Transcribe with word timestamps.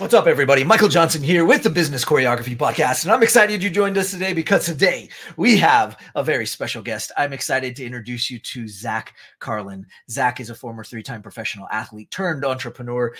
What's 0.00 0.14
up, 0.14 0.26
everybody? 0.26 0.64
Michael 0.64 0.88
Johnson 0.88 1.22
here 1.22 1.44
with 1.44 1.62
the 1.62 1.68
Business 1.68 2.06
Choreography 2.06 2.56
Podcast, 2.56 3.04
and 3.04 3.12
I'm 3.12 3.22
excited 3.22 3.62
you 3.62 3.68
joined 3.68 3.98
us 3.98 4.10
today 4.10 4.32
because 4.32 4.64
today 4.64 5.10
we 5.36 5.58
have 5.58 5.98
a 6.14 6.24
very 6.24 6.46
special 6.46 6.82
guest. 6.82 7.12
I'm 7.18 7.34
excited 7.34 7.76
to 7.76 7.84
introduce 7.84 8.30
you 8.30 8.38
to 8.38 8.66
Zach 8.66 9.14
Carlin. 9.40 9.84
Zach 10.08 10.40
is 10.40 10.48
a 10.48 10.54
former 10.54 10.84
three 10.84 11.02
time 11.02 11.20
professional 11.20 11.68
athlete 11.70 12.10
turned 12.10 12.46
entrepreneur. 12.46 13.14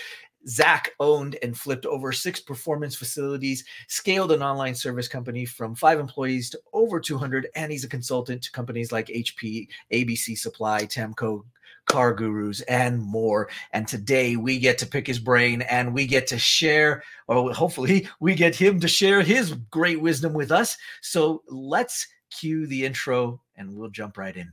Zach 0.48 0.92
owned 1.00 1.36
and 1.42 1.54
flipped 1.54 1.84
over 1.84 2.12
six 2.12 2.40
performance 2.40 2.96
facilities, 2.96 3.62
scaled 3.88 4.32
an 4.32 4.42
online 4.42 4.74
service 4.74 5.06
company 5.06 5.44
from 5.44 5.74
five 5.74 6.00
employees 6.00 6.48
to 6.48 6.60
over 6.72 6.98
200, 6.98 7.48
and 7.56 7.70
he's 7.70 7.84
a 7.84 7.88
consultant 7.88 8.42
to 8.44 8.52
companies 8.52 8.90
like 8.90 9.08
HP, 9.08 9.68
ABC 9.92 10.38
Supply, 10.38 10.86
Tamko, 10.86 11.44
Car 11.86 12.12
Gurus, 12.14 12.60
and 12.62 13.00
more. 13.00 13.48
And 13.72 13.86
today 13.86 14.36
we 14.36 14.58
get 14.58 14.78
to 14.78 14.86
pick 14.86 15.06
his 15.06 15.18
brain 15.18 15.62
and 15.62 15.94
we 15.94 16.06
get 16.06 16.26
to 16.28 16.38
share, 16.38 17.02
or 17.28 17.52
hopefully 17.52 18.08
we 18.20 18.34
get 18.34 18.54
him 18.54 18.80
to 18.80 18.88
share 18.88 19.22
his 19.22 19.52
great 19.70 20.00
wisdom 20.00 20.32
with 20.32 20.50
us. 20.50 20.76
So 21.00 21.42
let's 21.48 22.06
cue 22.30 22.66
the 22.66 22.84
intro 22.84 23.40
and 23.56 23.76
we'll 23.76 23.90
jump 23.90 24.16
right 24.16 24.36
in. 24.36 24.52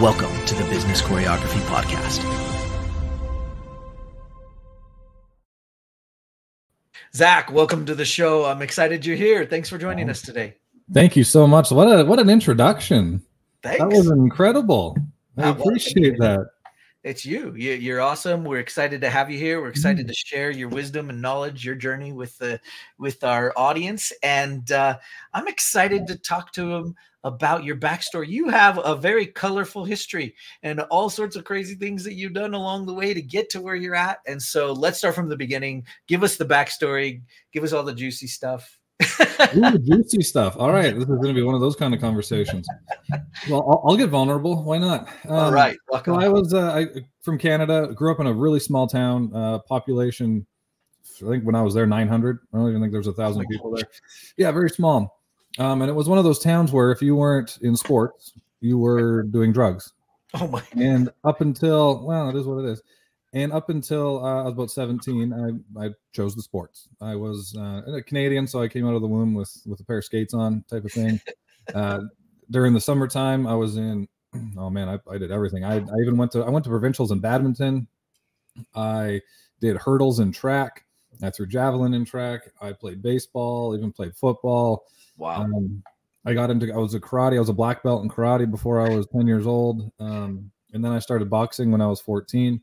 Welcome 0.00 0.44
to 0.46 0.56
the 0.56 0.64
Business 0.64 1.00
Choreography 1.00 1.60
Podcast. 1.66 2.20
Zach, 7.14 7.52
welcome 7.52 7.86
to 7.86 7.94
the 7.94 8.04
show. 8.04 8.44
I'm 8.44 8.60
excited 8.60 9.06
you're 9.06 9.14
here. 9.14 9.46
Thanks 9.46 9.68
for 9.68 9.78
joining 9.78 10.10
us 10.10 10.20
today. 10.20 10.56
Thank 10.92 11.14
you 11.14 11.22
so 11.22 11.46
much. 11.46 11.70
What 11.70 11.84
a 11.84 12.04
what 12.04 12.18
an 12.18 12.28
introduction. 12.28 13.22
Thanks. 13.62 13.78
That 13.78 13.86
was 13.86 14.10
incredible. 14.10 14.98
I 15.38 15.50
appreciate 15.50 16.18
that. 16.18 16.44
It's 17.04 17.24
you. 17.24 17.54
you. 17.54 17.94
are 17.94 18.00
awesome. 18.00 18.44
We're 18.44 18.58
excited 18.58 19.00
to 19.02 19.10
have 19.10 19.30
you 19.30 19.38
here. 19.38 19.60
We're 19.60 19.68
excited 19.68 20.06
mm. 20.06 20.08
to 20.08 20.14
share 20.14 20.50
your 20.50 20.70
wisdom 20.70 21.08
and 21.08 21.22
knowledge, 21.22 21.64
your 21.64 21.76
journey 21.76 22.12
with 22.12 22.36
the 22.38 22.58
with 22.98 23.22
our 23.22 23.52
audience, 23.56 24.12
and 24.24 24.72
uh, 24.72 24.98
I'm 25.32 25.46
excited 25.46 26.08
to 26.08 26.18
talk 26.18 26.52
to 26.54 26.68
them 26.68 26.96
about 27.24 27.64
your 27.64 27.76
backstory. 27.76 28.28
You 28.28 28.48
have 28.48 28.78
a 28.84 28.94
very 28.94 29.26
colorful 29.26 29.84
history 29.84 30.34
and 30.62 30.80
all 30.82 31.10
sorts 31.10 31.36
of 31.36 31.44
crazy 31.44 31.74
things 31.74 32.04
that 32.04 32.14
you've 32.14 32.34
done 32.34 32.54
along 32.54 32.86
the 32.86 32.94
way 32.94 33.14
to 33.14 33.22
get 33.22 33.50
to 33.50 33.60
where 33.60 33.74
you're 33.74 33.94
at. 33.94 34.18
And 34.26 34.40
so 34.40 34.72
let's 34.72 34.98
start 34.98 35.14
from 35.14 35.28
the 35.28 35.36
beginning. 35.36 35.84
Give 36.06 36.22
us 36.22 36.36
the 36.36 36.44
backstory, 36.44 37.22
give 37.52 37.64
us 37.64 37.72
all 37.72 37.82
the 37.82 37.94
juicy 37.94 38.26
stuff. 38.26 38.78
Ooh, 39.56 39.78
juicy 39.84 40.22
stuff. 40.22 40.56
All 40.58 40.70
right. 40.70 40.94
This 40.94 41.02
is 41.02 41.16
going 41.16 41.28
to 41.28 41.34
be 41.34 41.42
one 41.42 41.54
of 41.54 41.60
those 41.60 41.76
kind 41.76 41.94
of 41.94 42.00
conversations. 42.00 42.66
Well, 43.48 43.64
I'll, 43.68 43.82
I'll 43.90 43.96
get 43.96 44.08
vulnerable. 44.10 44.62
Why 44.62 44.78
not? 44.78 45.08
Um, 45.28 45.36
all 45.36 45.52
right. 45.52 45.76
So 46.04 46.14
I 46.14 46.28
was 46.28 46.54
uh, 46.54 46.72
I, 46.72 46.86
from 47.22 47.38
Canada, 47.38 47.88
grew 47.94 48.12
up 48.12 48.20
in 48.20 48.26
a 48.26 48.32
really 48.32 48.60
small 48.60 48.86
town, 48.86 49.34
uh, 49.34 49.58
population. 49.60 50.46
I 51.24 51.28
think 51.28 51.44
when 51.44 51.54
I 51.54 51.62
was 51.62 51.74
there, 51.74 51.86
900. 51.86 52.38
I 52.52 52.56
don't 52.56 52.68
even 52.68 52.80
think 52.80 52.92
there's 52.92 53.06
a 53.06 53.12
thousand 53.12 53.46
people 53.48 53.70
there. 53.72 53.88
Yeah, 54.36 54.50
very 54.50 54.70
small. 54.70 55.13
Um, 55.58 55.82
and 55.82 55.90
it 55.90 55.94
was 55.94 56.08
one 56.08 56.18
of 56.18 56.24
those 56.24 56.38
towns 56.38 56.72
where 56.72 56.90
if 56.90 57.00
you 57.00 57.14
weren't 57.16 57.58
in 57.62 57.76
sports, 57.76 58.32
you 58.60 58.78
were 58.78 59.22
doing 59.22 59.52
drugs. 59.52 59.92
Oh 60.36 60.48
my! 60.48 60.64
And 60.72 61.10
up 61.22 61.42
until 61.42 62.04
well, 62.04 62.28
it 62.28 62.34
is 62.34 62.44
what 62.44 62.64
it 62.64 62.68
is. 62.68 62.82
And 63.34 63.52
up 63.52 63.68
until 63.68 64.24
uh, 64.24 64.40
I 64.40 64.44
was 64.46 64.52
about 64.54 64.70
17, 64.72 65.32
I, 65.78 65.86
I 65.86 65.90
chose 66.12 66.34
the 66.34 66.42
sports. 66.42 66.88
I 67.00 67.14
was 67.14 67.54
uh, 67.56 67.82
a 67.86 68.02
Canadian, 68.02 68.48
so 68.48 68.60
I 68.60 68.66
came 68.66 68.84
out 68.84 68.96
of 68.96 69.00
the 69.00 69.06
womb 69.06 69.34
with 69.34 69.56
with 69.64 69.78
a 69.78 69.84
pair 69.84 69.98
of 69.98 70.04
skates 70.04 70.34
on, 70.34 70.64
type 70.68 70.84
of 70.84 70.90
thing. 70.90 71.20
uh, 71.74 72.00
during 72.50 72.74
the 72.74 72.80
summertime, 72.80 73.46
I 73.46 73.54
was 73.54 73.76
in. 73.76 74.08
Oh 74.58 74.70
man, 74.70 74.88
I, 74.88 74.98
I 75.08 75.18
did 75.18 75.30
everything. 75.30 75.62
I, 75.64 75.76
I 75.76 76.00
even 76.02 76.16
went 76.16 76.32
to 76.32 76.42
I 76.42 76.50
went 76.50 76.64
to 76.64 76.70
provincials 76.70 77.12
in 77.12 77.20
badminton. 77.20 77.86
I 78.74 79.20
did 79.60 79.76
hurdles 79.76 80.18
in 80.18 80.32
track. 80.32 80.84
I 81.22 81.30
threw 81.30 81.46
javelin 81.46 81.94
in 81.94 82.04
track. 82.04 82.50
I 82.60 82.72
played 82.72 83.02
baseball, 83.02 83.76
even 83.76 83.92
played 83.92 84.16
football. 84.16 84.86
Wow. 85.16 85.42
Um, 85.42 85.82
I 86.26 86.34
got 86.34 86.50
into 86.50 86.72
I 86.72 86.76
was 86.76 86.94
a 86.94 87.00
karate. 87.00 87.36
I 87.36 87.40
was 87.40 87.48
a 87.48 87.54
black 87.54 87.82
belt 87.82 88.02
in 88.02 88.08
karate 88.08 88.50
before 88.50 88.80
I 88.80 88.88
was 88.88 89.06
10 89.08 89.26
years 89.26 89.46
old. 89.46 89.90
Um, 90.00 90.50
and 90.72 90.84
then 90.84 90.92
I 90.92 90.98
started 90.98 91.30
boxing 91.30 91.70
when 91.70 91.80
I 91.80 91.86
was 91.86 92.00
14. 92.00 92.60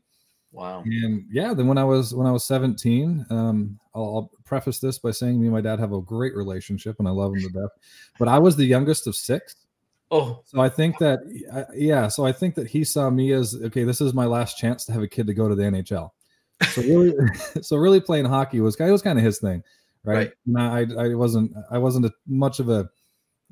Wow. 0.52 0.82
And 0.84 1.24
yeah, 1.30 1.54
then 1.54 1.66
when 1.66 1.78
I 1.78 1.84
was 1.84 2.14
when 2.14 2.26
I 2.26 2.32
was 2.32 2.44
17, 2.44 3.24
um, 3.30 3.78
I'll, 3.94 4.02
I'll, 4.02 4.30
preface 4.44 4.80
this 4.80 4.98
by 4.98 5.10
saying 5.10 5.40
me 5.40 5.46
and 5.46 5.54
my 5.54 5.62
dad 5.62 5.80
have 5.80 5.94
a 5.94 6.02
great 6.02 6.36
relationship 6.36 6.96
and 6.98 7.08
I 7.08 7.10
love 7.10 7.32
him 7.32 7.40
to 7.40 7.48
death. 7.48 7.70
But 8.18 8.28
I 8.28 8.38
was 8.38 8.54
the 8.54 8.66
youngest 8.66 9.06
of 9.06 9.16
six. 9.16 9.56
Oh. 10.10 10.42
So 10.44 10.60
I 10.60 10.68
think 10.68 10.98
that 10.98 11.20
yeah, 11.74 12.08
so 12.08 12.26
I 12.26 12.32
think 12.32 12.54
that 12.56 12.66
he 12.66 12.84
saw 12.84 13.08
me 13.08 13.32
as 13.32 13.56
okay, 13.64 13.84
this 13.84 14.02
is 14.02 14.12
my 14.12 14.26
last 14.26 14.58
chance 14.58 14.84
to 14.84 14.92
have 14.92 15.00
a 15.00 15.08
kid 15.08 15.26
to 15.28 15.32
go 15.32 15.48
to 15.48 15.54
the 15.54 15.62
NHL. 15.62 16.10
So 16.68 16.82
really 16.82 17.14
so 17.62 17.76
really 17.78 18.00
playing 18.00 18.26
hockey 18.26 18.60
was 18.60 18.76
kind 18.76 18.92
was 18.92 19.00
kind 19.00 19.18
of 19.18 19.24
his 19.24 19.38
thing 19.38 19.62
right? 20.04 20.32
right. 20.46 20.90
I, 20.98 21.04
I 21.04 21.14
wasn't 21.14 21.52
I 21.70 21.78
wasn't 21.78 22.06
a, 22.06 22.12
much 22.26 22.60
of 22.60 22.68
a 22.68 22.88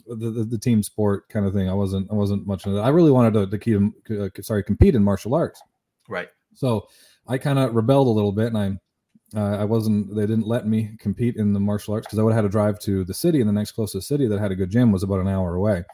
the, 0.06 0.30
the, 0.30 0.44
the, 0.44 0.58
team 0.58 0.82
sport 0.82 1.28
kind 1.28 1.46
of 1.46 1.52
thing. 1.52 1.68
I 1.68 1.74
wasn't 1.74 2.10
I 2.10 2.14
wasn't 2.14 2.46
much 2.46 2.66
of 2.66 2.74
it. 2.74 2.80
I 2.80 2.88
really 2.88 3.10
wanted 3.10 3.34
to, 3.34 3.46
to 3.46 3.58
keep 3.58 3.80
uh, 4.10 4.28
sorry 4.42 4.62
compete 4.64 4.94
in 4.94 5.04
martial 5.04 5.34
arts. 5.34 5.60
Right. 6.08 6.28
So 6.54 6.88
I 7.26 7.38
kind 7.38 7.58
of 7.58 7.74
rebelled 7.74 8.08
a 8.08 8.10
little 8.10 8.32
bit, 8.32 8.52
and 8.52 8.58
I 8.58 9.38
uh, 9.38 9.58
I 9.58 9.64
wasn't 9.64 10.14
they 10.14 10.26
didn't 10.26 10.46
let 10.46 10.66
me 10.66 10.96
compete 10.98 11.36
in 11.36 11.52
the 11.52 11.60
martial 11.60 11.94
arts 11.94 12.06
because 12.06 12.18
I 12.18 12.22
would 12.22 12.32
have 12.32 12.44
had 12.44 12.48
to 12.48 12.52
drive 12.52 12.78
to 12.80 13.04
the 13.04 13.14
city, 13.14 13.40
and 13.40 13.48
the 13.48 13.52
next 13.52 13.72
closest 13.72 14.08
city 14.08 14.26
that 14.26 14.40
had 14.40 14.52
a 14.52 14.56
good 14.56 14.70
gym 14.70 14.90
was 14.90 15.02
about 15.02 15.20
an 15.20 15.28
hour 15.28 15.54
away. 15.54 15.84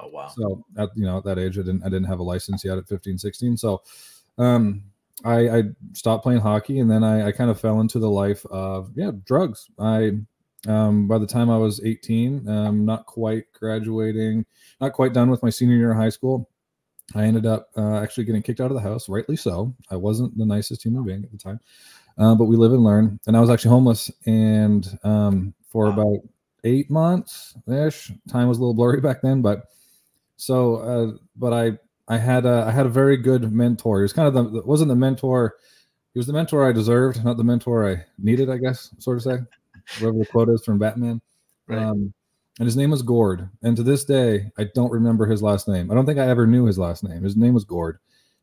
Oh 0.00 0.08
wow! 0.08 0.28
So 0.28 0.64
at 0.78 0.90
you 0.94 1.04
know 1.04 1.18
at 1.18 1.24
that 1.24 1.38
age, 1.38 1.58
I 1.58 1.62
didn't 1.62 1.82
I 1.82 1.88
didn't 1.88 2.04
have 2.04 2.20
a 2.20 2.24
license 2.24 2.64
yet 2.64 2.78
at 2.78 2.88
15, 2.88 3.18
16. 3.18 3.56
So 3.56 3.82
um, 4.38 4.84
I, 5.24 5.58
I 5.58 5.62
stopped 5.92 6.22
playing 6.22 6.40
hockey, 6.40 6.78
and 6.80 6.90
then 6.90 7.02
I, 7.02 7.28
I 7.28 7.32
kind 7.32 7.50
of 7.50 7.60
fell 7.60 7.80
into 7.80 7.98
the 7.98 8.10
life 8.10 8.44
of 8.46 8.90
yeah 8.94 9.12
drugs. 9.24 9.68
I 9.78 10.18
um, 10.66 11.06
by 11.08 11.18
the 11.18 11.26
time 11.26 11.50
I 11.50 11.58
was 11.58 11.84
18, 11.84 12.48
um, 12.48 12.84
not 12.86 13.06
quite 13.06 13.44
graduating, 13.52 14.46
not 14.80 14.92
quite 14.92 15.12
done 15.12 15.30
with 15.30 15.42
my 15.42 15.50
senior 15.50 15.76
year 15.76 15.90
of 15.90 15.98
high 15.98 16.08
school, 16.08 16.48
I 17.14 17.24
ended 17.24 17.46
up 17.46 17.68
uh, 17.76 17.98
actually 17.98 18.24
getting 18.24 18.42
kicked 18.42 18.60
out 18.60 18.70
of 18.70 18.74
the 18.74 18.88
house, 18.88 19.08
rightly 19.08 19.36
so. 19.36 19.74
I 19.90 19.96
wasn't 19.96 20.36
the 20.38 20.46
nicest 20.46 20.82
human 20.82 21.04
being 21.04 21.22
at 21.24 21.30
the 21.30 21.38
time, 21.38 21.60
uh, 22.18 22.34
but 22.34 22.44
we 22.44 22.56
live 22.56 22.72
and 22.72 22.84
learn. 22.84 23.20
And 23.26 23.36
I 23.36 23.40
was 23.40 23.50
actually 23.50 23.70
homeless, 23.70 24.10
and 24.26 24.86
um, 25.04 25.54
for 25.68 25.86
wow. 25.86 25.92
about 25.92 26.18
eight 26.64 26.90
months 26.90 27.54
ish, 27.70 28.10
time 28.28 28.48
was 28.48 28.58
a 28.58 28.60
little 28.60 28.74
blurry 28.74 29.00
back 29.00 29.20
then. 29.20 29.42
But 29.42 29.64
so, 30.36 30.76
uh, 30.76 31.18
but 31.36 31.52
I 31.52 31.78
I 32.08 32.18
had 32.18 32.44
a 32.46 32.64
I 32.68 32.70
had 32.70 32.86
a 32.86 32.90
very 32.90 33.16
good 33.16 33.52
mentor. 33.52 33.98
He 33.98 34.02
was 34.02 34.12
kind 34.12 34.28
of 34.28 34.52
the 34.52 34.62
wasn't 34.62 34.88
the 34.88 34.96
mentor. 34.96 35.54
He 36.12 36.18
was 36.18 36.26
the 36.26 36.32
mentor 36.32 36.68
I 36.68 36.72
deserved, 36.72 37.24
not 37.24 37.36
the 37.36 37.44
mentor 37.44 37.90
I 37.90 38.04
needed, 38.18 38.50
I 38.50 38.58
guess, 38.58 38.94
sort 38.98 39.16
of 39.16 39.22
say 39.22 39.38
whatever 39.98 40.18
the 40.18 40.26
quote 40.26 40.48
is 40.48 40.64
from 40.64 40.78
Batman. 40.78 41.20
Right. 41.66 41.82
Um, 41.82 42.12
and 42.58 42.66
his 42.66 42.76
name 42.76 42.90
was 42.90 43.02
Gord. 43.02 43.48
And 43.62 43.76
to 43.76 43.82
this 43.82 44.04
day, 44.04 44.52
I 44.56 44.64
don't 44.74 44.92
remember 44.92 45.26
his 45.26 45.42
last 45.42 45.66
name. 45.66 45.90
I 45.90 45.94
don't 45.94 46.06
think 46.06 46.20
I 46.20 46.28
ever 46.28 46.46
knew 46.46 46.66
his 46.66 46.78
last 46.78 47.02
name. 47.02 47.22
His 47.22 47.36
name 47.36 47.54
was 47.54 47.64
Gord, 47.64 47.98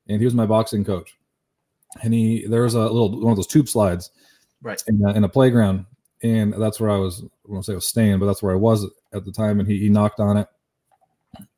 and 0.09 0.19
he 0.19 0.25
was 0.25 0.33
my 0.33 0.45
boxing 0.45 0.83
coach. 0.83 1.15
And 2.03 2.13
he 2.13 2.45
there 2.47 2.63
was 2.63 2.73
a 2.73 2.81
little 2.81 3.21
one 3.21 3.31
of 3.31 3.37
those 3.37 3.47
tube 3.47 3.69
slides, 3.69 4.11
right, 4.61 4.81
in, 4.87 5.07
in 5.15 5.23
a 5.23 5.29
playground, 5.29 5.85
and 6.23 6.53
that's 6.53 6.79
where 6.79 6.89
I 6.89 6.97
was. 6.97 7.23
I 7.23 7.51
won't 7.51 7.65
say 7.65 7.73
I 7.73 7.75
was 7.75 7.87
staying, 7.87 8.19
but 8.19 8.25
that's 8.25 8.43
where 8.43 8.53
I 8.53 8.57
was 8.57 8.85
at 9.13 9.23
the 9.23 9.31
time. 9.31 9.59
And 9.59 9.67
he 9.69 9.77
he 9.77 9.89
knocked 9.89 10.19
on 10.19 10.37
it, 10.37 10.47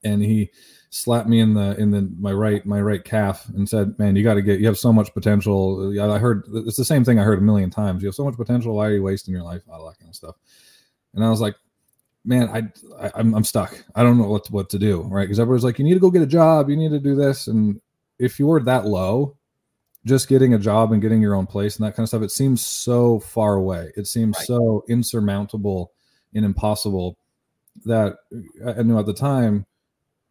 and 0.04 0.22
he 0.22 0.52
slapped 0.90 1.28
me 1.28 1.40
in 1.40 1.56
the 1.56 1.76
in 1.80 1.90
the 1.90 2.08
my 2.20 2.32
right 2.32 2.66
my 2.66 2.80
right 2.80 3.04
calf 3.04 3.50
and 3.50 3.68
said, 3.68 3.98
"Man, 3.98 4.16
you 4.16 4.24
got 4.24 4.36
to 4.36 4.42
get. 4.42 4.60
You 4.60 4.68
have 4.68 4.78
so 4.78 4.94
much 4.94 5.14
potential." 5.14 6.00
I 6.00 6.18
heard 6.20 6.44
it's 6.54 6.78
the 6.78 6.86
same 6.86 7.04
thing 7.04 7.20
I 7.20 7.24
heard 7.24 7.40
a 7.40 7.44
million 7.44 7.70
times. 7.70 8.04
You 8.04 8.08
have 8.08 8.16
so 8.16 8.26
much 8.26 8.36
potential. 8.36 8.76
Why 8.76 8.88
are 8.88 8.94
you 8.94 9.04
wasting 9.04 9.34
your 9.34 9.44
life? 9.44 9.64
All 9.72 9.88
that 9.88 9.98
kind 9.98 10.10
of 10.10 10.16
stuff. 10.16 10.36
And 11.14 11.24
I 11.24 11.30
was 11.30 11.42
like, 11.42 11.56
"Man, 12.24 12.50
I, 12.50 13.06
I 13.06 13.12
I'm 13.16 13.34
I'm 13.34 13.44
stuck. 13.44 13.84
I 13.96 14.04
don't 14.04 14.18
know 14.18 14.28
what 14.28 14.46
to, 14.46 14.52
what 14.52 14.70
to 14.70 14.80
do." 14.80 15.02
Right? 15.04 15.24
Because 15.24 15.40
everybody's 15.40 15.64
like, 15.64 15.80
"You 15.80 15.86
need 15.86 15.96
to 15.96 16.00
go 16.00 16.12
get 16.12 16.22
a 16.22 16.28
job. 16.28 16.70
You 16.70 16.78
need 16.78 16.92
to 16.92 17.00
do 17.00 17.16
this." 17.16 17.48
And 17.48 17.82
if 18.20 18.40
you're 18.40 18.62
that 18.62 18.86
low, 18.86 19.38
just 20.06 20.28
getting 20.28 20.54
a 20.54 20.60
job 20.60 20.92
and 20.92 21.02
getting 21.02 21.22
your 21.22 21.36
own 21.36 21.48
place 21.48 21.78
and 21.78 21.86
that 21.86 21.96
kind 21.96 22.04
of 22.04 22.10
stuff, 22.10 22.22
it 22.22 22.32
seems 22.32 22.66
so 22.66 23.20
far 23.20 23.56
away. 23.56 23.92
It 23.98 24.08
seems 24.08 24.38
right. 24.38 24.48
so 24.48 24.84
insurmountable 24.88 25.92
and 26.36 26.46
impossible 26.46 27.18
that 27.86 28.18
uh, 28.66 28.74
I 28.78 28.84
knew 28.84 28.98
at 29.00 29.06
the 29.06 29.14
time 29.14 29.66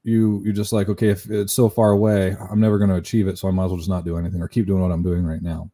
you 0.04 0.42
you're 0.44 0.52
just 0.52 0.72
like 0.72 0.88
okay 0.88 1.08
if 1.08 1.30
it's 1.30 1.52
so 1.52 1.68
far 1.68 1.92
away 1.92 2.36
i'm 2.50 2.58
never 2.58 2.76
going 2.76 2.90
to 2.90 2.96
achieve 2.96 3.28
it 3.28 3.38
so 3.38 3.46
i 3.46 3.52
might 3.52 3.66
as 3.66 3.70
well 3.70 3.78
just 3.78 3.88
not 3.88 4.04
do 4.04 4.18
anything 4.18 4.42
or 4.42 4.48
keep 4.48 4.66
doing 4.66 4.82
what 4.82 4.90
i'm 4.90 5.00
doing 5.00 5.24
right 5.24 5.42
now 5.42 5.70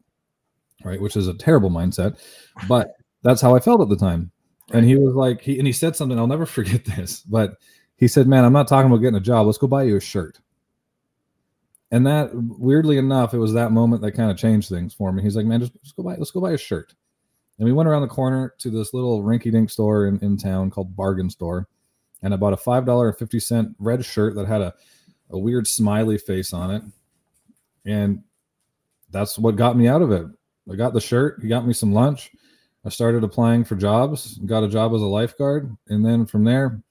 right 0.85 1.01
which 1.01 1.17
is 1.17 1.27
a 1.27 1.33
terrible 1.33 1.71
mindset 1.71 2.19
but 2.67 2.95
that's 3.23 3.41
how 3.41 3.55
I 3.55 3.59
felt 3.59 3.81
at 3.81 3.89
the 3.89 3.97
time. 3.97 4.31
And 4.71 4.85
he 4.85 4.95
was 4.95 5.15
like, 5.15 5.41
he 5.41 5.57
and 5.57 5.67
he 5.67 5.73
said 5.73 5.95
something. 5.95 6.17
I'll 6.17 6.27
never 6.27 6.45
forget 6.45 6.85
this, 6.85 7.21
but 7.21 7.57
he 7.95 8.07
said, 8.07 8.27
"Man, 8.27 8.45
I'm 8.45 8.53
not 8.53 8.67
talking 8.67 8.89
about 8.89 9.01
getting 9.01 9.17
a 9.17 9.21
job. 9.21 9.45
Let's 9.45 9.57
go 9.57 9.67
buy 9.67 9.83
you 9.83 9.97
a 9.97 10.01
shirt." 10.01 10.39
And 11.91 12.05
that, 12.05 12.29
weirdly 12.33 12.97
enough, 12.97 13.33
it 13.33 13.39
was 13.39 13.53
that 13.53 13.71
moment 13.71 14.03
that 14.03 14.11
kind 14.11 14.29
of 14.29 14.37
changed 14.37 14.69
things 14.69 14.93
for 14.93 15.11
me. 15.11 15.23
He's 15.23 15.35
like, 15.35 15.47
"Man, 15.47 15.59
just, 15.59 15.73
just 15.83 15.95
go 15.95 16.03
buy, 16.03 16.15
let's 16.15 16.31
go 16.31 16.41
buy 16.41 16.51
a 16.51 16.57
shirt." 16.57 16.93
And 17.59 17.65
we 17.65 17.73
went 17.73 17.89
around 17.89 18.01
the 18.03 18.07
corner 18.07 18.55
to 18.59 18.69
this 18.69 18.93
little 18.93 19.21
rinky-dink 19.21 19.69
store 19.69 20.07
in, 20.07 20.17
in 20.19 20.37
town 20.37 20.71
called 20.71 20.95
Bargain 20.95 21.29
Store, 21.29 21.67
and 22.23 22.33
I 22.33 22.37
bought 22.37 22.53
a 22.53 22.57
five 22.57 22.85
dollar 22.85 23.09
and 23.09 23.17
fifty 23.17 23.39
cent 23.39 23.75
red 23.79 24.03
shirt 24.03 24.35
that 24.35 24.47
had 24.47 24.61
a 24.61 24.73
a 25.29 25.37
weird 25.37 25.67
smiley 25.67 26.17
face 26.17 26.53
on 26.53 26.71
it, 26.71 26.81
and 27.85 28.23
that's 29.11 29.37
what 29.37 29.55
got 29.55 29.77
me 29.77 29.87
out 29.87 30.01
of 30.01 30.11
it. 30.11 30.25
I 30.71 30.75
got 30.75 30.93
the 30.93 31.01
shirt. 31.01 31.39
He 31.41 31.47
got 31.47 31.67
me 31.67 31.73
some 31.73 31.93
lunch. 31.93 32.31
I 32.85 32.89
started 32.89 33.23
applying 33.23 33.65
for 33.65 33.75
jobs, 33.75 34.37
got 34.45 34.63
a 34.63 34.69
job 34.69 34.93
as 34.93 35.01
a 35.01 35.05
lifeguard, 35.05 35.75
and 35.89 36.05
then 36.05 36.25
from 36.25 36.45
there, 36.45 36.81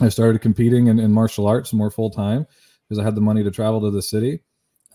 I 0.00 0.08
started 0.08 0.40
competing 0.40 0.86
in, 0.86 1.00
in 1.00 1.12
martial 1.12 1.46
arts 1.48 1.72
more 1.72 1.90
full 1.90 2.10
time 2.10 2.46
because 2.84 3.00
I 3.00 3.04
had 3.04 3.16
the 3.16 3.20
money 3.20 3.42
to 3.42 3.50
travel 3.50 3.80
to 3.80 3.90
the 3.90 4.02
city. 4.02 4.42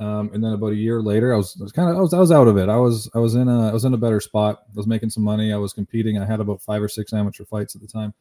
Um, 0.01 0.31
and 0.33 0.44
then 0.44 0.53
about 0.53 0.71
a 0.71 0.75
year 0.75 1.01
later, 1.01 1.33
I 1.33 1.38
was, 1.38 1.56
was 1.57 1.71
kind 1.71 1.89
of 1.89 1.95
I 1.95 2.00
was 2.01 2.13
I 2.13 2.19
was 2.19 2.31
out 2.31 2.48
of 2.48 2.57
it. 2.57 2.69
I 2.69 2.77
was 2.77 3.09
I 3.13 3.19
was 3.19 3.36
in 3.36 3.48
a 3.48 3.69
I 3.69 3.74
was 3.74 3.86
in 3.86 3.94
a 3.94 3.98
better 3.98 4.19
spot. 4.19 4.63
I 4.68 4.71
was 4.74 4.88
making 4.88 5.12
some 5.12 5.24
money. 5.24 5.53
I 5.53 5.57
was 5.57 5.74
competing. 5.74 6.18
I 6.18 6.25
had 6.25 6.39
about 6.39 6.62
five 6.62 6.81
or 6.81 6.89
six 6.89 7.13
amateur 7.13 7.45
fights 7.45 7.75
at 7.75 7.81
the 7.81 7.88
time, 7.88 8.13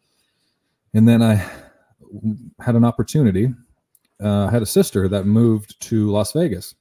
and 0.94 1.08
then 1.08 1.22
I 1.22 1.36
had 2.60 2.74
an 2.74 2.84
opportunity. 2.84 3.54
Uh, 4.22 4.46
I 4.46 4.50
had 4.50 4.62
a 4.62 4.66
sister 4.66 5.08
that 5.08 5.24
moved 5.24 5.80
to 5.88 6.10
Las 6.10 6.32
Vegas. 6.32 6.74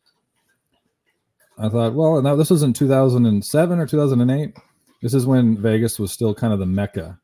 I 1.57 1.69
thought, 1.69 1.93
well, 1.93 2.21
now 2.21 2.35
this 2.35 2.49
was 2.49 2.63
in 2.63 2.73
2007 2.73 3.79
or 3.79 3.85
2008 3.85 4.57
this 5.01 5.13
is 5.13 5.25
when 5.25 5.57
Vegas 5.57 5.99
was 5.99 6.11
still 6.11 6.33
kind 6.33 6.53
of 6.53 6.59
the 6.59 6.65
mecca 6.65 7.17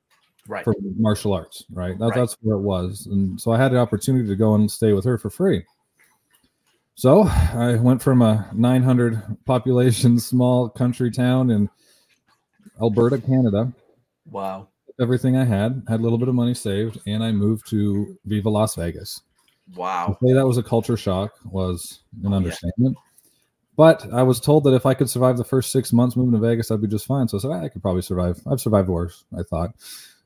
right. 0.48 0.64
for 0.64 0.74
martial 0.98 1.34
arts, 1.34 1.66
right? 1.72 1.98
That, 2.00 2.10
Right. 2.10 2.16
That's 2.16 2.38
where 2.42 2.58
it 2.58 2.62
was. 2.62 3.08
And 3.12 3.40
so 3.40 3.52
I 3.52 3.58
had 3.58 3.72
the 3.72 3.78
opportunity 3.78 4.28
to 4.28 4.36
go 4.36 4.56
and 4.56 4.70
stay 4.70 4.94
with 4.94 5.06
her 5.06 5.18
for 5.18 5.30
free. 5.30 5.66
So 6.96 7.24
I 7.24 7.76
went 7.76 8.02
from 8.02 8.22
a 8.22 8.50
900 8.54 9.22
population 9.46 10.18
small 10.20 10.70
country 10.70 11.12
town 11.12 11.50
in 11.50 11.70
Alberta, 12.82 13.20
Canada. 13.20 13.74
Wow. 14.30 14.70
Everything 15.00 15.36
I 15.36 15.44
had, 15.44 15.84
had 15.90 16.00
a 16.00 16.04
little 16.04 16.18
bit 16.18 16.30
of 16.30 16.36
money 16.36 16.54
saved, 16.54 17.00
and 17.06 17.22
I 17.22 17.34
moved 17.34 17.70
to 17.70 18.18
Viva 18.26 18.50
Las 18.50 18.76
Vegas. 18.76 19.22
Wow. 19.76 20.18
To 20.22 20.28
say 20.28 20.34
that 20.34 20.48
was 20.48 20.58
a 20.58 20.64
culture 20.64 20.96
shock 20.96 21.34
was 21.44 22.00
an 22.24 22.28
Oh, 22.28 22.30
yeah. 22.30 22.36
understatement. 22.38 22.98
But 23.76 24.08
I 24.14 24.24
was 24.24 24.40
told 24.40 24.64
that 24.64 24.74
if 24.74 24.86
I 24.86 24.94
could 24.94 25.10
survive 25.10 25.36
the 25.36 25.44
first 25.44 25.74
six 25.74 25.92
months 25.92 26.16
moving 26.16 26.32
to 26.32 26.38
Vegas, 26.40 26.72
I'd 26.72 26.82
be 26.82 26.88
just 26.88 27.06
fine. 27.06 27.28
So 27.28 27.38
I 27.38 27.42
said, 27.42 27.52
"Ah, 27.52 27.62
I 27.64 27.68
could 27.68 27.82
probably 27.82 28.04
survive. 28.04 28.40
I've 28.50 28.62
survived 28.62 28.88
worse, 28.88 29.26
I 29.38 29.44
thought. 29.44 29.72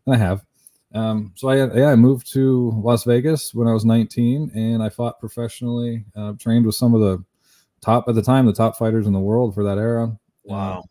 And 0.05 0.13
I 0.15 0.19
have. 0.19 0.45
Um, 0.93 1.33
so 1.35 1.49
I, 1.49 1.55
yeah, 1.77 1.89
I 1.91 1.95
moved 1.95 2.31
to 2.33 2.71
Las 2.83 3.03
Vegas 3.03 3.53
when 3.53 3.67
I 3.67 3.73
was 3.73 3.85
19 3.85 4.51
and 4.55 4.81
I 4.81 4.89
fought 4.89 5.19
professionally, 5.19 6.05
uh, 6.15 6.33
trained 6.39 6.65
with 6.65 6.75
some 6.75 6.95
of 6.95 7.01
the 7.01 7.23
top 7.81 8.07
at 8.07 8.15
the 8.15 8.21
time, 8.23 8.45
the 8.45 8.53
top 8.53 8.75
fighters 8.77 9.05
in 9.05 9.13
the 9.13 9.19
world 9.19 9.53
for 9.53 9.63
that 9.63 9.77
era. 9.77 10.17
Wow. 10.43 10.83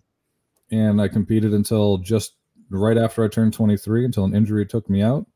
And 0.71 1.01
I 1.01 1.09
competed 1.09 1.53
until 1.53 1.99
just 1.99 2.35
right 2.71 2.97
after 2.99 3.25
I 3.25 3.29
turned 3.29 3.55
23 3.55 4.05
until 4.05 4.25
an 4.25 4.35
injury 4.35 4.67
took 4.67 4.89
me 4.89 5.03
out. 5.03 5.27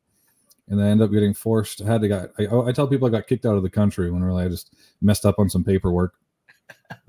And 0.69 0.81
I 0.81 0.87
ended 0.87 1.07
up 1.07 1.13
getting 1.13 1.35
forced. 1.35 1.83
I 1.83 1.87
had 1.87 2.01
to 2.03 2.09
got. 2.09 2.31
I, 2.39 2.47
I 2.69 2.73
tell 2.73 2.87
people 2.87 3.09
I 3.09 3.11
got 3.11 3.27
kicked 3.27 3.45
out 3.45 3.57
of 3.57 3.63
the 3.65 3.69
country 3.71 4.11
when 4.11 4.23
really 4.23 4.45
I 4.45 4.49
just 4.49 4.75
messed 5.03 5.27
up 5.27 5.39
on 5.39 5.51
some 5.51 5.65
paperwork. 5.65 6.15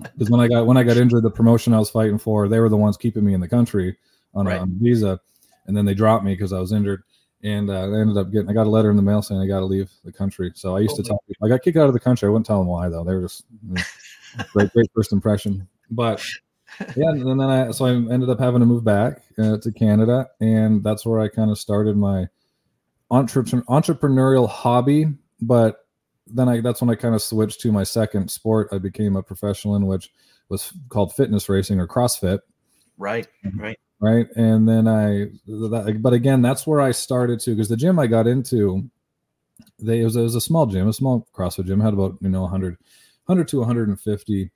Because 0.00 0.30
when 0.30 0.40
I 0.40 0.48
got 0.48 0.66
when 0.66 0.76
I 0.78 0.82
got 0.82 0.96
injured, 0.96 1.22
the 1.22 1.30
promotion 1.30 1.72
I 1.74 1.78
was 1.78 1.90
fighting 1.90 2.18
for, 2.18 2.48
they 2.48 2.58
were 2.58 2.68
the 2.70 2.76
ones 2.76 2.96
keeping 2.96 3.24
me 3.24 3.34
in 3.34 3.40
the 3.40 3.48
country 3.48 3.96
on, 4.34 4.46
Right. 4.46 4.56
a, 4.56 4.60
on 4.60 4.70
a 4.70 4.82
visa, 4.82 5.20
and 5.66 5.76
then 5.76 5.84
they 5.84 5.92
dropped 5.94 6.24
me 6.24 6.32
because 6.32 6.52
I 6.54 6.58
was 6.58 6.72
injured. 6.72 7.02
And 7.44 7.68
uh, 7.70 7.74
I 7.92 8.00
ended 8.00 8.16
up 8.16 8.32
getting. 8.32 8.48
I 8.48 8.52
got 8.54 8.66
a 8.66 8.70
letter 8.70 8.90
in 8.90 8.96
the 8.96 9.02
mail 9.02 9.20
saying 9.22 9.40
I 9.40 9.46
got 9.46 9.60
to 9.60 9.66
leave 9.66 9.90
the 10.04 10.10
country. 10.12 10.50
So 10.54 10.76
I 10.76 10.80
used 10.80 10.96
to 10.96 11.02
Oh. 11.02 11.08
tell 11.08 11.24
people 11.28 11.46
I 11.46 11.50
got 11.50 11.62
kicked 11.62 11.76
out 11.76 11.86
of 11.88 11.92
the 11.92 12.00
country. 12.00 12.26
I 12.26 12.30
wouldn't 12.30 12.46
tell 12.46 12.58
them 12.58 12.68
why 12.68 12.88
though. 12.88 13.04
They 13.04 13.14
were 13.14 13.22
just 13.22 13.44
you 13.68 13.74
know, 13.74 13.82
great, 14.52 14.72
great 14.72 14.90
first 14.94 15.12
impression. 15.12 15.68
But 15.90 16.24
yeah, 16.96 17.10
and 17.10 17.38
then 17.38 17.40
I 17.42 17.70
so 17.70 17.84
I 17.84 17.90
ended 17.90 18.30
up 18.30 18.40
having 18.40 18.60
to 18.60 18.66
move 18.66 18.82
back 18.82 19.20
uh, 19.38 19.58
to 19.58 19.70
Canada, 19.72 20.28
and 20.40 20.82
that's 20.82 21.04
where 21.04 21.20
I 21.20 21.28
kind 21.28 21.50
of 21.50 21.58
started 21.58 21.96
my 21.98 22.26
entrepreneur 23.10 23.62
entrepreneurial 23.68 24.48
hobby. 24.48 25.06
But 25.42 25.86
then 26.26 26.48
I 26.48 26.60
that's 26.62 26.80
when 26.80 26.88
I 26.88 26.94
kind 26.94 27.14
of 27.14 27.20
switched 27.22 27.60
to 27.60 27.72
my 27.72 27.84
second 27.84 28.30
sport. 28.30 28.68
I 28.72 28.78
became 28.78 29.16
a 29.16 29.22
professional 29.22 29.76
in 29.76 29.86
which 29.86 30.10
was 30.48 30.72
called 30.88 31.14
fitness 31.14 31.48
racing 31.50 31.78
or 31.78 31.86
CrossFit, 31.86 32.40
Right. 32.96 33.26
Right. 33.54 33.78
Right? 34.04 34.26
And 34.36 34.68
then 34.68 34.86
I, 34.86 35.30
that, 35.46 35.98
but 36.00 36.12
again, 36.12 36.42
that's 36.42 36.66
where 36.66 36.80
I 36.80 36.92
started 36.92 37.40
to 37.40 37.50
because 37.50 37.68
the 37.68 37.76
gym 37.76 37.98
I 37.98 38.06
got 38.06 38.26
into, 38.26 38.88
they 39.78 40.00
it 40.00 40.04
was, 40.04 40.16
it 40.16 40.22
was 40.22 40.34
a 40.34 40.40
small 40.40 40.66
gym, 40.66 40.88
a 40.88 40.92
small 40.92 41.26
CrossFit 41.34 41.66
gym, 41.66 41.80
had 41.80 41.94
about 41.94 42.16
you 42.20 42.28
know 42.28 42.42
100, 42.42 42.76
100 43.26 43.48
to 43.48 43.58
150 43.58 44.50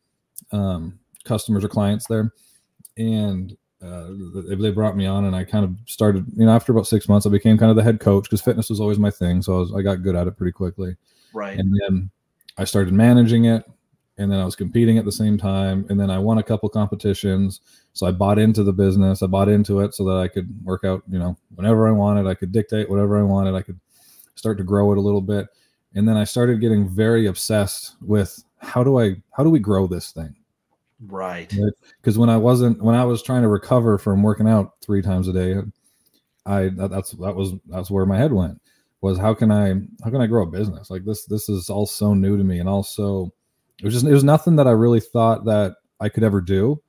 um, 0.53 0.99
customers 1.25 1.65
or 1.65 1.69
clients 1.69 2.07
there, 2.07 2.33
and 2.97 3.57
uh, 3.83 4.09
they, 4.57 4.71
brought 4.71 4.97
me 4.97 5.07
on, 5.07 5.25
and 5.25 5.37
I 5.37 5.45
kind 5.45 5.65
of 5.65 5.77
started. 5.87 6.27
You 6.37 6.47
know, 6.47 6.53
after 6.53 6.73
about 6.73 6.87
six 6.87 7.09
months, 7.09 7.27
I 7.27 7.31
became 7.31 7.57
kind 7.59 7.71
of 7.71 7.77
the 7.77 7.83
head 7.83 8.01
coach 8.01 8.25
because 8.25 8.41
fitness 8.41 8.71
was 8.71 8.81
always 8.81 8.99
my 8.99 9.11
thing, 9.11 9.41
so 9.43 9.57
I, 9.57 9.59
was, 9.61 9.75
I 9.75 9.83
got 9.83 10.03
good 10.03 10.17
at 10.17 10.27
it 10.27 10.37
pretty 10.37 10.53
quickly 10.53 10.97
Right. 11.33 11.59
and 11.59 11.75
then 11.81 12.11
I 12.57 12.65
started 12.65 12.93
managing 12.93 13.45
it, 13.45 13.65
and 14.19 14.31
then 14.31 14.41
I 14.41 14.45
was 14.45 14.57
competing 14.57 14.99
at 14.99 15.05
the 15.05 15.13
same 15.13 15.39
time, 15.39 15.87
and 15.89 15.99
then 15.99 16.11
I 16.11 16.19
won 16.19 16.39
a 16.39 16.43
couple 16.43 16.69
competitions. 16.69 17.61
So 17.93 18.07
I 18.07 18.13
bought 18.13 18.39
into 18.39 18.65
the 18.65 18.73
business. 18.73 19.23
I 19.23 19.27
bought 19.27 19.49
into 19.49 19.81
it 19.81 19.95
so 19.95 20.05
that 20.05 20.17
I 20.17 20.29
could 20.29 20.49
work 20.65 20.85
out, 20.85 21.03
you 21.09 21.19
know, 21.19 21.37
whenever 21.55 21.89
I 21.89 21.93
wanted. 21.93 22.27
I 22.27 22.35
could 22.35 22.53
dictate 22.53 22.91
whatever 22.91 23.19
I 23.19 23.23
wanted. 23.23 23.55
I 23.55 23.63
could 23.63 23.79
start 24.35 24.59
to 24.59 24.65
grow 24.65 24.93
it 24.93 24.99
a 24.99 25.01
little 25.01 25.21
bit, 25.21 25.47
and 25.95 26.07
then 26.07 26.17
I 26.17 26.25
started 26.25 26.61
getting 26.61 26.89
very 26.89 27.27
obsessed 27.27 27.97
with 28.03 28.43
how 28.59 28.83
do 28.83 28.99
I 29.01 29.17
how 29.33 29.45
do 29.45 29.51
we 29.51 29.61
grow 29.61 29.87
this 29.87 30.11
thing? 30.11 30.35
Right. 31.07 31.53
Because 32.01 32.19
when 32.19 32.29
I 32.29 32.37
wasn't 32.37 32.83
when 32.83 32.97
I 32.97 33.05
was 33.05 33.23
trying 33.23 33.43
to 33.43 33.49
recover 33.49 33.99
from 33.99 34.23
working 34.23 34.49
out 34.49 34.75
three 34.85 35.01
times 35.01 35.29
a 35.29 35.33
day, 35.33 35.57
I 36.45 36.71
that, 36.71 36.91
that's 36.91 37.13
that 37.13 37.37
was 37.37 37.53
that's 37.67 37.91
where 37.91 38.05
my 38.07 38.17
head 38.17 38.33
went 38.33 38.61
was 39.01 39.19
how 39.19 39.35
can 39.35 39.51
I 39.51 39.75
how 40.03 40.11
can 40.11 40.21
I 40.21 40.27
grow 40.27 40.43
a 40.43 40.47
business 40.47 40.91
like 40.91 41.05
this 41.05 41.25
this 41.25 41.49
is 41.49 41.71
all 41.71 41.87
so 41.87 42.15
new 42.15 42.37
to 42.37 42.45
me 42.45 42.59
and 42.59 42.69
also 42.69 43.33
it 43.79 43.85
was 43.85 43.95
just 43.95 44.07
it 44.07 44.13
was 44.13 44.25
nothing 44.25 44.57
that 44.57 44.67
I 44.67 44.73
really 44.73 45.01
thought 45.01 45.45
that 45.45 45.77
I 46.01 46.09
could 46.09 46.25
ever 46.25 46.41
do 46.41 46.81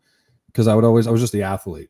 because 0.47 0.67
I 0.67 0.75
would 0.75 0.83
always 0.83 1.07
I 1.07 1.11
was 1.11 1.21
just 1.21 1.33
the 1.33 1.43
athlete 1.43 1.89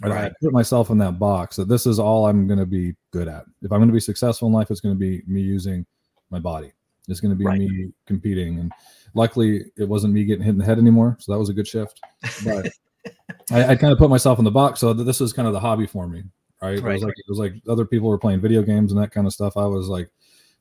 Right. 0.00 0.26
I 0.26 0.30
put 0.40 0.52
myself 0.52 0.90
in 0.90 0.98
that 0.98 1.18
box 1.18 1.56
that 1.56 1.66
this 1.66 1.84
is 1.84 1.98
all 1.98 2.26
I'm 2.26 2.46
going 2.46 2.60
to 2.60 2.66
be 2.66 2.94
good 3.10 3.26
at 3.26 3.44
if 3.62 3.72
I'm 3.72 3.78
going 3.78 3.88
to 3.88 3.92
be 3.92 4.00
successful 4.00 4.46
in 4.46 4.54
life 4.54 4.70
it's 4.70 4.80
going 4.80 4.94
to 4.94 4.98
be 4.98 5.22
me 5.26 5.40
using 5.40 5.84
my 6.30 6.38
body 6.38 6.72
it's 7.08 7.20
going 7.20 7.32
to 7.32 7.36
be 7.36 7.44
Right. 7.44 7.58
me 7.58 7.92
competing 8.06 8.60
and 8.60 8.72
luckily 9.14 9.72
it 9.76 9.88
wasn't 9.88 10.14
me 10.14 10.24
getting 10.24 10.44
hit 10.44 10.50
in 10.50 10.58
the 10.58 10.64
head 10.64 10.78
anymore 10.78 11.16
so 11.20 11.32
that 11.32 11.38
was 11.38 11.48
a 11.48 11.54
good 11.54 11.66
shift 11.66 12.00
but 12.44 12.68
I, 13.50 13.72
I 13.72 13.76
kind 13.76 13.92
of 13.92 13.98
put 13.98 14.10
myself 14.10 14.38
in 14.38 14.44
the 14.44 14.50
box 14.50 14.80
so 14.80 14.92
this 14.92 15.18
was 15.18 15.32
kind 15.32 15.48
of 15.48 15.54
the 15.54 15.60
hobby 15.60 15.86
for 15.86 16.06
me 16.06 16.22
right? 16.62 16.78
It 16.78 16.84
was 16.84 17.02
like 17.02 17.14
it 17.16 17.24
was 17.28 17.38
like 17.38 17.54
other 17.68 17.84
people 17.84 18.08
were 18.08 18.18
playing 18.18 18.40
video 18.40 18.62
games 18.62 18.92
and 18.92 19.00
that 19.00 19.10
kind 19.10 19.26
of 19.26 19.32
stuff. 19.32 19.56
I 19.56 19.66
was 19.66 19.88
like, 19.88 20.10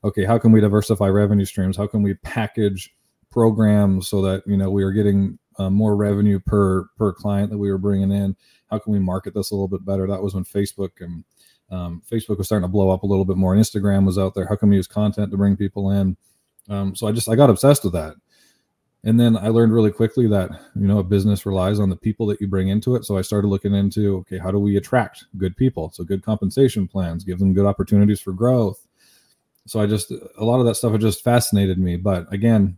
okay, 0.03 0.23
how 0.23 0.37
can 0.37 0.51
we 0.51 0.61
diversify 0.61 1.07
revenue 1.07 1.45
streams? 1.45 1.77
How 1.77 1.87
can 1.87 2.01
we 2.01 2.13
package 2.15 2.93
programs 3.37 4.07
so 4.07 4.19
that 4.19 4.41
you 4.47 4.57
know 4.57 4.71
we 4.71 4.81
are 4.81 4.91
getting 4.91 5.37
uh, 5.59 5.69
more 5.69 5.95
revenue 5.95 6.39
per 6.39 6.85
per 6.97 7.13
client 7.13 7.51
that 7.51 7.57
we 7.59 7.69
were 7.69 7.77
bringing 7.77 8.11
in? 8.11 8.35
How 8.71 8.79
can 8.79 8.91
we 8.91 8.97
market 8.97 9.35
this 9.35 9.51
a 9.51 9.53
little 9.53 9.67
bit 9.67 9.85
better? 9.85 10.07
That 10.07 10.23
was 10.23 10.33
when 10.33 10.43
Facebook 10.43 10.89
and 11.01 11.23
um, 11.69 12.01
Facebook 12.11 12.39
was 12.39 12.47
starting 12.47 12.67
to 12.67 12.71
blow 12.71 12.89
up 12.89 13.03
a 13.03 13.05
little 13.05 13.25
bit 13.25 13.37
more, 13.37 13.53
and 13.53 13.63
Instagram 13.63 14.07
was 14.07 14.17
out 14.17 14.33
there. 14.33 14.47
How 14.47 14.55
can 14.55 14.69
we 14.69 14.75
use 14.75 14.87
content 14.87 15.29
to 15.29 15.37
bring 15.37 15.55
people 15.55 15.91
in? 15.91 16.17
Um, 16.67 16.95
so 16.95 17.05
I 17.05 17.11
just 17.11 17.29
I 17.29 17.35
got 17.35 17.51
obsessed 17.51 17.83
with 17.83 17.93
that. 17.93 18.15
And 19.03 19.19
then 19.19 19.37
I 19.37 19.49
learned 19.49 19.71
really 19.71 19.91
quickly 19.91 20.27
that 20.29 20.49
you 20.75 20.87
know 20.87 20.97
a 20.97 21.03
business 21.03 21.45
relies 21.45 21.79
on 21.79 21.91
the 21.91 21.95
people 21.95 22.25
that 22.27 22.41
you 22.41 22.47
bring 22.47 22.69
into 22.69 22.95
it. 22.95 23.05
So 23.05 23.19
I 23.19 23.21
started 23.21 23.49
looking 23.49 23.75
into 23.75 24.17
okay, 24.21 24.39
how 24.39 24.49
do 24.49 24.57
we 24.57 24.77
attract 24.77 25.25
good 25.37 25.55
people? 25.55 25.91
So 25.93 26.03
good 26.03 26.23
compensation 26.23 26.87
plans, 26.87 27.23
give 27.23 27.37
them 27.37 27.53
good 27.53 27.67
opportunities 27.67 28.19
for 28.19 28.33
growth. 28.33 28.83
So 29.67 29.79
I 29.79 29.85
just 29.85 30.11
a 30.11 30.43
lot 30.43 30.59
of 30.59 30.65
that 30.65 30.73
stuff 30.73 30.93
had 30.93 31.01
just 31.01 31.23
fascinated 31.23 31.77
me. 31.77 31.97
But 31.97 32.25
again, 32.33 32.77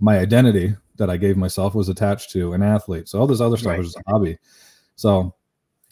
my 0.00 0.18
identity 0.18 0.74
that 0.96 1.10
I 1.10 1.16
gave 1.16 1.36
myself 1.36 1.74
was 1.74 1.88
attached 1.88 2.30
to 2.32 2.52
an 2.54 2.62
athlete. 2.62 3.08
So 3.08 3.18
all 3.18 3.26
this 3.26 3.40
other 3.40 3.56
stuff 3.56 3.70
Right. 3.70 3.78
was 3.78 3.88
just 3.92 3.98
a 4.06 4.10
hobby. 4.10 4.38
So 4.96 5.34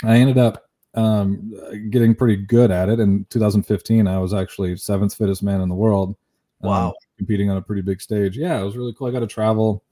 I 0.03 0.17
ended 0.17 0.39
up 0.39 0.65
um, 0.95 1.53
getting 1.91 2.15
pretty 2.15 2.37
good 2.37 2.71
at 2.71 2.89
it. 2.89 3.01
In 3.01 3.27
2015, 3.31 4.07
I 4.07 4.19
was 4.19 4.33
actually 4.33 4.77
seventh 4.77 5.15
fittest 5.15 5.43
man 5.43 5.61
in 5.61 5.69
the 5.69 5.75
world. 5.75 6.17
um, 6.63 6.71
Wow. 6.71 6.95
competing 7.19 7.51
on 7.51 7.57
a 7.59 7.63
pretty 7.63 7.83
big 7.83 8.01
stage. 8.01 8.39
Yeah, 8.39 8.61
it 8.61 8.65
was 8.65 8.77
really 8.77 8.95
cool. 8.95 9.07
I 9.09 9.11
got 9.11 9.21
to 9.21 9.27
travel, 9.27 9.83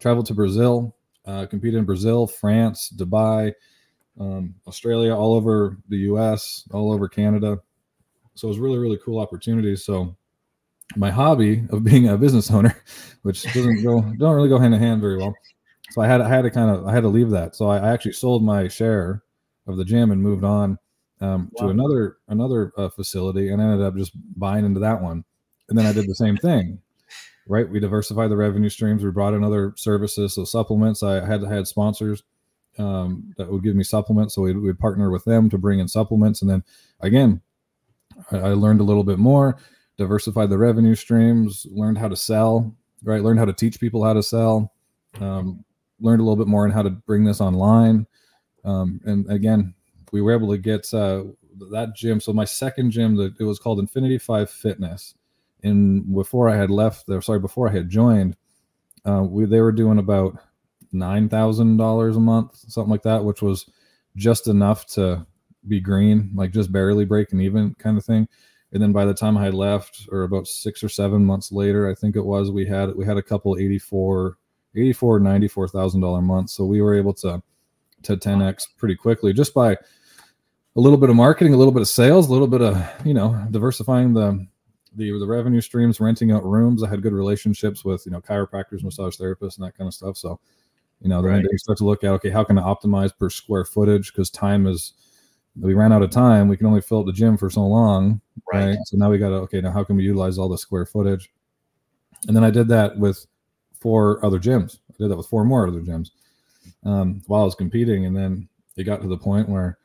travel 0.00 0.22
to 0.22 0.32
Brazil, 0.34 0.94
uh, 1.26 1.44
competed 1.46 1.78
in 1.78 1.84
Brazil, 1.84 2.26
France, 2.26 2.90
Dubai, 2.96 3.52
um, 4.18 4.54
Australia, 4.66 5.14
all 5.14 5.34
over 5.34 5.76
the 5.90 5.98
U.S., 5.98 6.64
all 6.72 6.90
over 6.92 7.06
Canada. 7.08 7.58
So 8.34 8.46
it 8.46 8.50
was 8.50 8.58
really, 8.58 8.78
really 8.78 8.98
cool 9.04 9.18
opportunities. 9.18 9.84
So 9.84 10.16
my 10.94 11.10
hobby 11.10 11.64
of 11.70 11.82
being 11.82 12.08
a 12.08 12.16
business 12.16 12.50
owner, 12.50 12.76
which 13.22 13.42
doesn't 13.52 13.82
go, 13.82 14.00
don't 14.18 14.34
really 14.34 14.48
go 14.48 14.58
hand 14.58 14.74
in 14.74 14.80
hand 14.80 15.00
very 15.00 15.16
well. 15.16 15.34
So 15.90 16.02
I 16.02 16.06
had, 16.06 16.20
I 16.20 16.28
had 16.28 16.42
to 16.42 16.50
kind 16.50 16.70
of, 16.70 16.86
I 16.86 16.92
had 16.92 17.02
to 17.02 17.08
leave 17.08 17.30
that. 17.30 17.56
So 17.56 17.68
I, 17.68 17.78
I 17.78 17.92
actually 17.92 18.12
sold 18.12 18.44
my 18.44 18.68
share 18.68 19.22
of 19.66 19.76
the 19.76 19.84
gym 19.84 20.10
and 20.10 20.22
moved 20.22 20.44
on 20.44 20.78
um, 21.20 21.50
wow. 21.52 21.66
to 21.66 21.70
another 21.70 22.16
another 22.28 22.72
uh, 22.76 22.88
facility 22.88 23.50
and 23.50 23.60
ended 23.60 23.80
up 23.80 23.96
just 23.96 24.12
buying 24.38 24.64
into 24.64 24.80
that 24.80 25.00
one. 25.00 25.24
And 25.68 25.78
then 25.78 25.86
I 25.86 25.92
did 25.92 26.08
the 26.08 26.14
same 26.14 26.36
thing. 26.36 26.80
Right, 27.48 27.68
we 27.68 27.78
diversified 27.78 28.30
the 28.30 28.36
revenue 28.36 28.68
streams. 28.68 29.04
We 29.04 29.10
brought 29.12 29.32
in 29.32 29.44
other 29.44 29.72
services, 29.76 30.34
so 30.34 30.44
supplements. 30.44 31.04
I 31.04 31.24
had 31.24 31.44
had 31.44 31.68
sponsors 31.68 32.24
um, 32.76 33.32
that 33.36 33.48
would 33.48 33.62
give 33.62 33.76
me 33.76 33.84
supplements, 33.84 34.34
so 34.34 34.42
we'd, 34.42 34.58
we'd, 34.58 34.80
partner 34.80 35.10
with 35.10 35.24
them 35.24 35.48
to 35.50 35.58
bring 35.58 35.78
in 35.78 35.86
supplements. 35.86 36.42
And 36.42 36.50
then 36.50 36.64
again, 37.00 37.40
I, 38.32 38.38
I 38.38 38.52
learned 38.54 38.80
a 38.80 38.84
little 38.84 39.04
bit 39.04 39.20
more, 39.20 39.58
diversified 39.98 40.50
the 40.50 40.58
revenue 40.58 40.94
streams, 40.94 41.66
learned 41.70 41.98
how 41.98 42.08
to 42.08 42.16
sell. 42.16 42.74
Right, 43.02 43.22
learned 43.22 43.38
how 43.38 43.44
to 43.44 43.52
teach 43.52 43.78
people 43.78 44.02
how 44.02 44.14
to 44.14 44.22
sell. 44.22 44.72
Um, 45.20 45.64
learned 46.00 46.20
a 46.20 46.24
little 46.24 46.36
bit 46.36 46.48
more 46.48 46.64
on 46.64 46.70
how 46.70 46.82
to 46.82 46.90
bring 46.90 47.24
this 47.24 47.40
online. 47.40 48.06
Um, 48.64 49.00
and 49.04 49.30
again, 49.30 49.74
we 50.12 50.22
were 50.22 50.32
able 50.32 50.50
to 50.50 50.58
get 50.58 50.92
uh, 50.92 51.24
that 51.70 51.94
gym. 51.94 52.20
So 52.20 52.32
my 52.32 52.44
second 52.44 52.90
gym, 52.90 53.16
that 53.16 53.38
it 53.38 53.44
was 53.44 53.58
called 53.58 53.78
Infinity 53.78 54.18
Five 54.18 54.50
Fitness. 54.50 55.14
And 55.62 56.12
before 56.14 56.48
I 56.48 56.56
had 56.56 56.70
left, 56.70 57.06
there, 57.06 57.20
sorry, 57.20 57.38
before 57.38 57.68
I 57.68 57.72
had 57.72 57.88
joined, 57.88 58.36
uh, 59.04 59.22
we 59.22 59.44
they 59.44 59.60
were 59.60 59.72
doing 59.72 59.98
about 59.98 60.38
nine 60.92 61.28
thousand 61.28 61.76
dollars 61.76 62.16
a 62.16 62.20
month, 62.20 62.56
something 62.68 62.90
like 62.90 63.02
that, 63.02 63.24
which 63.24 63.42
was 63.42 63.66
just 64.16 64.48
enough 64.48 64.86
to 64.86 65.26
be 65.68 65.80
green, 65.80 66.30
like 66.34 66.52
just 66.52 66.72
barely 66.72 67.04
breaking 67.04 67.40
even, 67.40 67.74
kind 67.74 67.98
of 67.98 68.04
thing. 68.04 68.28
And 68.76 68.82
then 68.82 68.92
by 68.92 69.06
the 69.06 69.14
time 69.14 69.38
I 69.38 69.44
had 69.44 69.54
left, 69.54 70.06
or 70.12 70.24
about 70.24 70.46
six 70.46 70.84
or 70.84 70.90
seven 70.90 71.24
months 71.24 71.50
later, 71.50 71.88
I 71.88 71.94
think 71.94 72.14
it 72.14 72.26
was, 72.26 72.50
we 72.50 72.66
had 72.66 72.94
we 72.94 73.06
had 73.06 73.16
a 73.16 73.22
couple 73.22 73.56
84, 73.56 74.36
84, 74.74 75.18
94 75.18 75.68
thousand 75.68 76.02
dollar 76.02 76.20
months. 76.20 76.52
So 76.52 76.66
we 76.66 76.82
were 76.82 76.94
able 76.94 77.14
to 77.14 77.42
to 78.02 78.16
10x 78.18 78.64
pretty 78.76 78.94
quickly 78.94 79.32
just 79.32 79.54
by 79.54 79.72
a 79.72 79.78
little 80.74 80.98
bit 80.98 81.08
of 81.08 81.16
marketing, 81.16 81.54
a 81.54 81.56
little 81.56 81.72
bit 81.72 81.80
of 81.80 81.88
sales, 81.88 82.28
a 82.28 82.32
little 82.32 82.46
bit 82.46 82.60
of 82.60 82.76
you 83.06 83.14
know 83.14 83.46
diversifying 83.50 84.12
the 84.12 84.46
the 84.94 85.10
the 85.18 85.26
revenue 85.26 85.62
streams, 85.62 85.98
renting 85.98 86.30
out 86.30 86.44
rooms. 86.44 86.82
I 86.82 86.90
had 86.90 87.00
good 87.00 87.14
relationships 87.14 87.82
with 87.82 88.04
you 88.04 88.12
know 88.12 88.20
chiropractors, 88.20 88.84
massage 88.84 89.16
therapists, 89.16 89.56
and 89.56 89.66
that 89.66 89.74
kind 89.74 89.88
of 89.88 89.94
stuff. 89.94 90.18
So 90.18 90.38
you 91.00 91.08
know 91.08 91.22
then 91.22 91.32
right. 91.32 91.46
you 91.50 91.56
start 91.56 91.78
to 91.78 91.86
look 91.86 92.04
at 92.04 92.10
okay, 92.10 92.28
how 92.28 92.44
can 92.44 92.58
I 92.58 92.62
optimize 92.62 93.16
per 93.18 93.30
square 93.30 93.64
footage 93.64 94.12
because 94.12 94.28
time 94.28 94.66
is 94.66 94.92
we 95.60 95.74
ran 95.74 95.92
out 95.92 96.02
of 96.02 96.10
time. 96.10 96.48
We 96.48 96.56
can 96.56 96.66
only 96.66 96.80
fill 96.80 97.00
up 97.00 97.06
the 97.06 97.12
gym 97.12 97.36
for 97.36 97.50
so 97.50 97.62
long, 97.62 98.20
right? 98.52 98.66
right? 98.66 98.78
So 98.84 98.96
now 98.96 99.10
we 99.10 99.18
got 99.18 99.30
to 99.30 99.36
okay, 99.36 99.60
now 99.60 99.70
how 99.70 99.84
can 99.84 99.96
we 99.96 100.04
utilize 100.04 100.38
all 100.38 100.48
the 100.48 100.58
square 100.58 100.86
footage? 100.86 101.30
And 102.26 102.36
then 102.36 102.44
I 102.44 102.50
did 102.50 102.68
that 102.68 102.98
with 102.98 103.26
four 103.80 104.24
other 104.24 104.38
gyms. 104.38 104.78
I 104.90 104.94
did 104.98 105.10
that 105.10 105.16
with 105.16 105.28
four 105.28 105.44
more 105.44 105.66
other 105.66 105.80
gyms 105.80 106.10
um, 106.84 107.22
while 107.26 107.42
I 107.42 107.44
was 107.44 107.54
competing, 107.54 108.06
and 108.06 108.16
then 108.16 108.48
it 108.76 108.84
got 108.84 109.00
to 109.02 109.08
the 109.08 109.16
point 109.16 109.48
where 109.48 109.78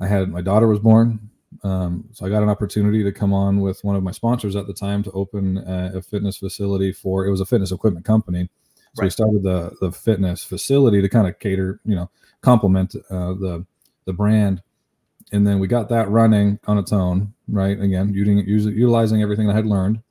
I 0.00 0.06
had 0.06 0.30
my 0.30 0.40
daughter 0.40 0.66
was 0.66 0.78
born. 0.78 1.30
Um, 1.62 2.08
so 2.12 2.26
I 2.26 2.28
got 2.28 2.42
an 2.42 2.48
opportunity 2.48 3.02
to 3.02 3.12
come 3.12 3.32
on 3.32 3.60
with 3.60 3.82
one 3.82 3.96
of 3.96 4.02
my 4.02 4.10
sponsors 4.10 4.56
at 4.56 4.66
the 4.66 4.74
time 4.74 5.02
to 5.04 5.10
open 5.12 5.58
a, 5.58 5.98
a 5.98 6.02
fitness 6.02 6.36
facility 6.36 6.92
for 6.92 7.24
it 7.24 7.30
was 7.30 7.40
a 7.40 7.46
fitness 7.46 7.72
equipment 7.72 8.04
company. 8.04 8.48
So 8.94 9.02
right. 9.02 9.06
we 9.06 9.10
started 9.10 9.42
the 9.42 9.76
the 9.80 9.92
fitness 9.92 10.42
facility 10.42 11.00
to 11.00 11.08
kind 11.08 11.26
of 11.26 11.38
cater, 11.38 11.80
you 11.84 11.94
know, 11.94 12.10
complement 12.40 12.94
uh, 13.10 13.34
the 13.34 13.64
the 14.04 14.12
brand, 14.12 14.62
and 15.32 15.46
then 15.46 15.58
we 15.58 15.66
got 15.66 15.88
that 15.88 16.08
running 16.08 16.58
on 16.66 16.78
its 16.78 16.92
own. 16.92 17.32
Right, 17.48 17.80
again, 17.80 18.12
using, 18.12 18.38
utilizing 18.38 19.22
everything 19.22 19.48
I 19.48 19.54
had 19.54 19.66
learned, 19.66 20.02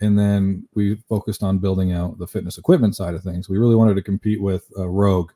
and 0.00 0.16
then 0.16 0.68
we 0.74 0.96
focused 1.08 1.42
on 1.42 1.58
building 1.58 1.92
out 1.92 2.18
the 2.18 2.26
fitness 2.26 2.58
equipment 2.58 2.94
side 2.94 3.14
of 3.14 3.24
things. 3.24 3.48
We 3.48 3.58
really 3.58 3.74
wanted 3.74 3.94
to 3.94 4.02
compete 4.02 4.40
with 4.40 4.66
uh, 4.78 4.88
Rogue, 4.88 5.32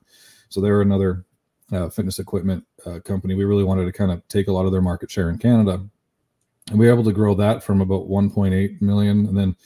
so 0.49 0.61
they 0.61 0.71
were 0.71 0.83
another 0.83 1.25
uh, 1.73 1.88
fitness 1.88 2.21
equipment 2.21 2.64
uh, 2.87 3.00
company. 3.00 3.35
We 3.35 3.44
really 3.44 3.64
wanted 3.64 3.87
to 3.87 3.92
kind 3.92 4.12
of 4.12 4.26
take 4.28 4.47
a 4.47 4.52
lot 4.52 4.64
of 4.64 4.71
their 4.71 4.80
market 4.80 5.11
share 5.11 5.28
in 5.28 5.38
Canada, 5.38 5.85
and 6.71 6.78
we 6.78 6.87
were 6.87 6.92
able 6.92 7.04
to 7.04 7.12
grow 7.12 7.35
that 7.35 7.64
from 7.64 7.80
about 7.80 8.09
1.8 8.09 8.80
million, 8.80 9.26
and 9.26 9.37
then 9.37 9.56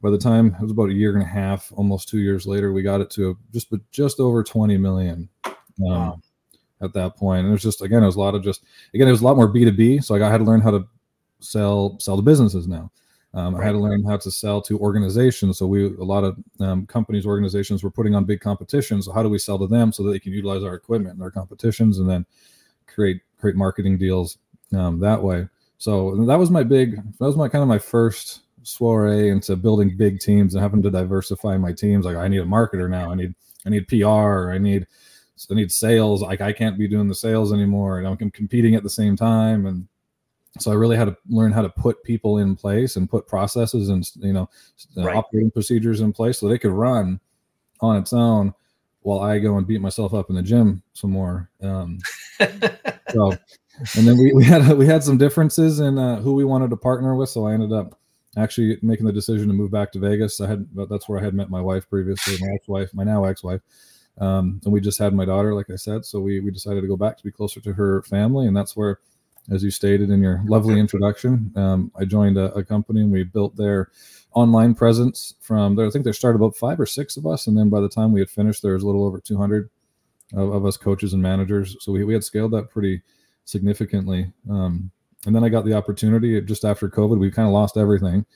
by 0.00 0.10
the 0.10 0.18
time 0.18 0.54
it 0.54 0.62
was 0.62 0.70
about 0.70 0.90
a 0.90 0.94
year 0.94 1.12
and 1.14 1.22
a 1.22 1.26
half, 1.26 1.72
almost 1.74 2.08
two 2.08 2.20
years 2.20 2.46
later, 2.46 2.72
we 2.72 2.82
got 2.82 3.00
it 3.00 3.10
to 3.10 3.36
just 3.52 3.72
just 3.90 4.20
over 4.20 4.42
20 4.42 4.76
million. 4.78 5.28
Um, 5.44 5.54
wow. 5.78 6.20
At 6.80 6.92
that 6.92 7.16
point, 7.16 7.40
and 7.40 7.48
it 7.48 7.52
was 7.52 7.62
just 7.62 7.82
again, 7.82 8.02
it 8.02 8.06
was 8.06 8.14
a 8.14 8.20
lot 8.20 8.36
of 8.36 8.44
just 8.44 8.62
again, 8.94 9.08
it 9.08 9.10
was 9.10 9.20
a 9.20 9.24
lot 9.24 9.36
more 9.36 9.48
B 9.48 9.64
two 9.64 9.72
B. 9.72 9.98
So 9.98 10.14
I 10.14 10.30
had 10.30 10.38
to 10.38 10.44
learn 10.44 10.60
how 10.60 10.70
to 10.70 10.86
sell 11.40 11.98
sell 11.98 12.16
to 12.16 12.22
businesses 12.22 12.68
now. 12.68 12.90
Um, 13.34 13.54
right. 13.54 13.62
I 13.62 13.66
had 13.66 13.72
to 13.72 13.78
learn 13.78 14.04
how 14.04 14.16
to 14.16 14.30
sell 14.30 14.62
to 14.62 14.78
organizations. 14.78 15.58
So 15.58 15.66
we 15.66 15.86
a 15.86 16.04
lot 16.04 16.24
of 16.24 16.36
um, 16.60 16.86
companies, 16.86 17.26
organizations 17.26 17.82
were 17.82 17.90
putting 17.90 18.14
on 18.14 18.24
big 18.24 18.40
competitions. 18.40 19.04
So 19.04 19.12
how 19.12 19.22
do 19.22 19.28
we 19.28 19.38
sell 19.38 19.58
to 19.58 19.66
them 19.66 19.92
so 19.92 20.02
that 20.02 20.12
they 20.12 20.18
can 20.18 20.32
utilize 20.32 20.62
our 20.62 20.74
equipment 20.74 21.14
in 21.14 21.20
their 21.20 21.30
competitions 21.30 21.98
and 21.98 22.08
then 22.08 22.24
create 22.86 23.20
create 23.38 23.56
marketing 23.56 23.98
deals 23.98 24.38
um, 24.74 24.98
that 25.00 25.22
way. 25.22 25.48
So 25.78 26.24
that 26.26 26.38
was 26.38 26.50
my 26.50 26.62
big 26.62 26.96
that 27.18 27.26
was 27.26 27.36
my 27.36 27.48
kind 27.48 27.62
of 27.62 27.68
my 27.68 27.78
first 27.78 28.40
soiree 28.62 29.30
into 29.30 29.56
building 29.56 29.96
big 29.96 30.20
teams 30.20 30.54
and 30.54 30.62
having 30.62 30.82
to 30.82 30.90
diversify 30.90 31.56
my 31.56 31.72
teams. 31.72 32.04
Like 32.04 32.16
I 32.16 32.28
need 32.28 32.40
a 32.40 32.44
marketer 32.44 32.88
now. 32.88 33.10
I 33.10 33.14
need 33.14 33.34
I 33.66 33.70
need 33.70 33.88
PR. 33.88 34.50
I 34.52 34.58
need 34.58 34.86
I 35.50 35.54
need 35.54 35.70
sales. 35.70 36.22
Like 36.22 36.40
I 36.40 36.52
can't 36.52 36.78
be 36.78 36.88
doing 36.88 37.08
the 37.08 37.14
sales 37.14 37.52
anymore. 37.52 37.98
And 37.98 38.06
I'm 38.06 38.30
competing 38.30 38.74
at 38.74 38.82
the 38.82 38.90
same 38.90 39.16
time 39.16 39.66
and 39.66 39.86
so 40.58 40.70
I 40.70 40.74
really 40.74 40.96
had 40.96 41.06
to 41.06 41.16
learn 41.28 41.52
how 41.52 41.62
to 41.62 41.68
put 41.68 42.02
people 42.02 42.38
in 42.38 42.56
place 42.56 42.96
and 42.96 43.08
put 43.08 43.26
processes 43.26 43.88
and 43.90 44.08
you 44.16 44.32
know 44.32 44.48
uh, 44.96 45.04
right. 45.04 45.16
operating 45.16 45.50
procedures 45.50 46.00
in 46.00 46.12
place 46.12 46.38
so 46.38 46.48
they 46.48 46.58
could 46.58 46.72
run 46.72 47.20
on 47.80 47.96
its 47.96 48.12
own 48.12 48.54
while 49.02 49.20
I 49.20 49.38
go 49.38 49.56
and 49.56 49.66
beat 49.66 49.80
myself 49.80 50.14
up 50.14 50.30
in 50.30 50.36
the 50.36 50.42
gym 50.42 50.82
some 50.92 51.10
more. 51.10 51.50
Um, 51.62 51.98
so, 53.10 53.32
and 53.96 54.06
then 54.06 54.18
we, 54.18 54.32
we 54.32 54.44
had 54.44 54.76
we 54.76 54.86
had 54.86 55.04
some 55.04 55.18
differences 55.18 55.80
in 55.80 55.98
uh, 55.98 56.20
who 56.20 56.34
we 56.34 56.44
wanted 56.44 56.70
to 56.70 56.76
partner 56.76 57.14
with. 57.14 57.28
So 57.28 57.46
I 57.46 57.54
ended 57.54 57.72
up 57.72 57.98
actually 58.36 58.78
making 58.82 59.06
the 59.06 59.12
decision 59.12 59.48
to 59.48 59.54
move 59.54 59.70
back 59.70 59.92
to 59.92 59.98
Vegas. 59.98 60.40
I 60.40 60.48
had 60.48 60.66
that's 60.90 61.08
where 61.08 61.20
I 61.20 61.24
had 61.24 61.34
met 61.34 61.50
my 61.50 61.60
wife 61.60 61.88
previously, 61.88 62.36
my 62.40 62.52
ex-wife, 62.54 62.92
my 62.94 63.04
now 63.04 63.24
ex-wife. 63.24 63.60
Um, 64.20 64.60
and 64.64 64.72
we 64.72 64.80
just 64.80 64.98
had 64.98 65.14
my 65.14 65.24
daughter, 65.24 65.54
like 65.54 65.70
I 65.70 65.76
said. 65.76 66.04
So 66.04 66.20
we 66.20 66.40
we 66.40 66.50
decided 66.50 66.80
to 66.80 66.88
go 66.88 66.96
back 66.96 67.16
to 67.16 67.24
be 67.24 67.30
closer 67.30 67.60
to 67.60 67.72
her 67.72 68.02
family, 68.02 68.46
and 68.46 68.56
that's 68.56 68.76
where 68.76 69.00
as 69.50 69.62
you 69.62 69.70
stated 69.70 70.10
in 70.10 70.20
your 70.20 70.42
lovely 70.46 70.78
introduction. 70.78 71.52
Um, 71.56 71.90
I 71.98 72.04
joined 72.04 72.36
a, 72.36 72.52
a, 72.54 72.64
company 72.64 73.00
and 73.00 73.10
we 73.10 73.24
built 73.24 73.56
their 73.56 73.90
online 74.34 74.74
presence 74.74 75.34
from 75.40 75.74
there. 75.74 75.86
I 75.86 75.90
think 75.90 76.04
there 76.04 76.12
started 76.12 76.36
about 76.36 76.56
five 76.56 76.78
or 76.78 76.86
six 76.86 77.16
of 77.16 77.26
us. 77.26 77.46
And 77.46 77.56
then 77.56 77.70
by 77.70 77.80
the 77.80 77.88
time 77.88 78.12
we 78.12 78.20
had 78.20 78.30
finished, 78.30 78.62
there 78.62 78.74
was 78.74 78.82
a 78.82 78.86
little 78.86 79.04
over 79.04 79.20
200 79.20 79.70
of, 80.34 80.52
of 80.52 80.66
us 80.66 80.76
coaches 80.76 81.14
and 81.14 81.22
managers. 81.22 81.76
So 81.80 81.92
we, 81.92 82.04
we 82.04 82.12
had 82.12 82.24
scaled 82.24 82.52
that 82.52 82.70
pretty 82.70 83.00
significantly. 83.44 84.30
Um, 84.50 84.90
and 85.26 85.34
then 85.34 85.44
I 85.44 85.48
got 85.48 85.64
the 85.64 85.74
opportunity 85.74 86.40
just 86.42 86.64
after 86.64 86.88
COVID, 86.88 87.18
we 87.18 87.30
kind 87.30 87.48
of 87.48 87.54
lost 87.54 87.76
everything. 87.76 88.26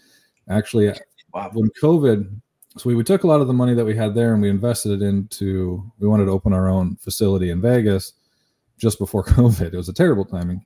Actually, 0.49 0.93
wow. 1.33 1.51
when 1.53 1.71
COVID, 1.81 2.41
so 2.77 2.89
we, 2.89 2.95
we 2.95 3.05
took 3.05 3.25
a 3.25 3.27
lot 3.27 3.41
of 3.41 3.47
the 3.47 3.53
money 3.53 3.75
that 3.75 3.85
we 3.85 3.95
had 3.95 4.15
there 4.15 4.33
and 4.33 4.43
we 4.43 4.49
invested 4.49 5.03
it 5.03 5.05
into, 5.05 5.91
we 5.99 6.09
wanted 6.09 6.27
to 6.27 6.31
open 6.31 6.53
our 6.53 6.69
own 6.69 6.97
facility 6.97 7.51
in 7.51 7.61
Vegas 7.61 8.13
just 8.79 8.99
before 8.99 9.25
COVID. 9.25 9.73
It 9.73 9.77
was 9.77 9.89
a 9.89 9.95
terrible 9.95 10.25
timing 10.25 10.65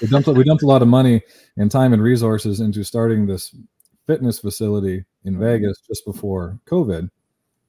we 0.00 0.08
dumped 0.08 0.28
we 0.28 0.44
dumped 0.44 0.62
a 0.62 0.66
lot 0.66 0.82
of 0.82 0.88
money 0.88 1.22
and 1.56 1.70
time 1.70 1.92
and 1.92 2.02
resources 2.02 2.60
into 2.60 2.84
starting 2.84 3.26
this 3.26 3.54
fitness 4.06 4.38
facility 4.38 5.04
in 5.24 5.34
mm-hmm. 5.34 5.42
Vegas 5.42 5.80
just 5.86 6.04
before 6.04 6.58
COVID. 6.66 7.08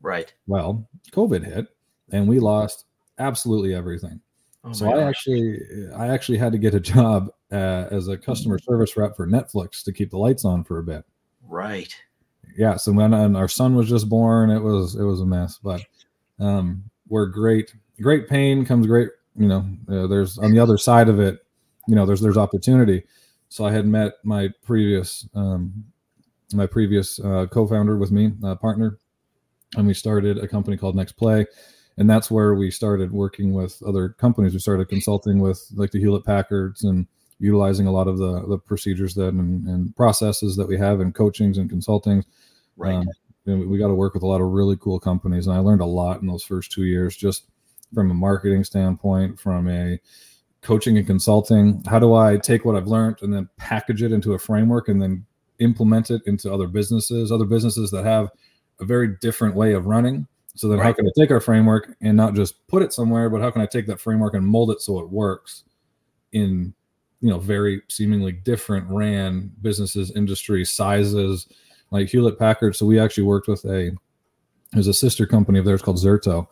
Right. 0.01 0.34
Well, 0.48 0.88
COVID 1.12 1.46
hit 1.46 1.67
and 2.12 2.27
we 2.27 2.39
lost 2.39 2.86
absolutely 3.20 3.75
everything. 3.75 4.20
Oh 4.63 4.74
so 4.74 4.88
I 4.88 4.96
gosh. 4.96 5.10
actually 5.10 5.60
I 5.96 6.08
actually 6.08 6.38
had 6.38 6.51
to 6.53 6.58
get 6.58 6.74
a 6.74 6.79
job 6.79 7.29
uh, 7.51 7.88
as 7.91 8.08
a 8.08 8.17
customer 8.17 8.58
service 8.58 8.98
rep 8.98 9.15
for 9.15 9.27
Netflix 9.27 9.84
to 9.84 9.93
keep 9.93 10.10
the 10.10 10.17
lights 10.17 10.46
on 10.46 10.63
for 10.63 10.79
a 10.79 10.84
bit. 10.84 11.05
Right. 11.48 11.96
Yeah. 12.55 12.77
So 12.77 12.91
when 12.91 13.13
and 13.13 13.35
our 13.35 13.47
son 13.47 13.75
was 13.75 13.89
just 13.89 14.09
born, 14.09 14.50
it 14.50 14.62
was 14.62 14.95
it 14.95 15.03
was 15.03 15.21
a 15.21 15.25
mess. 15.25 15.59
But 15.63 15.81
um, 16.39 16.83
we're 17.07 17.25
great. 17.25 17.73
Great 18.01 18.27
pain 18.27 18.65
comes 18.65 18.88
great. 18.88 19.09
You 19.35 19.47
know, 19.47 19.65
uh, 19.89 20.07
there's 20.07 20.38
on 20.38 20.51
the 20.51 20.59
other 20.59 20.77
side 20.77 21.09
of 21.09 21.19
it 21.19 21.43
you 21.88 21.95
know 21.95 22.05
there's 22.05 22.21
there's 22.21 22.38
opportunity 22.38 23.03
so 23.50 23.65
i 23.65 23.71
had 23.71 23.85
met 23.85 24.13
my 24.23 24.50
previous 24.63 25.27
um, 25.35 25.83
my 26.53 26.65
previous 26.65 27.19
uh, 27.19 27.47
co-founder 27.51 27.97
with 27.97 28.12
me 28.12 28.31
uh, 28.43 28.55
partner 28.55 28.97
and 29.75 29.88
we 29.88 29.93
started 29.93 30.38
a 30.38 30.47
company 30.47 30.77
called 30.77 30.95
next 30.95 31.13
play 31.13 31.45
and 31.97 32.09
that's 32.09 32.31
where 32.31 32.55
we 32.55 32.71
started 32.71 33.12
working 33.12 33.53
with 33.53 33.81
other 33.83 34.09
companies 34.09 34.53
we 34.53 34.59
started 34.59 34.88
consulting 34.88 35.39
with 35.39 35.65
like 35.75 35.91
the 35.91 36.00
hewlett 36.00 36.25
packards 36.25 36.83
and 36.83 37.07
utilizing 37.39 37.87
a 37.87 37.91
lot 37.91 38.07
of 38.07 38.17
the 38.17 38.45
the 38.47 38.57
procedures 38.57 39.13
that 39.15 39.29
and, 39.29 39.67
and 39.67 39.95
processes 39.95 40.55
that 40.55 40.67
we 40.67 40.77
have 40.77 41.01
in 41.01 41.11
coachings 41.11 41.57
and 41.57 41.69
consulting. 41.69 42.23
Right. 42.77 42.95
Um, 42.95 43.07
we 43.45 43.77
got 43.77 43.87
to 43.87 43.93
work 43.93 44.13
with 44.13 44.23
a 44.23 44.27
lot 44.27 44.41
of 44.41 44.47
really 44.47 44.77
cool 44.77 45.01
companies 45.01 45.47
and 45.47 45.55
i 45.55 45.59
learned 45.59 45.81
a 45.81 45.85
lot 45.85 46.21
in 46.21 46.27
those 46.27 46.43
first 46.43 46.71
two 46.71 46.85
years 46.85 47.13
just 47.13 47.43
from 47.93 48.09
a 48.09 48.13
marketing 48.13 48.63
standpoint 48.63 49.37
from 49.37 49.69
a 49.69 49.99
coaching 50.61 50.97
and 50.97 51.05
consulting. 51.05 51.83
How 51.85 51.99
do 51.99 52.13
i 52.15 52.37
take 52.37 52.65
what 52.65 52.75
i've 52.75 52.87
learned 52.87 53.17
and 53.21 53.33
then 53.33 53.49
package 53.57 54.01
it 54.01 54.11
into 54.11 54.33
a 54.33 54.39
framework 54.39 54.87
and 54.87 55.01
then 55.01 55.25
implement 55.59 56.09
it 56.09 56.21
into 56.25 56.51
other 56.51 56.67
businesses? 56.67 57.31
Other 57.31 57.45
businesses 57.45 57.91
that 57.91 58.05
have 58.05 58.29
a 58.79 58.85
very 58.85 59.15
different 59.21 59.55
way 59.55 59.73
of 59.73 59.85
running. 59.85 60.27
So 60.55 60.67
then, 60.67 60.79
how 60.79 60.93
can 60.93 61.07
I 61.07 61.11
take 61.17 61.31
our 61.31 61.39
framework 61.39 61.95
and 62.01 62.15
not 62.15 62.35
just 62.35 62.65
put 62.67 62.83
it 62.83 62.93
somewhere, 62.93 63.29
but 63.29 63.41
how 63.41 63.49
can 63.49 63.61
I 63.61 63.65
take 63.65 63.87
that 63.87 63.99
framework 63.99 64.35
and 64.35 64.45
mold 64.45 64.69
it 64.69 64.81
so 64.81 64.99
it 64.99 65.09
works 65.09 65.63
in, 66.31 66.75
you 67.24 67.30
know, 67.30 67.39
very 67.39 67.82
seemingly 67.88 68.34
different 68.34 68.86
ran 68.89 69.50
businesses, 69.62 70.12
industries, 70.12 70.70
sizes, 70.70 71.48
like 71.89 72.10
Hewlett 72.10 72.38
Packard. 72.38 72.75
So 72.75 72.86
we 72.86 73.00
actually 73.00 73.24
worked 73.24 73.48
with 73.48 73.63
a, 73.63 73.96
there's 74.74 74.88
a 74.88 74.94
sister 74.94 75.25
company 75.25 75.58
of 75.58 75.63
theirs 75.63 75.82
called 75.82 75.98
Zerto, 75.98 76.48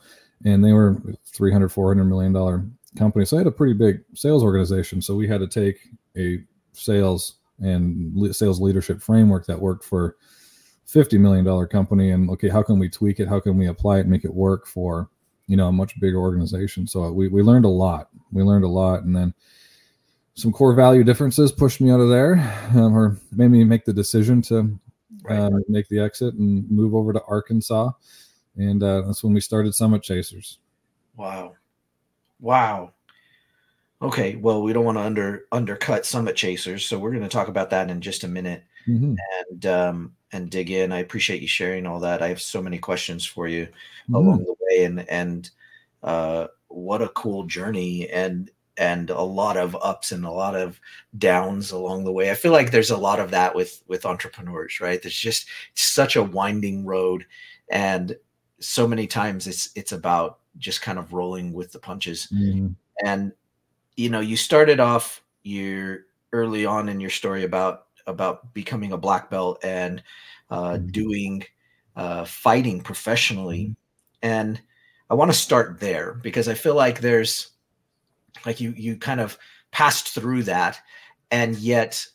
and 0.46 0.64
they 0.64 0.72
were 0.72 0.96
300, 1.26 1.68
400 1.68 2.06
million 2.06 2.32
dollar 2.32 2.66
company. 2.98 3.26
So 3.26 3.36
I 3.36 3.42
had 3.42 3.48
a 3.48 3.52
pretty 3.52 3.74
big 3.74 4.02
sales 4.14 4.44
organization. 4.44 5.02
So 5.02 5.14
we 5.14 5.28
had 5.28 5.42
to 5.42 5.48
take 5.48 5.90
a 6.18 6.42
sales 6.72 7.36
and 7.60 8.16
le- 8.16 8.34
sales 8.34 8.62
leadership 8.62 9.02
framework 9.02 9.46
that 9.48 9.60
worked 9.60 9.84
for 9.84 10.16
50 10.86 11.18
million 11.18 11.44
dollar 11.44 11.68
company 11.68 12.12
and 12.12 12.30
okay 12.30 12.50
how 12.50 12.64
can 12.64 12.80
we 12.80 12.90
tweak 12.90 13.20
it 13.20 13.28
how 13.28 13.40
can 13.40 13.58
we 13.58 13.68
apply 13.68 13.98
it 13.98 14.02
and 14.02 14.10
make 14.10 14.26
it 14.26 14.34
work 14.34 14.66
for 14.66 15.10
you 15.48 15.56
know 15.56 15.68
a 15.68 15.72
much 15.72 15.98
bigger 16.00 16.18
organization 16.18 16.88
so 16.88 17.12
we, 17.12 17.28
we 17.28 17.42
learned 17.42 17.66
a 17.66 17.70
lot 17.70 18.10
we 18.34 18.42
learned 18.42 18.66
a 18.66 18.68
lot 18.68 19.04
and 19.04 19.16
then 19.16 19.34
some 20.36 20.52
core 20.52 20.74
value 20.74 21.04
differences 21.04 21.52
pushed 21.52 21.82
me 21.82 21.92
out 21.92 22.00
of 22.00 22.10
there 22.10 22.36
um, 22.76 22.96
or 22.96 23.18
made 23.32 23.50
me 23.50 23.64
make 23.64 23.86
the 23.86 23.94
decision 23.94 24.42
to 24.44 24.80
Right. 25.24 25.38
um, 25.40 25.64
make 25.68 25.88
the 25.90 26.00
exit 26.00 26.34
and 26.36 26.70
move 26.72 26.96
over 26.96 27.14
to 27.14 27.22
arkansas 27.28 27.92
and 28.58 28.82
uh, 28.82 29.02
that's 29.02 29.24
when 29.24 29.34
we 29.34 29.42
started 29.42 29.76
summit 29.76 30.02
chasers 30.04 30.60
Wow. 31.16 31.56
Wow. 32.40 32.94
Okay, 34.02 34.36
well, 34.38 34.64
we 34.64 34.74
don't 34.74 34.86
want 34.86 34.98
to 34.98 35.04
under 35.04 35.46
undercut 35.52 36.06
Summit 36.08 36.36
Chasers, 36.36 36.86
so 36.86 36.98
we're 36.98 37.12
going 37.12 37.22
to 37.22 37.30
talk 37.30 37.50
about 37.50 37.70
that 37.70 37.92
in 37.92 38.02
just 38.02 38.24
a 38.24 38.28
minute 38.28 38.64
Mhm. 38.88 39.16
and 39.50 39.66
um 39.68 40.16
and 40.32 40.50
dig 40.50 40.72
in. 40.72 40.92
I 40.92 41.00
appreciate 41.00 41.42
you 41.42 41.48
sharing 41.48 41.86
all 41.86 42.00
that. 42.00 42.24
I 42.24 42.30
have 42.30 42.42
so 42.42 42.62
many 42.64 42.80
questions 42.80 43.26
for 43.26 43.48
you 43.48 43.68
Mhm. 44.10 44.16
along 44.16 44.44
the 44.46 44.56
way 44.62 44.86
and 44.86 45.08
and 45.10 45.52
uh 46.02 46.48
what 46.70 47.04
a 47.04 47.10
cool 47.10 47.44
journey 47.44 48.10
and 48.10 48.50
and 48.78 49.10
a 49.10 49.22
lot 49.22 49.58
of 49.58 49.76
ups 49.82 50.12
and 50.12 50.26
a 50.26 50.32
lot 50.32 50.56
of 50.56 50.80
downs 51.18 51.72
along 51.72 52.04
the 52.06 52.12
way. 52.12 52.32
I 52.32 52.36
feel 52.36 52.52
like 52.54 52.72
there's 52.72 52.92
a 52.92 52.98
lot 52.98 53.20
of 53.20 53.32
that 53.32 53.56
with 53.56 53.84
with 53.88 54.06
entrepreneurs, 54.06 54.80
right? 54.82 55.02
There's 55.02 55.18
just 55.18 55.48
such 55.76 56.16
a 56.16 56.24
winding 56.24 56.86
road 56.86 57.26
and 57.70 58.16
so 58.60 58.88
many 58.88 59.08
times 59.08 59.48
it's 59.48 59.70
it's 59.76 59.92
about 59.92 60.40
just 60.58 60.82
kind 60.82 61.00
of 61.00 61.14
rolling 61.14 61.54
with 61.54 61.72
the 61.72 61.80
punches 61.80 62.28
Mhm. 62.34 62.76
and 63.06 63.32
you 63.98 64.10
know 64.10 64.20
you 64.22 64.38
started 64.38 64.80
off 64.80 65.24
your 65.44 66.02
early 66.34 66.66
on 66.66 66.90
in 66.90 67.00
your 67.00 67.10
story 67.10 67.44
about 67.44 67.88
about 68.08 68.54
becoming 68.54 68.92
a 68.94 68.98
black 68.98 69.30
belt 69.30 69.60
and 69.64 70.04
uh, 70.52 70.78
Mhm. 70.78 70.92
doing 70.92 71.44
uh, 71.96 72.26
fighting 72.26 72.82
professionally 72.82 73.76
and 74.22 74.62
i 75.10 75.14
want 75.16 75.32
to 75.32 75.38
start 75.38 75.80
there 75.80 76.14
because 76.16 76.48
i 76.50 76.54
feel 76.54 76.76
like 76.76 77.02
there's 77.02 77.51
like 78.46 78.60
you 78.60 78.74
you 78.78 78.98
kind 78.98 79.20
of 79.20 79.38
passed 79.72 80.10
through 80.10 80.44
that 80.44 80.80
and 81.32 81.58
yet 81.58 82.06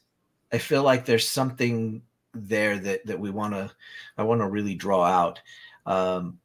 i 0.52 0.58
feel 0.58 0.82
like 0.82 1.04
there's 1.04 1.26
something 1.26 2.02
there 2.34 2.78
that 2.78 3.04
that 3.06 3.18
we 3.18 3.30
want 3.30 3.54
to 3.54 3.70
i 4.18 4.22
want 4.22 4.40
to 4.40 4.48
really 4.48 4.74
draw 4.74 5.04
out. 5.04 5.40
Um 5.86 6.38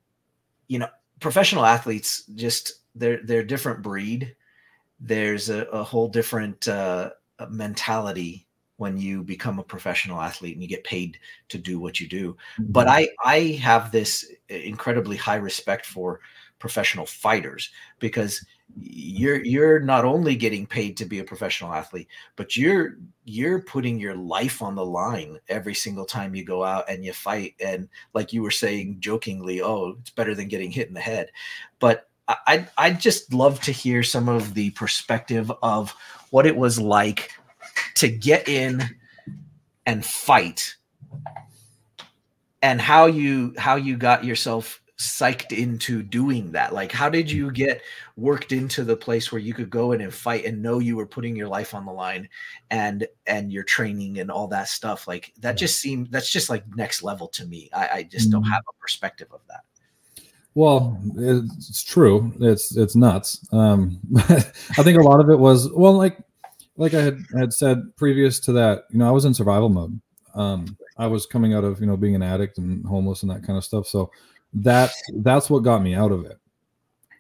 you 0.68 0.80
know 0.80 0.88
professional 1.20 1.66
athletes 1.66 2.24
just 2.36 2.74
they're 2.96 3.22
they're 3.24 3.42
a 3.42 3.48
different 3.48 3.82
breed. 3.82 4.36
There's 5.00 5.50
a, 5.50 5.64
a 5.66 5.84
whole 5.84 6.08
different 6.08 6.68
uh, 6.68 7.12
mentality 7.50 8.48
when 8.78 8.98
you 8.98 9.24
become 9.24 9.58
a 9.60 9.64
professional 9.64 10.22
athlete 10.22 10.54
and 10.54 10.62
you 10.62 10.70
get 10.70 10.84
paid 10.84 11.18
to 11.50 11.58
do 11.58 11.80
what 11.80 12.00
you 12.00 12.08
do. 12.08 12.38
But 12.60 12.88
i 12.88 13.10
i 13.24 13.60
have 13.62 13.92
this 13.92 14.26
incredibly 14.50 15.18
high 15.18 15.36
respect 15.36 15.86
for 15.86 16.22
professional 16.60 17.06
fighters 17.06 17.72
because 18.00 18.46
you're 18.80 19.44
you're 19.44 19.80
not 19.80 20.06
only 20.06 20.36
getting 20.36 20.66
paid 20.66 20.96
to 20.98 21.06
be 21.06 21.20
a 21.20 21.24
professional 21.24 21.74
athlete 21.74 22.08
but 22.36 22.56
you're 22.56 22.98
you're 23.26 23.62
putting 23.62 24.00
your 24.00 24.16
life 24.16 24.62
on 24.62 24.76
the 24.76 24.86
line 24.86 25.38
every 25.50 25.74
single 25.74 26.06
time 26.06 26.36
you 26.36 26.44
go 26.44 26.64
out 26.64 26.86
and 26.90 27.04
you 27.04 27.14
fight. 27.14 27.56
And 27.64 27.88
like 28.14 28.34
you 28.34 28.42
were 28.42 28.52
saying 28.52 28.98
jokingly 29.00 29.62
oh 29.62 29.96
it's 30.00 30.10
better 30.10 30.36
than 30.36 30.48
getting 30.48 30.72
hit 30.72 30.88
in 30.88 30.94
the 30.94 31.00
head. 31.00 31.32
But 31.80 32.10
I 32.28 32.38
I'd, 32.48 32.70
I'd 32.78 33.00
just 33.00 33.34
love 33.34 33.60
to 33.62 33.72
hear 33.72 34.04
some 34.04 34.30
of 34.30 34.54
the 34.54 34.70
perspective 34.72 35.52
of 35.62 35.94
what 36.30 36.46
it 36.46 36.56
was 36.56 36.80
like 36.80 37.32
to 37.96 38.08
get 38.08 38.48
in 38.48 38.84
and 39.86 40.06
fight 40.06 40.76
and 42.62 42.80
how 42.80 43.06
you 43.06 43.54
how 43.58 43.76
you 43.76 43.98
got 43.98 44.24
yourself 44.24 44.81
psyched 45.02 45.52
into 45.58 46.04
doing 46.04 46.52
that 46.52 46.74
like 46.74 46.92
how 46.92 47.10
did 47.10 47.30
you 47.32 47.52
get 47.52 47.82
worked 48.18 48.52
into 48.52 48.84
the 48.84 48.96
place 48.96 49.32
where 49.32 49.42
you 49.42 49.54
could 49.54 49.70
go 49.70 49.94
in 49.94 50.02
and 50.02 50.14
fight 50.14 50.46
and 50.46 50.62
know 50.62 50.78
you 50.80 50.96
were 50.96 51.08
putting 51.08 51.36
your 51.36 51.48
life 51.48 51.74
on 51.74 51.86
the 51.86 51.92
line 51.92 52.30
and 52.70 53.08
and 53.26 53.52
your 53.52 53.64
training 53.64 54.20
and 54.20 54.30
all 54.30 54.48
that 54.48 54.68
stuff 54.68 55.08
like 55.08 55.34
that 55.40 55.58
just 55.58 55.82
seemed 55.82 56.12
that's 56.12 56.30
just 56.30 56.50
like 56.50 56.64
next 56.76 57.02
level 57.02 57.28
to 57.28 57.46
me 57.46 57.70
i, 57.74 57.88
I 57.88 58.04
just 58.04 58.30
don't 58.30 58.44
Mhm. 58.44 58.52
have 58.52 58.64
a 58.70 58.80
perspective 58.80 59.28
of 59.32 59.42
that 59.48 59.62
Well, 60.54 61.00
it's, 61.16 61.70
it's 61.70 61.84
true. 61.84 62.34
It's 62.42 62.76
it's 62.76 62.96
nuts. 62.96 63.40
Um, 63.54 64.00
I 64.18 64.84
think 64.84 65.00
a 65.00 65.02
lot 65.02 65.22
of 65.22 65.30
it 65.30 65.40
was 65.40 65.72
well, 65.72 65.94
like 65.94 66.18
like 66.76 66.94
I 66.94 67.02
had 67.02 67.20
had 67.38 67.54
said 67.54 67.96
previous 67.96 68.40
to 68.42 68.52
that. 68.54 68.84
You 68.92 69.00
know, 69.00 69.08
I 69.08 69.12
was 69.12 69.24
in 69.26 69.34
survival 69.34 69.70
mode. 69.70 70.00
Um, 70.36 70.78
I 70.98 71.08
was 71.08 71.26
coming 71.26 71.54
out 71.54 71.64
of 71.64 71.80
you 71.80 71.88
know 71.88 71.96
being 71.96 72.16
an 72.16 72.22
addict 72.24 72.58
and 72.58 72.86
homeless 72.86 73.24
and 73.24 73.32
that 73.32 73.44
kind 73.44 73.58
of 73.58 73.64
stuff. 73.64 73.88
So 73.88 74.12
that 74.54 74.92
that's 75.18 75.50
what 75.50 75.64
got 75.64 75.82
me 75.82 75.96
out 75.96 76.12
of 76.12 76.26
it, 76.26 76.38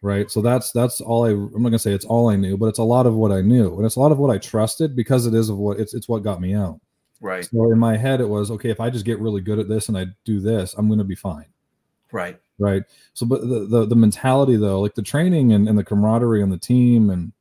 right? 0.01 0.29
So 0.29 0.41
that's 0.41 0.71
that's 0.71 1.01
all 1.01 1.25
I. 1.25 1.31
I'm 1.31 1.51
not 1.63 1.69
gonna 1.69 1.79
say 1.79 1.93
it's 1.93 2.05
all 2.05 2.29
I 2.29 2.35
knew, 2.35 2.57
but 2.57 2.67
it's 2.67 2.79
a 2.79 2.83
lot 2.83 3.05
of 3.05 3.15
what 3.15 3.31
I 3.31 3.41
knew, 3.41 3.75
and 3.77 3.85
it's 3.85 3.95
a 3.95 3.99
lot 3.99 4.11
of 4.11 4.19
what 4.19 4.31
I 4.31 4.37
trusted 4.37 4.95
because 4.95 5.25
it 5.25 5.33
is 5.33 5.49
of 5.49 5.57
what 5.57 5.79
it's 5.79 5.93
it's 5.93 6.09
what 6.09 6.23
got 6.23 6.41
me 6.41 6.53
out. 6.53 6.79
right 7.21 7.45
So 7.45 7.71
in 7.71 7.79
my 7.79 7.97
head, 7.97 8.21
it 8.21 8.29
was 8.29 8.51
okay 8.51 8.69
if 8.69 8.79
I 8.79 8.89
just 8.89 9.05
get 9.05 9.19
really 9.19 9.41
good 9.41 9.59
at 9.59 9.69
this 9.69 9.89
and 9.89 9.97
I 9.97 10.07
do 10.25 10.39
this, 10.39 10.75
I'm 10.77 10.89
gonna 10.89 11.03
be 11.03 11.15
fine 11.15 11.45
right 12.11 12.37
right 12.59 12.83
so 13.13 13.25
but 13.25 13.41
the, 13.41 13.65
the 13.65 13.85
the 13.87 13.95
mentality 13.95 14.55
though 14.55 14.79
like 14.79 14.95
the 14.95 15.01
training 15.01 15.53
and, 15.53 15.67
and 15.67 15.77
the 15.77 15.83
camaraderie 15.83 16.43
on 16.43 16.49
the 16.49 16.57
team 16.57 17.09
and 17.09 17.31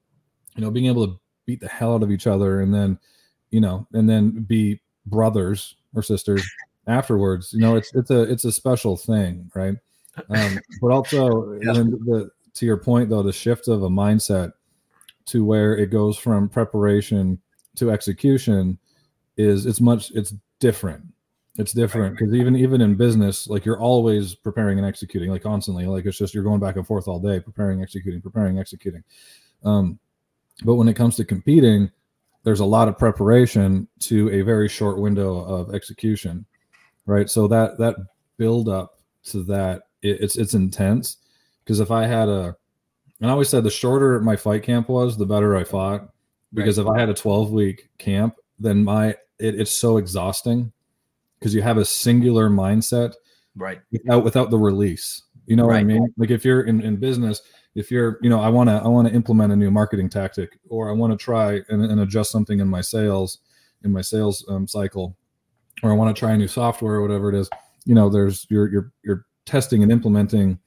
you 0.57 0.62
know 0.62 0.70
being 0.70 0.87
able 0.87 1.07
to 1.07 1.20
beat 1.46 1.61
the 1.61 1.68
hell 1.68 1.94
out 1.94 2.03
of 2.03 2.11
each 2.11 2.26
other 2.26 2.61
and 2.61 2.72
then 2.72 2.98
you 3.50 3.61
know 3.61 3.87
and 3.92 4.09
then 4.09 4.31
be 4.31 4.81
brothers 5.07 5.76
or 5.94 6.03
sisters 6.03 6.48
afterwards 6.90 7.53
you 7.53 7.61
know 7.61 7.76
it's 7.76 7.94
it's 7.94 8.11
a 8.11 8.22
it's 8.22 8.44
a 8.44 8.53
special 8.53 8.96
thing 8.96 9.50
right? 9.55 9.76
Um 10.29 10.59
but 10.81 10.90
also 10.90 11.53
Yeah. 11.62 11.72
the 11.72 12.31
to 12.55 12.66
your 12.66 12.76
point 12.76 13.09
though 13.09 13.22
the 13.22 13.33
shift 13.33 13.68
of 13.68 13.83
a 13.83 13.88
mindset 13.88 14.53
to 15.26 15.44
where 15.44 15.76
it 15.76 15.90
goes 15.90 16.16
from 16.18 16.48
preparation 16.48 17.38
to 17.76 17.90
execution 17.90 18.79
is 19.37 19.66
it's 19.66 19.81
much 19.81 20.11
it's 20.14 20.35
different. 20.59 21.05
It's 21.57 21.72
different 21.72 22.16
because 22.16 22.35
even 22.35 22.57
even 22.57 22.81
in 22.81 22.94
business 22.96 23.46
like 23.46 23.64
you're 23.64 23.81
always 23.81 24.35
preparing 24.35 24.79
and 24.79 24.87
executing 24.87 25.31
like 25.31 25.42
constantly. 25.42 25.87
Like 25.87 26.07
it's 26.07 26.18
just 26.18 26.35
you're 26.35 26.44
going 26.44 26.61
back 26.61 26.76
and 26.76 26.87
forth 26.87 27.07
all 27.07 27.20
day 27.20 27.38
preparing 27.40 27.83
executing 27.83 28.20
preparing 28.20 28.59
executing. 28.59 29.05
Um 29.64 29.98
but 30.64 30.74
when 30.74 30.88
it 30.88 30.94
comes 30.94 31.16
to 31.16 31.24
competing 31.24 31.90
there's 32.42 32.61
a 32.61 32.64
lot 32.64 32.88
of 32.88 32.96
preparation 32.98 33.87
to 34.00 34.31
a 34.31 34.42
very 34.42 34.68
short 34.68 34.98
window 34.98 35.38
of 35.44 35.74
execution 35.74 36.46
right? 37.11 37.29
So 37.29 37.49
that 37.49 37.79
that 37.79 37.96
build 38.38 38.68
up 38.68 39.01
to 39.25 39.42
that 39.44 39.83
it, 40.03 40.20
it's 40.20 40.37
it's 40.37 40.55
intense. 40.55 41.16
Because 41.64 41.81
if 41.81 41.90
i 41.90 42.07
had 42.07 42.29
a 42.29 42.57
and 43.20 43.29
i 43.29 43.33
always 43.33 43.49
said 43.49 43.64
the 43.64 43.70
shorter 43.70 44.18
my 44.20 44.35
fight 44.37 44.62
camp 44.62 44.88
was 44.88 45.16
the 45.16 45.27
better 45.27 45.57
i 45.57 45.64
fought. 45.64 46.09
Because 46.53 46.79
if 46.79 46.87
i 46.87 46.99
had 46.99 47.09
a 47.09 47.14
12 47.14 47.51
week 47.51 47.88
camp 47.99 48.37
then 48.59 48.85
my 48.85 49.09
it, 49.38 49.59
it's 49.59 49.73
so 49.73 49.96
exhausting. 49.96 50.73
Because 51.38 51.55
you 51.55 51.62
have 51.62 51.79
a 51.79 51.85
singular 51.85 52.51
mindset 52.51 53.14
right. 53.57 53.81
without 53.90 54.25
without 54.25 54.51
the 54.51 54.59
release. 54.59 55.23
You 55.46 55.57
know 55.57 55.66
what 55.66 55.77
i 55.77 55.83
mean? 55.83 56.07
Like 56.16 56.31
if 56.31 56.44
you're 56.44 56.62
in, 56.62 56.81
in 56.81 56.96
business 56.96 57.42
if 57.75 57.90
you're 57.90 58.18
you 58.20 58.29
know 58.29 58.40
i 58.40 58.49
want 58.49 58.68
to 58.68 58.75
i 58.75 58.88
want 58.88 59.07
to 59.07 59.14
implement 59.14 59.53
a 59.53 59.57
new 59.57 59.70
marketing 59.70 60.09
tactic 60.09 60.59
or 60.68 60.88
i 60.88 60.92
want 60.92 61.12
to 61.12 61.16
try 61.16 61.61
and, 61.68 61.85
and 61.85 62.01
adjust 62.01 62.33
something 62.33 62.61
in 62.61 62.68
my 62.68 62.81
sales 62.81 63.38
in 63.85 63.92
my 63.92 64.01
sales 64.01 64.44
um, 64.49 64.66
cycle 64.66 65.16
or 65.83 65.90
i 65.90 65.95
want 65.95 66.14
to 66.14 66.19
try 66.19 66.33
a 66.33 66.37
new 66.37 66.49
software 66.49 66.95
or 66.95 67.03
whatever 67.03 67.29
it 67.29 67.35
is 67.35 67.49
you 67.85 67.95
know 67.95 68.09
there's 68.09 68.47
you're 68.51 68.71
you're 68.71 68.93
you're 69.03 69.27
testing 69.47 69.83
and 69.83 69.90
implementing 69.90 70.59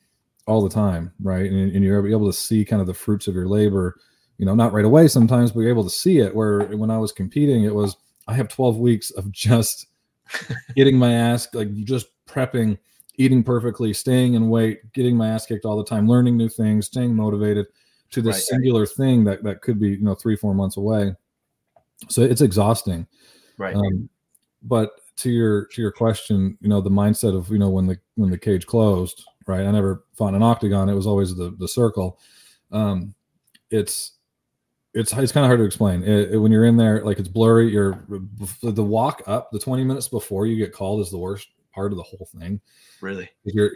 all 0.46 0.62
the 0.62 0.70
time 0.70 1.14
right? 1.22 1.50
And, 1.50 1.72
and 1.74 1.86
you're 1.86 2.06
able 2.06 2.28
to 2.28 2.38
see 2.38 2.66
kind 2.66 2.82
of 2.82 2.88
the 2.88 2.94
fruits 2.94 3.28
of 3.28 3.36
your 3.36 3.48
labor 3.48 3.96
you 4.38 4.46
know 4.46 4.56
not 4.56 4.74
right 4.74 4.86
away 4.86 5.08
sometimes 5.08 5.52
but 5.52 5.62
you're 5.62 5.70
able 5.70 5.86
to 5.86 5.90
see 5.90 6.20
it 6.20 6.36
where 6.36 6.64
when 6.78 6.92
i 6.92 6.98
was 6.98 7.12
competing 7.12 7.64
it 7.64 7.74
was 7.74 7.96
i 8.28 8.34
have 8.34 8.50
12 8.50 8.78
weeks 8.78 9.12
of 9.12 9.32
just 9.32 9.88
getting 10.76 10.98
my 10.98 11.14
ass 11.14 11.48
like 11.54 11.74
just 11.86 12.08
prepping 12.28 12.78
eating 13.16 13.44
perfectly 13.44 13.94
staying 13.94 14.34
in 14.34 14.50
weight 14.50 14.80
getting 14.94 15.16
my 15.16 15.30
ass 15.30 15.46
kicked 15.46 15.66
all 15.66 15.78
the 15.78 15.86
time 15.86 16.08
learning 16.08 16.36
new 16.36 16.50
things 16.50 16.88
staying 16.88 17.16
motivated 17.16 17.68
to 18.14 18.22
this 18.22 18.36
Right. 18.36 18.44
singular 18.44 18.86
thing 18.86 19.24
that 19.26 19.44
that 19.44 19.62
could 19.62 19.80
be 19.80 19.90
you 19.90 20.02
know 20.02 20.16
three 20.16 20.36
four 20.36 20.54
months 20.54 20.78
away. 20.78 21.16
So 22.10 22.22
it's 22.22 22.42
exhausting. 22.42 23.08
Right. 23.58 23.76
Um, 23.76 24.10
but 24.62 24.92
to 25.16 25.30
your 25.30 25.66
to 25.68 25.82
your 25.82 25.92
question 25.92 26.58
you 26.60 26.68
know 26.68 26.82
the 26.82 26.90
mindset 26.90 27.38
of 27.38 27.50
you 27.50 27.60
know 27.60 27.70
when 27.70 27.86
the 27.86 27.98
when 28.16 28.32
the 28.32 28.38
cage 28.38 28.66
closed 28.66 29.24
right? 29.48 29.66
I 29.66 29.72
never 29.72 30.06
fought 30.14 30.34
an 30.34 30.44
octagon. 30.44 30.90
It 30.90 30.96
was 30.96 31.08
always 31.08 31.36
the 31.36 31.56
the 31.58 31.68
circle. 31.68 32.20
Um, 32.72 33.14
it's 33.70 34.14
it's 34.94 35.14
it's 35.14 35.32
kind 35.32 35.46
of 35.46 35.50
hard 35.50 35.60
to 35.60 35.66
explain 35.66 36.04
it, 36.04 36.34
it, 36.34 36.38
when 36.38 36.52
you're 36.52 36.66
in 36.66 36.78
there. 36.78 37.04
Like 37.04 37.20
it's 37.20 37.28
blurry. 37.28 37.70
You're 37.70 38.06
the 38.62 38.84
walk 38.84 39.24
up 39.28 39.52
the 39.52 39.60
20 39.60 39.84
minutes 39.84 40.08
before 40.08 40.46
you 40.46 40.56
get 40.56 40.74
called 40.74 41.02
is 41.02 41.10
the 41.10 41.18
worst 41.18 41.50
part 41.74 41.92
of 41.92 41.98
the 41.98 42.04
whole 42.04 42.28
thing. 42.40 42.62
Really, 43.02 43.30
you're 43.44 43.72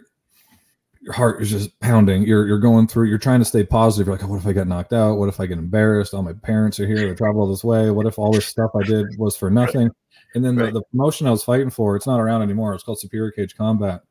your 1.01 1.13
heart 1.13 1.41
is 1.41 1.49
just 1.49 1.79
pounding. 1.79 2.23
You're 2.23 2.47
you're 2.47 2.59
going 2.59 2.87
through. 2.87 3.07
You're 3.07 3.17
trying 3.17 3.39
to 3.39 3.45
stay 3.45 3.63
positive. 3.63 4.07
You're 4.07 4.15
like, 4.15 4.25
oh, 4.25 4.27
what 4.27 4.39
if 4.39 4.47
I 4.47 4.53
get 4.53 4.67
knocked 4.67 4.93
out? 4.93 5.15
What 5.15 5.29
if 5.29 5.39
I 5.39 5.45
get 5.45 5.57
embarrassed? 5.57 6.13
All 6.13 6.23
my 6.23 6.33
parents 6.33 6.79
are 6.79 6.87
here. 6.87 6.97
They 6.97 7.15
travel 7.15 7.41
all 7.41 7.47
this 7.47 7.63
way. 7.63 7.91
What 7.91 8.05
if 8.05 8.19
all 8.19 8.31
this 8.31 8.45
stuff 8.45 8.71
I 8.75 8.83
did 8.83 9.07
was 9.17 9.35
for 9.35 9.49
nothing? 9.49 9.89
And 10.35 10.43
then 10.43 10.55
right. 10.55 10.73
the, 10.73 10.79
the 10.79 10.85
promotion 10.91 11.27
I 11.27 11.31
was 11.31 11.43
fighting 11.43 11.69
for, 11.69 11.95
it's 11.95 12.07
not 12.07 12.19
around 12.19 12.41
anymore. 12.41 12.73
It's 12.73 12.83
called 12.83 12.99
Superior 12.99 13.31
Cage 13.31 13.55
Combat. 13.55 14.01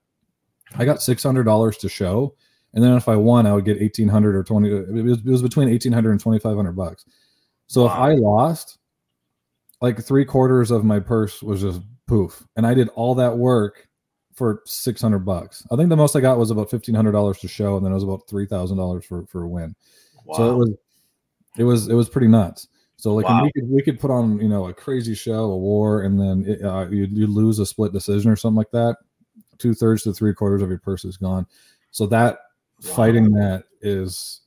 I 0.75 0.85
got 0.85 1.03
six 1.03 1.23
hundred 1.23 1.45
dollars 1.45 1.77
to 1.79 1.89
show, 1.89 2.35
and 2.75 2.83
then 2.83 2.97
if 2.97 3.09
I 3.09 3.17
won, 3.17 3.47
I 3.47 3.53
would 3.53 3.65
get 3.65 3.81
eighteen 3.81 4.09
hundred 4.09 4.35
or 4.35 4.43
twenty. 4.43 4.71
It 4.71 5.05
was, 5.05 5.19
it 5.19 5.27
was 5.27 5.43
between 5.43 5.69
eighteen 5.69 5.93
hundred 5.93 6.11
and 6.11 6.21
twenty 6.21 6.41
five 6.41 6.57
hundred 6.57 6.73
bucks. 6.73 7.05
So 7.69 7.85
wow. 7.85 7.93
if 7.93 7.99
I 7.99 8.13
lost, 8.15 8.79
like 9.81 10.03
three 10.03 10.25
quarters 10.25 10.71
of 10.71 10.85
my 10.85 10.99
purse 10.99 11.43
was 11.43 11.61
just 11.61 11.83
poof, 12.09 12.45
and 12.57 12.67
I 12.67 12.75
did 12.75 12.89
all 12.91 13.15
that 13.15 13.39
work 13.39 13.89
for 14.35 14.63
six 14.65 15.01
hundred 15.01 15.21
bucks. 15.21 15.65
I 15.71 15.77
think 15.77 15.89
the 15.89 15.97
most 15.97 16.17
I 16.17 16.21
got 16.21 16.39
was 16.39 16.51
about 16.51 16.71
fifteen 16.71 16.95
hundred 16.95 17.13
dollars 17.13 17.39
to 17.39 17.49
show, 17.49 17.77
and 17.77 17.85
then 17.85 17.93
it 17.93 17.97
was 17.97 18.05
about 18.05 18.29
three 18.29 18.47
thousand 18.47 18.79
dollars 18.79 19.05
for 19.05 19.25
for 19.27 19.45
a 19.45 19.49
win. 19.49 19.77
Wow. 20.25 20.37
So 20.37 20.51
it 20.51 20.55
was 20.57 20.75
it 21.59 21.65
was 21.65 21.89
it 21.89 21.95
was 21.95 22.09
pretty 22.09 22.29
nuts. 22.29 22.67
So 22.97 23.15
like 23.15 23.27
wow. 23.27 23.45
we 23.45 23.53
could 23.53 23.71
we 23.71 23.83
could 23.83 24.01
put 24.01 24.11
on 24.11 24.41
you 24.41 24.49
know 24.49 24.69
a 24.69 24.75
crazy 24.75 25.15
show, 25.15 25.45
a 25.45 25.57
war, 25.57 26.03
and 26.03 26.19
then 26.19 26.45
it, 26.47 26.65
uh, 26.65 26.89
you 26.89 27.07
you 27.11 27.27
lose 27.27 27.59
a 27.59 27.67
split 27.67 27.93
decision 27.93 28.31
or 28.31 28.37
something 28.37 28.57
like 28.57 28.71
that. 28.71 28.97
Two 29.59 29.75
thirds 29.75 30.03
to 30.05 30.13
three 30.13 30.35
quarters 30.35 30.63
of 30.63 30.71
your 30.71 30.79
purse 30.79 31.05
is 31.05 31.17
gone. 31.17 31.47
So 31.91 32.07
that 32.07 32.39
wow. 32.85 32.95
fighting 32.95 33.33
that 33.33 33.65
is 33.83 34.41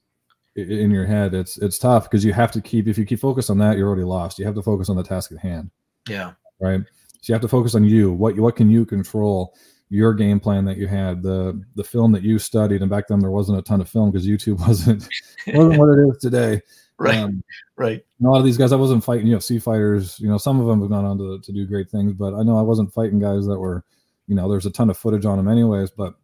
in 0.55 0.91
your 0.91 1.05
head. 1.05 1.33
It's 1.33 1.57
it's 1.57 1.77
tough 1.77 2.03
because 2.03 2.25
you 2.25 2.33
have 2.33 2.51
to 2.51 2.61
keep 2.61 2.87
if 2.87 2.97
you 2.97 3.05
keep 3.05 3.19
focused 3.19 3.49
on 3.49 3.57
that, 3.59 3.77
you're 3.77 3.87
already 3.87 4.03
lost. 4.03 4.39
You 4.39 4.45
have 4.45 4.55
to 4.55 4.63
focus 4.63 4.89
on 4.89 4.95
the 4.95 5.03
task 5.03 5.31
at 5.31 5.37
hand. 5.37 5.69
Yeah. 6.07 6.33
Right. 6.59 6.81
So 7.21 7.31
you 7.31 7.33
have 7.33 7.41
to 7.41 7.47
focus 7.47 7.75
on 7.75 7.83
you. 7.83 8.11
What 8.11 8.37
what 8.37 8.55
can 8.55 8.69
you 8.69 8.85
control? 8.85 9.55
Your 9.91 10.13
game 10.13 10.39
plan 10.39 10.65
that 10.65 10.77
you 10.77 10.87
had, 10.87 11.23
the 11.23 11.59
the 11.75 11.83
film 11.83 12.11
that 12.11 12.23
you 12.23 12.37
studied, 12.37 12.81
and 12.81 12.91
back 12.91 13.07
then 13.07 13.19
there 13.19 13.31
wasn't 13.31 13.57
a 13.57 13.61
ton 13.61 13.81
of 13.81 13.89
film 13.89 14.11
because 14.11 14.27
YouTube 14.27 14.59
wasn't 14.67 15.07
wasn't 15.47 15.79
what 15.79 15.89
it 15.89 16.07
is 16.07 16.17
today. 16.19 16.61
Right. 16.99 17.17
Um, 17.17 17.43
right. 17.77 18.03
A 18.21 18.27
lot 18.27 18.39
of 18.39 18.45
these 18.45 18.57
guys, 18.57 18.73
I 18.73 18.75
wasn't 18.75 19.03
fighting 19.03 19.25
you 19.25 19.37
UFC 19.37 19.61
fighters. 19.61 20.19
You 20.19 20.27
know, 20.27 20.37
some 20.37 20.59
of 20.59 20.67
them 20.67 20.81
have 20.81 20.89
gone 20.89 21.05
on 21.05 21.17
to, 21.17 21.39
to 21.39 21.51
do 21.53 21.65
great 21.65 21.89
things, 21.89 22.13
but 22.13 22.33
I 22.33 22.43
know 22.43 22.57
I 22.57 22.61
wasn't 22.61 22.93
fighting 22.93 23.19
guys 23.19 23.45
that 23.45 23.57
were, 23.57 23.85
you 24.27 24.35
know, 24.35 24.49
there's 24.49 24.65
a 24.65 24.71
ton 24.71 24.89
of 24.89 24.97
footage 24.97 25.25
on 25.25 25.37
them 25.37 25.47
anyways. 25.47 25.91
But 25.91 26.15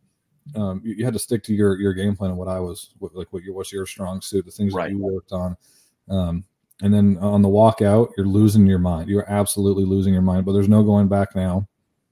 um, 0.54 0.82
you, 0.84 0.96
you, 0.96 1.06
had 1.06 1.14
to 1.14 1.20
stick 1.20 1.44
to 1.46 1.54
your 1.54 1.80
your 1.80 1.94
game 1.94 2.16
plan 2.16 2.32
and 2.32 2.38
what 2.38 2.50
I 2.50 2.60
was 2.60 2.92
what, 3.00 3.16
like 3.16 3.32
what 3.32 3.44
your 3.44 3.56
what's 3.56 3.72
your 3.72 3.86
strong 3.86 4.22
suit, 4.22 4.46
the 4.46 4.52
things 4.52 4.74
right. 4.74 4.90
that 4.90 4.92
you 4.92 5.00
worked 5.00 5.32
on. 5.32 5.56
Um, 6.10 6.44
and 6.82 6.94
then 6.94 7.18
on 7.22 7.42
the 7.42 7.48
walkout, 7.48 8.12
you're 8.18 8.28
losing 8.28 8.68
your 8.68 8.80
mind. 8.80 9.10
You're 9.10 9.30
absolutely 9.32 9.86
losing 9.86 10.12
your 10.12 10.22
mind. 10.22 10.46
But 10.46 10.52
there's 10.52 10.70
no 10.70 10.84
going 10.84 11.08
back 11.08 11.36
now. 11.36 11.68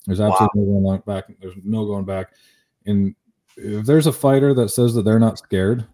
There's 0.05 0.21
absolutely 0.21 0.61
wow. 0.61 0.79
no 0.79 0.81
going 0.81 1.03
back. 1.05 1.25
There's 1.41 1.55
no 1.63 1.85
going 1.85 2.05
back. 2.05 2.31
And 2.85 3.13
if 3.57 3.85
there's 3.85 4.07
a 4.07 4.13
fighter 4.13 4.53
that 4.53 4.69
says 4.69 4.93
that 4.93 5.03
they're 5.03 5.19
not 5.19 5.37
scared, 5.37 5.85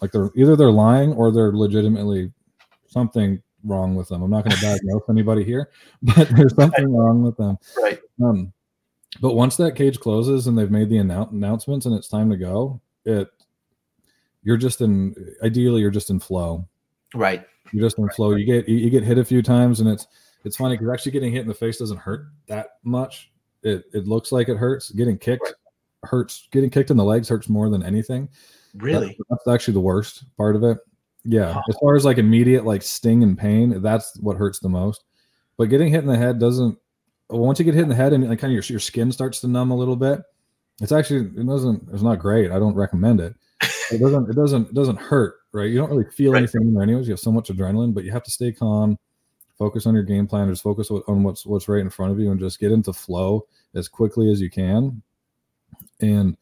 like 0.00 0.12
they're 0.12 0.30
either 0.34 0.56
they're 0.56 0.70
lying 0.70 1.12
or 1.12 1.30
they're 1.30 1.52
legitimately 1.52 2.32
something 2.86 3.42
wrong 3.64 3.94
with 3.94 4.08
them. 4.08 4.22
I'm 4.22 4.30
not 4.30 4.44
going 4.44 4.56
to 4.56 4.62
diagnose 4.62 5.02
anybody 5.08 5.44
here, 5.44 5.70
but 6.02 6.28
there's 6.30 6.54
something 6.54 6.94
wrong 6.94 7.22
with 7.22 7.36
them. 7.36 7.58
Right. 7.76 8.00
Um, 8.22 8.52
but 9.20 9.34
once 9.34 9.56
that 9.56 9.76
cage 9.76 10.00
closes 10.00 10.46
and 10.46 10.58
they've 10.58 10.70
made 10.70 10.90
the 10.90 10.96
annou- 10.96 11.32
announcements 11.32 11.86
and 11.86 11.94
it's 11.94 12.08
time 12.08 12.30
to 12.30 12.36
go, 12.36 12.80
it 13.04 13.28
you're 14.42 14.56
just 14.56 14.80
in 14.80 15.14
ideally 15.42 15.80
you're 15.80 15.90
just 15.90 16.10
in 16.10 16.20
flow. 16.20 16.68
Right. 17.14 17.44
You're 17.72 17.84
just 17.84 17.98
in 17.98 18.08
flow. 18.10 18.34
You 18.34 18.44
get 18.44 18.68
you, 18.68 18.76
you 18.76 18.90
get 18.90 19.02
hit 19.02 19.18
a 19.18 19.24
few 19.24 19.42
times 19.42 19.80
and 19.80 19.88
it's 19.88 20.06
it's 20.44 20.56
funny 20.56 20.76
because 20.76 20.92
actually 20.92 21.12
getting 21.12 21.32
hit 21.32 21.42
in 21.42 21.48
the 21.48 21.54
face 21.54 21.78
doesn't 21.78 21.98
hurt 21.98 22.26
that 22.46 22.78
much. 22.84 23.32
It 23.62 23.84
it 23.92 24.06
looks 24.06 24.32
like 24.32 24.48
it 24.48 24.56
hurts. 24.56 24.90
Getting 24.90 25.18
kicked 25.18 25.42
right. 25.42 25.54
hurts. 26.04 26.48
Getting 26.52 26.70
kicked 26.70 26.90
in 26.90 26.96
the 26.96 27.04
legs 27.04 27.28
hurts 27.28 27.48
more 27.48 27.68
than 27.68 27.82
anything. 27.82 28.28
Really? 28.76 29.08
That's, 29.08 29.42
that's 29.44 29.48
actually 29.48 29.74
the 29.74 29.80
worst 29.80 30.24
part 30.36 30.56
of 30.56 30.62
it. 30.62 30.78
Yeah. 31.24 31.60
As 31.68 31.76
far 31.80 31.96
as 31.96 32.04
like 32.04 32.18
immediate 32.18 32.64
like 32.64 32.82
sting 32.82 33.22
and 33.22 33.36
pain, 33.36 33.82
that's 33.82 34.16
what 34.20 34.36
hurts 34.36 34.60
the 34.60 34.68
most. 34.68 35.04
But 35.56 35.70
getting 35.70 35.88
hit 35.88 36.00
in 36.00 36.06
the 36.06 36.16
head 36.16 36.38
doesn't 36.38 36.78
once 37.28 37.58
you 37.58 37.64
get 37.64 37.74
hit 37.74 37.82
in 37.82 37.88
the 37.88 37.94
head 37.94 38.12
and 38.12 38.28
like 38.28 38.38
kind 38.38 38.52
of 38.52 38.54
your, 38.54 38.62
your 38.74 38.80
skin 38.80 39.10
starts 39.10 39.40
to 39.40 39.48
numb 39.48 39.70
a 39.70 39.76
little 39.76 39.96
bit, 39.96 40.20
it's 40.80 40.92
actually 40.92 41.26
it 41.40 41.46
doesn't 41.46 41.88
it's 41.92 42.02
not 42.02 42.18
great. 42.18 42.50
I 42.50 42.58
don't 42.58 42.74
recommend 42.74 43.20
it. 43.20 43.34
It 43.88 44.00
doesn't 44.00 44.28
it 44.28 44.34
doesn't 44.34 44.70
it 44.70 44.74
doesn't 44.74 44.98
hurt, 44.98 45.36
right? 45.52 45.70
You 45.70 45.76
don't 45.76 45.90
really 45.90 46.10
feel 46.10 46.32
right. 46.32 46.38
anything 46.38 46.74
there 46.74 46.82
anyways. 46.82 47.06
You 47.06 47.12
have 47.12 47.20
so 47.20 47.30
much 47.30 47.50
adrenaline, 47.50 47.94
but 47.94 48.02
you 48.02 48.10
have 48.10 48.24
to 48.24 48.32
stay 48.32 48.50
calm, 48.50 48.98
focus 49.56 49.86
on 49.86 49.94
your 49.94 50.02
game 50.02 50.26
plan, 50.26 50.48
just 50.48 50.64
focus 50.64 50.90
on 50.90 51.22
what's 51.22 51.46
what's 51.46 51.68
right 51.68 51.80
in 51.80 51.88
front 51.88 52.10
of 52.10 52.18
you, 52.18 52.32
and 52.32 52.40
just 52.40 52.58
get 52.58 52.72
into 52.72 52.92
flow 52.92 53.46
as 53.76 53.86
quickly 53.86 54.28
as 54.28 54.40
you 54.40 54.50
can. 54.50 55.00
And 56.00 56.36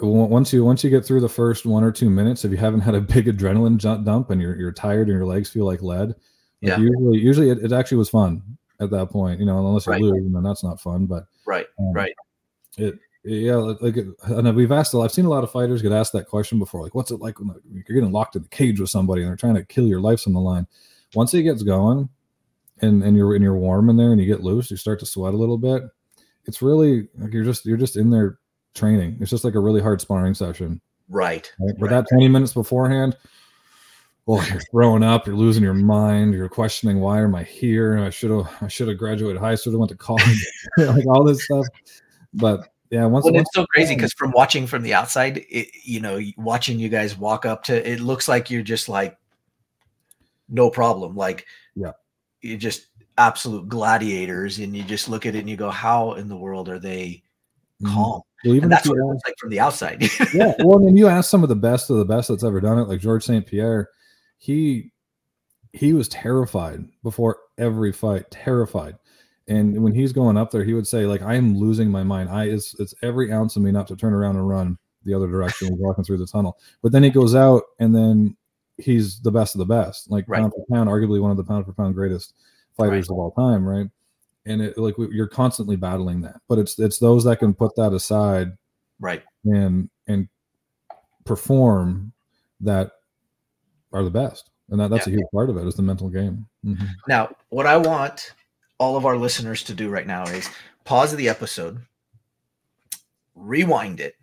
once 0.00 0.52
you 0.52 0.64
once 0.64 0.84
you 0.84 0.90
get 0.90 1.04
through 1.04 1.20
the 1.20 1.28
first 1.28 1.66
one 1.66 1.82
or 1.82 1.90
two 1.90 2.10
minutes, 2.10 2.44
if 2.44 2.50
you 2.50 2.56
haven't 2.56 2.80
had 2.80 2.94
a 2.94 3.00
big 3.00 3.26
adrenaline 3.26 3.78
dump 3.78 4.30
and 4.30 4.40
you're 4.40 4.56
you're 4.56 4.72
tired 4.72 5.08
and 5.08 5.16
your 5.16 5.26
legs 5.26 5.50
feel 5.50 5.66
like 5.66 5.82
lead, 5.82 6.08
like 6.08 6.16
yeah. 6.60 6.78
usually 6.78 7.18
usually 7.18 7.50
it, 7.50 7.58
it 7.58 7.72
actually 7.72 7.98
was 7.98 8.10
fun 8.10 8.42
at 8.80 8.90
that 8.90 9.10
point. 9.10 9.40
You 9.40 9.46
know, 9.46 9.58
unless 9.58 9.86
you 9.86 9.92
right. 9.92 10.00
lose, 10.00 10.24
and 10.24 10.34
then 10.34 10.42
that's 10.42 10.64
not 10.64 10.80
fun. 10.80 11.06
But 11.06 11.24
right, 11.44 11.66
um, 11.78 11.92
right. 11.92 12.14
It 12.78 12.98
yeah, 13.22 13.56
like 13.56 13.96
and 14.22 14.56
we've 14.56 14.72
asked. 14.72 14.94
I've 14.94 15.12
seen 15.12 15.26
a 15.26 15.30
lot 15.30 15.44
of 15.44 15.50
fighters 15.50 15.82
get 15.82 15.92
asked 15.92 16.14
that 16.14 16.28
question 16.28 16.58
before. 16.58 16.82
Like, 16.82 16.94
what's 16.94 17.10
it 17.10 17.20
like 17.20 17.38
when 17.38 17.54
you're 17.70 17.82
getting 17.82 18.12
locked 18.12 18.36
in 18.36 18.42
the 18.42 18.48
cage 18.48 18.80
with 18.80 18.88
somebody 18.88 19.22
and 19.22 19.28
they're 19.28 19.36
trying 19.36 19.56
to 19.56 19.64
kill 19.64 19.86
your 19.86 20.00
life's 20.00 20.26
on 20.26 20.32
the 20.32 20.40
line? 20.40 20.66
Once 21.14 21.34
it 21.34 21.42
gets 21.42 21.62
going, 21.62 22.08
and 22.80 23.02
and 23.02 23.16
you're 23.16 23.34
and 23.34 23.42
you're 23.44 23.58
warm 23.58 23.90
in 23.90 23.96
there 23.96 24.12
and 24.12 24.20
you 24.20 24.26
get 24.26 24.42
loose, 24.42 24.70
you 24.70 24.78
start 24.78 25.00
to 25.00 25.06
sweat 25.06 25.34
a 25.34 25.36
little 25.36 25.58
bit. 25.58 25.82
It's 26.46 26.62
really 26.62 27.08
like 27.18 27.34
you're 27.34 27.44
just 27.44 27.66
you're 27.66 27.76
just 27.76 27.96
in 27.96 28.08
there 28.08 28.38
training. 28.74 29.18
It's 29.20 29.30
just 29.30 29.44
like 29.44 29.54
a 29.54 29.60
really 29.60 29.80
hard 29.80 30.00
sparring 30.00 30.34
session. 30.34 30.80
Right. 31.08 31.52
right? 31.58 31.74
But 31.78 31.90
right. 31.90 32.04
that 32.04 32.08
20 32.10 32.28
minutes 32.28 32.52
beforehand, 32.52 33.16
well, 34.26 34.46
you're 34.48 34.60
throwing 34.70 35.02
up, 35.02 35.26
you're 35.26 35.36
losing 35.36 35.62
your 35.62 35.74
mind, 35.74 36.34
you're 36.34 36.48
questioning 36.48 37.00
why 37.00 37.20
am 37.20 37.34
I 37.34 37.42
here? 37.42 37.98
I 37.98 38.10
should 38.10 38.30
have 38.30 38.48
I 38.60 38.68
should 38.68 38.88
have 38.88 38.98
graduated 38.98 39.40
high 39.40 39.56
school, 39.56 39.78
went 39.78 39.90
to 39.90 39.96
college, 39.96 40.46
like 40.76 41.06
all 41.06 41.24
this 41.24 41.44
stuff. 41.44 41.66
But 42.34 42.68
yeah, 42.90 43.06
once, 43.06 43.24
well, 43.24 43.34
once 43.34 43.48
it's 43.48 43.54
so 43.54 43.66
crazy 43.66 43.94
because 43.94 44.12
from 44.12 44.32
watching 44.32 44.66
from 44.66 44.82
the 44.82 44.94
outside, 44.94 45.38
it, 45.48 45.68
you 45.84 46.00
know, 46.00 46.20
watching 46.36 46.78
you 46.78 46.88
guys 46.88 47.16
walk 47.16 47.44
up 47.44 47.64
to 47.64 47.90
it 47.90 48.00
looks 48.00 48.28
like 48.28 48.50
you're 48.50 48.62
just 48.62 48.88
like 48.88 49.16
no 50.48 50.70
problem. 50.70 51.16
Like 51.16 51.46
yeah, 51.74 51.92
you're 52.40 52.58
just 52.58 52.86
absolute 53.16 53.68
gladiators, 53.68 54.58
and 54.58 54.76
you 54.76 54.82
just 54.82 55.08
look 55.08 55.26
at 55.26 55.34
it 55.34 55.40
and 55.40 55.50
you 55.50 55.56
go, 55.56 55.70
How 55.70 56.14
in 56.14 56.28
the 56.28 56.36
world 56.36 56.68
are 56.68 56.78
they. 56.78 57.22
Mm-hmm. 57.82 57.94
calm? 57.94 58.22
Well, 58.44 58.54
even 58.54 58.64
and 58.64 58.72
that's 58.72 58.88
what 58.88 58.98
it 58.98 59.04
looks 59.04 59.22
like 59.26 59.36
from 59.38 59.50
the 59.50 59.60
outside. 59.60 60.02
yeah. 60.34 60.54
Well, 60.60 60.78
I 60.78 60.82
mean, 60.82 60.96
you 60.96 61.08
ask 61.08 61.28
some 61.28 61.42
of 61.42 61.48
the 61.48 61.56
best 61.56 61.90
of 61.90 61.96
the 61.96 62.04
best 62.04 62.28
that's 62.28 62.44
ever 62.44 62.60
done 62.60 62.78
it, 62.78 62.88
like 62.88 63.00
George 63.00 63.24
St. 63.24 63.46
Pierre 63.46 63.88
he 64.40 64.90
he 65.72 65.92
was 65.92 66.08
terrified 66.08 66.84
before 67.04 67.38
every 67.56 67.92
fight, 67.92 68.28
terrified. 68.32 68.96
And 69.46 69.82
when 69.82 69.94
he's 69.94 70.12
going 70.12 70.36
up 70.36 70.50
there, 70.50 70.64
he 70.64 70.74
would 70.74 70.86
say, 70.86 71.06
like, 71.06 71.22
I 71.22 71.34
am 71.34 71.56
losing 71.56 71.90
my 71.90 72.02
mind. 72.02 72.30
I 72.30 72.46
it's 72.46 72.74
it's 72.80 72.94
every 73.02 73.32
ounce 73.32 73.54
of 73.54 73.62
me 73.62 73.70
not 73.70 73.86
to 73.88 73.96
turn 73.96 74.14
around 74.14 74.36
and 74.36 74.48
run 74.48 74.78
the 75.04 75.14
other 75.14 75.28
direction 75.28 75.68
when 75.68 75.78
walking 75.78 76.04
through 76.04 76.18
the 76.18 76.26
tunnel. 76.26 76.58
But 76.82 76.92
then 76.92 77.02
he 77.02 77.10
goes 77.10 77.34
out 77.34 77.62
and 77.78 77.94
then 77.94 78.36
he's 78.78 79.20
the 79.20 79.30
best 79.30 79.54
of 79.54 79.60
the 79.60 79.66
best, 79.66 80.10
like 80.10 80.24
right. 80.26 80.40
pound 80.40 80.52
for 80.52 80.64
pound, 80.74 80.88
arguably 80.88 81.20
one 81.20 81.30
of 81.30 81.36
the 81.36 81.44
pound 81.44 81.66
for 81.66 81.72
pound 81.72 81.94
greatest 81.94 82.34
fighters 82.76 83.08
right. 83.08 83.14
of 83.14 83.18
all 83.18 83.30
time, 83.32 83.66
right? 83.66 83.86
And 84.46 84.62
it 84.62 84.78
like 84.78 84.94
you're 84.98 85.28
constantly 85.28 85.76
battling 85.76 86.22
that, 86.22 86.40
but 86.48 86.58
it's 86.58 86.78
it's 86.78 86.98
those 86.98 87.24
that 87.24 87.40
can 87.40 87.52
put 87.52 87.76
that 87.76 87.92
aside, 87.92 88.56
right, 88.98 89.22
and 89.44 89.90
and 90.06 90.28
perform 91.24 92.12
that 92.60 92.92
are 93.92 94.02
the 94.02 94.10
best 94.10 94.50
and 94.70 94.80
that, 94.80 94.90
that's 94.90 95.06
yeah. 95.06 95.14
a 95.14 95.16
huge 95.16 95.26
part 95.32 95.50
of 95.50 95.56
it 95.56 95.66
is 95.66 95.74
the 95.74 95.82
mental 95.82 96.08
game 96.08 96.46
mm-hmm. 96.64 96.86
now 97.08 97.28
what 97.48 97.66
i 97.66 97.76
want 97.76 98.34
all 98.78 98.96
of 98.96 99.04
our 99.04 99.16
listeners 99.16 99.62
to 99.62 99.74
do 99.74 99.88
right 99.88 100.06
now 100.06 100.24
is 100.24 100.48
pause 100.84 101.14
the 101.16 101.28
episode 101.28 101.80
rewind 103.34 104.00
it 104.00 104.14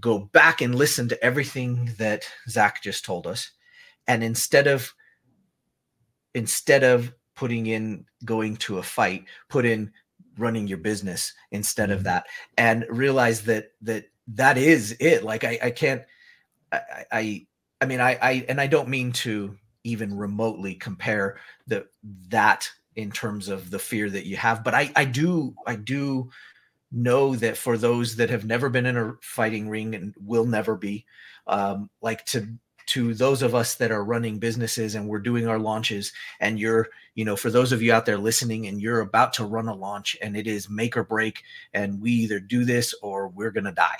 go 0.00 0.18
back 0.18 0.60
and 0.60 0.74
listen 0.74 1.08
to 1.08 1.24
everything 1.24 1.92
that 1.98 2.26
zach 2.48 2.82
just 2.82 3.04
told 3.04 3.26
us 3.26 3.52
and 4.08 4.24
instead 4.24 4.66
of 4.66 4.92
instead 6.34 6.82
of 6.82 7.12
putting 7.36 7.66
in 7.66 8.04
going 8.24 8.56
to 8.56 8.78
a 8.78 8.82
fight 8.82 9.24
put 9.48 9.64
in 9.64 9.92
running 10.38 10.66
your 10.66 10.78
business 10.78 11.32
instead 11.52 11.90
of 11.90 11.98
mm-hmm. 11.98 12.08
that 12.08 12.26
and 12.58 12.84
realize 12.90 13.42
that 13.42 13.72
that 13.80 14.06
that 14.26 14.58
is 14.58 14.96
it 14.98 15.22
like 15.22 15.44
i 15.44 15.58
i 15.62 15.70
can't 15.70 16.02
i 16.72 17.04
i 17.12 17.46
I 17.80 17.86
mean, 17.86 18.00
I, 18.00 18.18
I, 18.20 18.44
and 18.48 18.60
I 18.60 18.66
don't 18.66 18.88
mean 18.88 19.12
to 19.12 19.56
even 19.84 20.16
remotely 20.16 20.74
compare 20.74 21.38
the 21.66 21.86
that 22.28 22.68
in 22.96 23.10
terms 23.10 23.48
of 23.48 23.70
the 23.70 23.78
fear 23.78 24.08
that 24.10 24.26
you 24.26 24.36
have, 24.36 24.64
but 24.64 24.74
I, 24.74 24.90
I 24.96 25.04
do, 25.04 25.54
I 25.66 25.76
do 25.76 26.30
know 26.90 27.36
that 27.36 27.56
for 27.56 27.76
those 27.76 28.16
that 28.16 28.30
have 28.30 28.44
never 28.44 28.70
been 28.70 28.86
in 28.86 28.96
a 28.96 29.14
fighting 29.20 29.68
ring 29.68 29.94
and 29.94 30.14
will 30.18 30.46
never 30.46 30.76
be, 30.76 31.04
um, 31.46 31.90
like 32.00 32.24
to 32.26 32.48
to 32.86 33.14
those 33.14 33.42
of 33.42 33.54
us 33.54 33.74
that 33.76 33.90
are 33.90 34.04
running 34.04 34.38
businesses 34.38 34.94
and 34.94 35.08
we're 35.08 35.18
doing 35.18 35.48
our 35.48 35.58
launches 35.58 36.12
and 36.40 36.58
you're 36.60 36.88
you 37.14 37.24
know 37.24 37.36
for 37.36 37.50
those 37.50 37.72
of 37.72 37.82
you 37.82 37.92
out 37.92 38.06
there 38.06 38.18
listening 38.18 38.66
and 38.66 38.80
you're 38.80 39.00
about 39.00 39.32
to 39.34 39.44
run 39.44 39.68
a 39.68 39.74
launch 39.74 40.16
and 40.22 40.36
it 40.36 40.46
is 40.46 40.70
make 40.70 40.96
or 40.96 41.04
break 41.04 41.42
and 41.74 42.00
we 42.00 42.10
either 42.12 42.38
do 42.40 42.64
this 42.64 42.94
or 43.02 43.28
we're 43.28 43.50
going 43.50 43.64
to 43.64 43.72
die. 43.72 43.98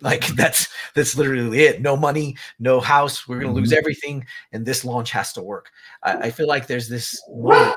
Like 0.00 0.26
that's 0.36 0.68
that's 0.94 1.16
literally 1.16 1.60
it. 1.64 1.80
No 1.80 1.96
money 1.96 2.36
no 2.58 2.80
house. 2.80 3.26
We're 3.28 3.40
going 3.40 3.54
to 3.54 3.60
lose 3.60 3.72
Mhm. 3.72 3.76
everything 3.78 4.26
and 4.52 4.66
this 4.66 4.84
launch 4.84 5.10
has 5.12 5.32
to 5.34 5.42
work. 5.42 5.70
I, 6.02 6.16
I 6.26 6.30
feel 6.30 6.48
like 6.48 6.66
there's 6.66 6.88
this 6.88 7.20
moment 7.30 7.74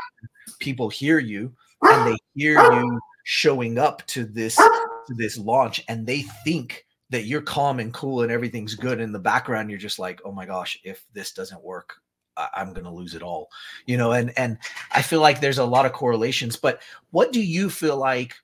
people 0.59 0.89
hear 0.89 1.19
you 1.19 1.53
and 1.83 2.11
they 2.11 2.17
hear 2.35 2.59
you 2.73 2.99
showing 3.23 3.77
up 3.77 4.05
to 4.07 4.25
this 4.25 4.55
to 4.57 5.13
this 5.15 5.37
launch 5.37 5.83
and 5.87 6.05
they 6.07 6.23
think 6.43 6.85
that 7.11 7.25
you're 7.25 7.41
calm 7.41 7.79
and 7.79 7.93
cool 7.93 8.21
and 8.21 8.31
everything's 8.31 8.75
good 8.75 8.99
in 8.99 9.11
the 9.11 9.19
background 9.19 9.69
you're 9.69 9.79
just 9.79 9.99
like 9.99 10.21
oh 10.25 10.31
my 10.31 10.45
gosh 10.45 10.79
if 10.83 11.05
this 11.13 11.31
doesn't 11.31 11.63
work 11.63 11.95
I- 12.37 12.49
i'm 12.55 12.73
going 12.73 12.85
to 12.85 12.91
lose 12.91 13.15
it 13.15 13.23
all 13.23 13.49
you 13.85 13.97
know 13.97 14.11
and 14.11 14.31
and 14.37 14.57
i 14.91 15.01
feel 15.01 15.19
like 15.21 15.39
there's 15.41 15.57
a 15.57 15.65
lot 15.65 15.85
of 15.85 15.93
correlations 15.93 16.55
but 16.55 16.81
what 17.11 17.31
do 17.33 17.41
you 17.41 17.69
feel 17.69 17.97
like 17.97 18.35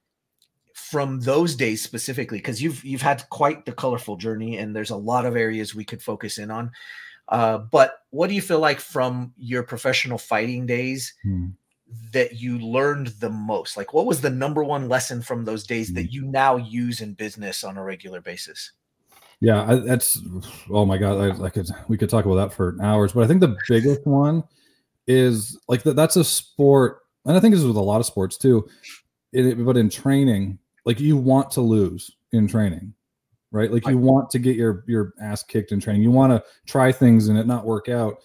from 0.73 1.19
those 1.21 1.56
days 1.56 1.82
specifically 1.82 2.38
because 2.39 2.62
you've 2.62 2.84
you've 2.84 3.01
had 3.01 3.28
quite 3.30 3.65
the 3.65 3.71
colorful 3.71 4.17
journey 4.17 4.58
and 4.58 4.75
there's 4.75 4.89
a 4.89 4.95
lot 4.95 5.25
of 5.25 5.36
areas 5.36 5.73
we 5.73 5.86
could 5.86 6.01
focus 6.01 6.38
in 6.38 6.51
on 6.51 6.71
uh, 7.30 7.58
but 7.58 7.99
what 8.12 8.28
do 8.28 8.36
you 8.36 8.41
feel 8.41 8.60
like 8.60 8.80
from 8.80 9.34
your 9.38 9.63
professional 9.63 10.17
fighting 10.17 10.65
days 10.65 11.13
Hmm. 11.23 11.47
That 12.12 12.39
you 12.39 12.58
learned 12.60 13.08
the 13.19 13.30
most 13.30 13.78
like 13.78 13.93
what 13.93 14.06
was 14.06 14.21
the 14.21 14.30
number 14.30 14.63
one 14.63 14.89
lesson 14.89 15.21
from 15.21 15.45
those 15.45 15.65
days 15.65 15.93
that 15.93 16.06
hmm. 16.06 16.12
you 16.12 16.26
now 16.26 16.56
use 16.56 17.02
in 17.02 17.13
business 17.13 17.63
on 17.63 17.78
a 17.78 17.84
regular 17.84 18.21
basis 18.21 18.71
Yeah, 19.41 19.69
I, 19.69 19.76
that's 19.76 20.19
oh 20.69 20.86
my 20.86 20.98
god, 20.98 21.41
I, 21.41 21.45
I 21.45 21.50
could 21.50 21.67
we 21.88 21.98
could 21.98 22.10
talk 22.10 22.26
about 22.26 22.36
that 22.36 22.54
for 22.54 22.78
hours, 22.82 23.13
but 23.13 23.24
I 23.24 23.28
think 23.28 23.41
the 23.41 23.58
biggest 23.67 24.02
one 24.06 24.43
is 25.08 25.60
like 25.67 25.84
that. 25.84 25.95
That's 25.95 26.15
a 26.15 26.24
sport, 26.24 27.02
and 27.26 27.36
I 27.36 27.39
think 27.39 27.54
this 27.54 27.62
is 27.62 27.67
with 27.67 27.76
a 27.76 27.82
lot 27.82 28.00
of 28.00 28.06
sports 28.06 28.38
too. 28.38 28.67
It, 29.34 29.63
but 29.65 29.78
in 29.78 29.89
training, 29.89 30.60
like 30.86 31.00
you 31.00 31.17
want 31.17 31.52
to 31.52 31.62
lose 31.62 32.10
in 32.32 32.48
training, 32.48 32.93
right? 33.52 33.71
Like 33.71 33.88
you 33.88 33.98
want 33.98 34.30
to 34.32 34.39
get 34.39 34.56
your 34.56 34.84
your 34.88 35.13
ass 35.21 35.43
kicked 35.43 35.71
in 35.71 35.80
training. 35.80 36.02
You 36.02 36.12
want 36.12 36.32
to 36.32 36.43
try 36.65 36.91
things 36.91 37.28
and 37.28 37.38
it 37.38 37.45
not 37.45 37.65
work 37.65 37.89
out 37.89 38.17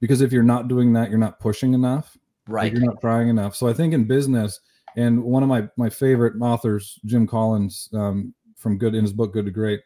because 0.00 0.20
if 0.20 0.32
you're 0.32 0.42
not 0.42 0.68
doing 0.68 0.92
that, 0.92 1.10
you're 1.10 1.18
not 1.18 1.40
pushing 1.40 1.74
enough. 1.74 2.16
Right 2.52 2.70
you're 2.70 2.82
not 2.82 3.00
trying 3.00 3.30
enough. 3.30 3.56
So 3.56 3.66
I 3.66 3.72
think 3.72 3.94
in 3.94 4.04
business, 4.04 4.60
and 4.96 5.24
one 5.24 5.42
of 5.42 5.48
my 5.48 5.68
my 5.78 5.88
favorite 5.88 6.34
authors, 6.40 7.00
Jim 7.06 7.26
Collins, 7.26 7.88
um, 7.94 8.34
from 8.56 8.76
Good 8.76 8.94
in 8.94 9.02
his 9.02 9.12
book 9.14 9.32
Good 9.32 9.46
to 9.46 9.50
Great, 9.50 9.80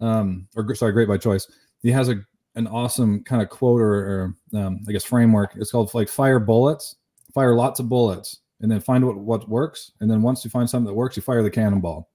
um, 0.00 0.46
or 0.54 0.72
sorry, 0.76 0.92
Great 0.92 1.08
by 1.08 1.18
Choice. 1.18 1.50
He 1.82 1.90
has 1.90 2.08
a 2.08 2.20
an 2.54 2.68
awesome 2.68 3.24
kind 3.24 3.42
of 3.42 3.48
quote 3.48 3.80
or, 3.80 3.94
or 3.94 4.34
um, 4.54 4.80
I 4.88 4.92
guess 4.92 5.04
framework. 5.04 5.54
It's 5.56 5.72
called 5.72 5.92
like 5.94 6.08
fire 6.08 6.38
bullets, 6.38 6.94
fire 7.34 7.56
lots 7.56 7.80
of 7.80 7.88
bullets, 7.88 8.38
and 8.60 8.70
then 8.70 8.78
find 8.78 9.04
what 9.04 9.16
what 9.16 9.48
works. 9.48 9.90
And 10.00 10.08
then 10.08 10.22
once 10.22 10.44
you 10.44 10.50
find 10.50 10.70
something 10.70 10.86
that 10.86 10.94
works, 10.94 11.16
you 11.16 11.22
fire 11.22 11.42
the 11.42 11.50
cannonball. 11.50 12.08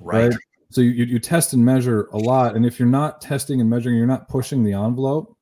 right, 0.00 0.34
So 0.70 0.80
you, 0.80 0.90
you 0.90 1.04
you 1.04 1.18
test 1.20 1.52
and 1.52 1.64
measure 1.64 2.08
a 2.12 2.18
lot, 2.18 2.56
and 2.56 2.66
if 2.66 2.80
you're 2.80 2.88
not 2.88 3.20
testing 3.20 3.60
and 3.60 3.70
measuring, 3.70 3.94
you're 3.94 4.06
not 4.06 4.28
pushing 4.28 4.64
the 4.64 4.72
envelope 4.72 5.36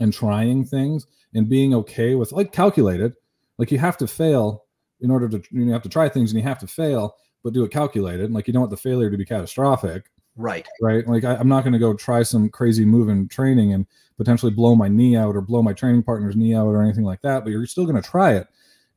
and 0.00 0.12
trying 0.12 0.64
things 0.64 1.06
and 1.34 1.48
being 1.48 1.74
okay 1.74 2.14
with 2.14 2.32
like 2.32 2.52
calculated. 2.52 3.14
Like 3.58 3.70
you 3.70 3.78
have 3.78 3.96
to 3.98 4.06
fail 4.06 4.64
in 5.00 5.10
order 5.10 5.28
to 5.28 5.42
you 5.50 5.64
know 5.64 5.72
have 5.72 5.82
to 5.82 5.88
try 5.88 6.08
things 6.08 6.32
and 6.32 6.40
you 6.40 6.46
have 6.46 6.58
to 6.60 6.66
fail, 6.66 7.16
but 7.42 7.52
do 7.52 7.64
it 7.64 7.70
calculated. 7.70 8.32
Like 8.32 8.46
you 8.46 8.52
don't 8.52 8.62
want 8.62 8.70
the 8.70 8.76
failure 8.76 9.10
to 9.10 9.16
be 9.16 9.24
catastrophic, 9.24 10.10
right 10.36 10.66
right? 10.80 11.06
Like 11.06 11.24
I, 11.24 11.36
I'm 11.36 11.48
not 11.48 11.62
going 11.62 11.72
to 11.72 11.78
go 11.78 11.94
try 11.94 12.22
some 12.22 12.48
crazy 12.48 12.84
move 12.84 13.08
in 13.08 13.28
training 13.28 13.72
and 13.72 13.86
potentially 14.16 14.52
blow 14.52 14.74
my 14.74 14.88
knee 14.88 15.16
out 15.16 15.36
or 15.36 15.40
blow 15.40 15.62
my 15.62 15.72
training 15.72 16.02
partner's 16.02 16.36
knee 16.36 16.54
out 16.54 16.68
or 16.68 16.82
anything 16.82 17.04
like 17.04 17.22
that. 17.22 17.44
But 17.44 17.50
you're 17.50 17.66
still 17.66 17.86
going 17.86 18.00
to 18.00 18.08
try 18.08 18.34
it, 18.34 18.46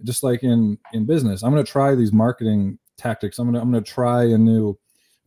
just 0.04 0.24
like 0.24 0.44
in 0.44 0.78
in 0.94 1.06
business. 1.06 1.44
I'm 1.44 1.52
going 1.52 1.64
to 1.64 1.72
try 1.72 1.96
these 1.96 2.14
marketing 2.14 2.80
tactics. 2.98 3.40
I'm 3.40 3.46
going 3.46 3.56
to 3.56 3.62
I'm 3.62 3.72
going 3.72 3.84
to 3.84 3.92
try 3.92 4.24
a 4.24 4.38
new 4.38 4.78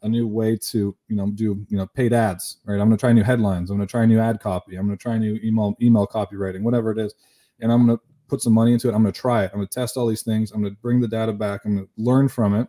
a 0.02 0.08
new 0.08 0.26
way 0.26 0.56
to 0.56 0.96
you 1.08 1.16
know 1.16 1.30
do 1.30 1.64
you 1.68 1.76
know 1.76 1.86
paid 1.86 2.12
ads 2.12 2.58
right 2.64 2.74
i'm 2.74 2.88
going 2.88 2.96
to 2.96 2.96
try 2.96 3.12
new 3.12 3.22
headlines 3.22 3.70
i'm 3.70 3.76
going 3.76 3.86
to 3.86 3.90
try 3.90 4.06
new 4.06 4.20
ad 4.20 4.40
copy 4.40 4.76
i'm 4.76 4.86
going 4.86 4.96
to 4.96 5.02
try 5.02 5.18
new 5.18 5.38
email 5.42 5.76
email 5.82 6.06
copywriting 6.06 6.62
whatever 6.62 6.90
it 6.90 6.98
is 6.98 7.14
and 7.60 7.72
i'm 7.72 7.86
going 7.86 7.98
to 7.98 8.04
put 8.28 8.40
some 8.40 8.52
money 8.52 8.72
into 8.72 8.88
it 8.88 8.94
i'm 8.94 9.02
going 9.02 9.12
to 9.12 9.20
try 9.20 9.44
it 9.44 9.50
i'm 9.52 9.58
going 9.58 9.68
to 9.68 9.74
test 9.74 9.96
all 9.96 10.06
these 10.06 10.22
things 10.22 10.52
i'm 10.52 10.60
going 10.60 10.72
to 10.72 10.80
bring 10.80 11.00
the 11.00 11.08
data 11.08 11.32
back 11.32 11.62
i'm 11.64 11.76
going 11.76 11.86
to 11.86 11.90
learn 11.96 12.28
from 12.28 12.54
it 12.54 12.68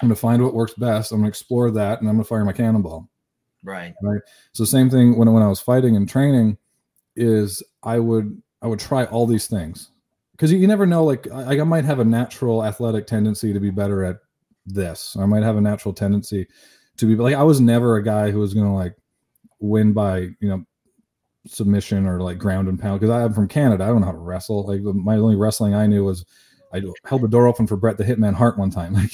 i'm 0.00 0.08
going 0.08 0.14
to 0.14 0.20
find 0.20 0.42
what 0.42 0.54
works 0.54 0.74
best 0.74 1.12
i'm 1.12 1.18
going 1.18 1.24
to 1.24 1.28
explore 1.28 1.70
that 1.70 2.00
and 2.00 2.08
i'm 2.08 2.16
going 2.16 2.24
to 2.24 2.28
fire 2.28 2.44
my 2.44 2.52
cannonball 2.52 3.08
right 3.62 3.94
right 4.02 4.20
so 4.52 4.64
same 4.64 4.90
thing 4.90 5.16
when, 5.16 5.32
when 5.32 5.42
i 5.42 5.48
was 5.48 5.60
fighting 5.60 5.96
and 5.96 6.08
training 6.08 6.56
is 7.14 7.62
i 7.84 7.98
would 7.98 8.40
i 8.62 8.66
would 8.66 8.80
try 8.80 9.04
all 9.06 9.26
these 9.26 9.46
things 9.46 9.90
because 10.32 10.50
you, 10.50 10.58
you 10.58 10.66
never 10.66 10.86
know 10.86 11.04
like 11.04 11.30
I, 11.30 11.60
I 11.60 11.64
might 11.64 11.84
have 11.84 12.00
a 12.00 12.04
natural 12.04 12.64
athletic 12.64 13.06
tendency 13.06 13.52
to 13.52 13.60
be 13.60 13.70
better 13.70 14.02
at 14.02 14.16
this 14.66 15.16
i 15.18 15.26
might 15.26 15.42
have 15.42 15.56
a 15.56 15.60
natural 15.60 15.94
tendency 15.94 16.46
to 16.96 17.06
be 17.06 17.16
like 17.16 17.34
i 17.34 17.42
was 17.42 17.60
never 17.60 17.96
a 17.96 18.04
guy 18.04 18.30
who 18.30 18.38
was 18.38 18.54
to 18.54 18.60
like 18.68 18.94
win 19.60 19.92
by 19.92 20.18
you 20.18 20.48
know 20.48 20.64
submission 21.46 22.06
or 22.06 22.20
like 22.20 22.38
ground 22.38 22.68
and 22.68 22.78
pound 22.78 23.00
because 23.00 23.10
i'm 23.10 23.32
from 23.32 23.48
canada 23.48 23.84
i 23.84 23.88
don't 23.88 24.00
know 24.00 24.06
how 24.06 24.12
to 24.12 24.18
wrestle 24.18 24.64
like 24.66 24.80
my 24.82 25.16
only 25.16 25.36
wrestling 25.36 25.74
i 25.74 25.86
knew 25.86 26.04
was 26.04 26.24
I 26.74 26.82
held 27.04 27.20
the 27.20 27.28
door 27.28 27.46
open 27.46 27.66
for 27.66 27.76
Brett 27.76 27.98
the 27.98 28.04
Hitman 28.04 28.32
Hart 28.34 28.58
one 28.58 28.70
time. 28.70 28.94
Like 28.94 29.12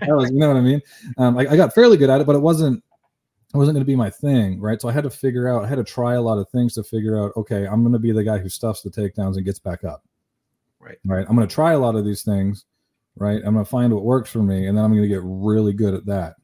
that 0.00 0.16
was, 0.16 0.30
you 0.30 0.38
know 0.38 0.46
what 0.46 0.56
I 0.56 0.60
mean? 0.60 0.80
Um, 1.18 1.34
like 1.34 1.48
I 1.48 1.56
got 1.56 1.74
fairly 1.74 1.96
good 1.96 2.10
at 2.10 2.20
it, 2.20 2.26
but 2.28 2.36
it 2.36 2.42
wasn't 2.42 2.80
it 3.54 3.56
wasn't 3.56 3.74
going 3.74 3.84
to 3.84 3.90
be 3.90 3.96
my 3.96 4.10
thing, 4.10 4.60
right? 4.60 4.80
So 4.80 4.88
I 4.88 4.92
had 4.92 5.04
to 5.04 5.10
figure 5.10 5.48
out, 5.48 5.64
I 5.64 5.68
had 5.68 5.76
to 5.76 5.84
try 5.84 6.14
a 6.14 6.20
lot 6.20 6.38
of 6.38 6.48
things 6.50 6.74
to 6.74 6.82
figure 6.82 7.18
out, 7.18 7.32
okay, 7.36 7.66
I'm 7.66 7.82
going 7.82 7.92
to 7.92 7.98
be 7.98 8.12
the 8.12 8.24
guy 8.24 8.38
who 8.38 8.48
stuffs 8.48 8.82
the 8.82 8.90
takedowns 8.90 9.36
and 9.36 9.44
gets 9.44 9.58
back 9.58 9.84
up. 9.84 10.04
Right. 10.80 10.98
Right. 11.04 11.24
I'm 11.28 11.36
going 11.36 11.48
to 11.48 11.54
try 11.54 11.72
a 11.72 11.78
lot 11.78 11.94
of 11.94 12.04
these 12.04 12.22
things, 12.22 12.64
right? 13.16 13.42
I'm 13.44 13.54
going 13.54 13.64
to 13.64 13.70
find 13.70 13.92
what 13.92 14.04
works 14.04 14.30
for 14.30 14.42
me, 14.42 14.66
and 14.66 14.76
then 14.76 14.84
I'm 14.84 14.92
going 14.92 15.02
to 15.02 15.08
get 15.08 15.22
really 15.24 15.72
good 15.72 15.94
at 15.94 16.06
that. 16.06 16.34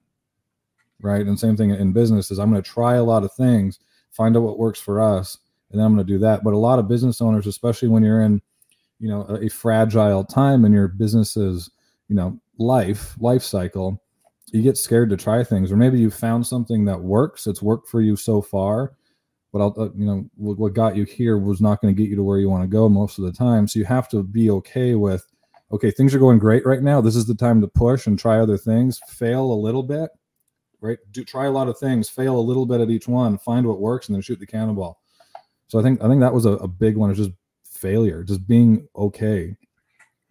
Right. 1.01 1.27
And 1.27 1.39
same 1.39 1.57
thing 1.57 1.71
in 1.71 1.93
business 1.93 2.31
is 2.31 2.39
I'm 2.39 2.51
going 2.51 2.63
to 2.63 2.71
try 2.71 2.95
a 2.95 3.03
lot 3.03 3.25
of 3.25 3.33
things, 3.35 3.81
find 4.13 4.37
out 4.37 4.45
what 4.45 4.59
works 4.59 4.81
for 4.81 5.01
us, 5.01 5.37
and 5.71 5.81
then 5.81 5.87
I'm 5.87 5.95
going 5.95 6.07
to 6.07 6.13
do 6.13 6.19
that. 6.21 6.45
But 6.45 6.55
a 6.55 6.59
lot 6.59 6.79
of 6.79 6.87
business 6.87 7.21
owners, 7.21 7.47
especially 7.47 7.89
when 7.89 8.05
you're 8.05 8.23
in, 8.23 8.41
you 9.01 9.09
know, 9.09 9.23
a, 9.23 9.49
fragile 9.49 10.25
time 10.25 10.65
in 10.65 10.73
your 10.73 10.87
business's, 10.87 11.71
you 12.09 12.15
know, 12.15 12.39
life, 12.57 13.17
life 13.19 13.43
cycle, 13.43 14.01
you 14.53 14.63
get 14.63 14.77
scared 14.77 15.11
to 15.11 15.17
try 15.17 15.43
things 15.43 15.73
or 15.73 15.77
maybe 15.77 15.99
you 15.99 16.11
found 16.11 16.47
something 16.47 16.85
that 16.85 17.01
works 17.01 17.47
it's 17.47 17.63
worked 17.63 17.89
for 17.89 18.01
you 18.01 18.17
so 18.17 18.41
far 18.41 18.93
but 19.53 19.61
I'll, 19.61 19.75
uh, 19.79 19.91
you 19.97 20.07
know 20.07 20.31
what 20.37 20.75
got 20.75 20.95
you 20.95 21.05
here 21.05 21.39
was 21.39 21.61
not 21.61 21.81
going 21.81 21.95
to 21.95 22.01
get 22.01 22.11
you 22.11 22.17
to 22.17 22.23
where 22.23 22.39
you 22.39 22.49
want 22.49 22.63
to 22.63 22.69
go 22.69 22.89
most 22.89 23.19
of 23.19 23.25
the 23.25 23.33
time 23.33 23.67
so 23.67 23.79
you 23.79 23.85
have 23.87 24.09
to 24.11 24.23
be 24.23 24.51
okay 24.51 24.95
with 24.95 25.27
okay 25.73 25.91
things 25.91 26.15
are 26.15 26.19
going 26.19 26.39
great 26.39 26.65
right 26.67 26.83
now. 26.83 27.01
This 27.01 27.17
is 27.17 27.27
the 27.27 27.35
time 27.35 27.61
to 27.61 27.69
push 27.69 28.07
and 28.07 28.19
try 28.19 28.39
other 28.39 28.59
things. 28.59 29.01
Fail 29.09 29.53
a 29.53 29.55
little 29.55 29.83
bit 29.83 30.11
right? 30.83 30.99
Do 31.13 31.25
try 31.25 31.47
a 31.47 31.51
lot 31.51 31.69
of 31.69 31.79
things. 31.79 32.11
Fail 32.11 32.37
a 32.37 32.41
little 32.41 32.67
bit 32.67 32.81
at 32.81 32.91
each 32.91 33.09
one. 33.09 33.39
Find 33.39 33.65
what 33.65 33.81
works 33.81 34.09
and 34.09 34.15
then 34.15 34.21
shoot 34.21 34.39
the 34.39 34.47
cannonball. 34.47 35.01
So 35.69 35.79
i 35.79 35.83
think 35.83 36.03
i 36.03 36.09
think 36.09 36.21
that 36.21 36.35
was 36.35 36.45
a, 36.45 36.53
a 36.53 36.69
big 36.69 36.99
one. 36.99 37.11
Is 37.11 37.17
just 37.17 37.31
failure 37.65 38.23
just 38.23 38.47
being 38.47 38.87
okay. 38.95 39.57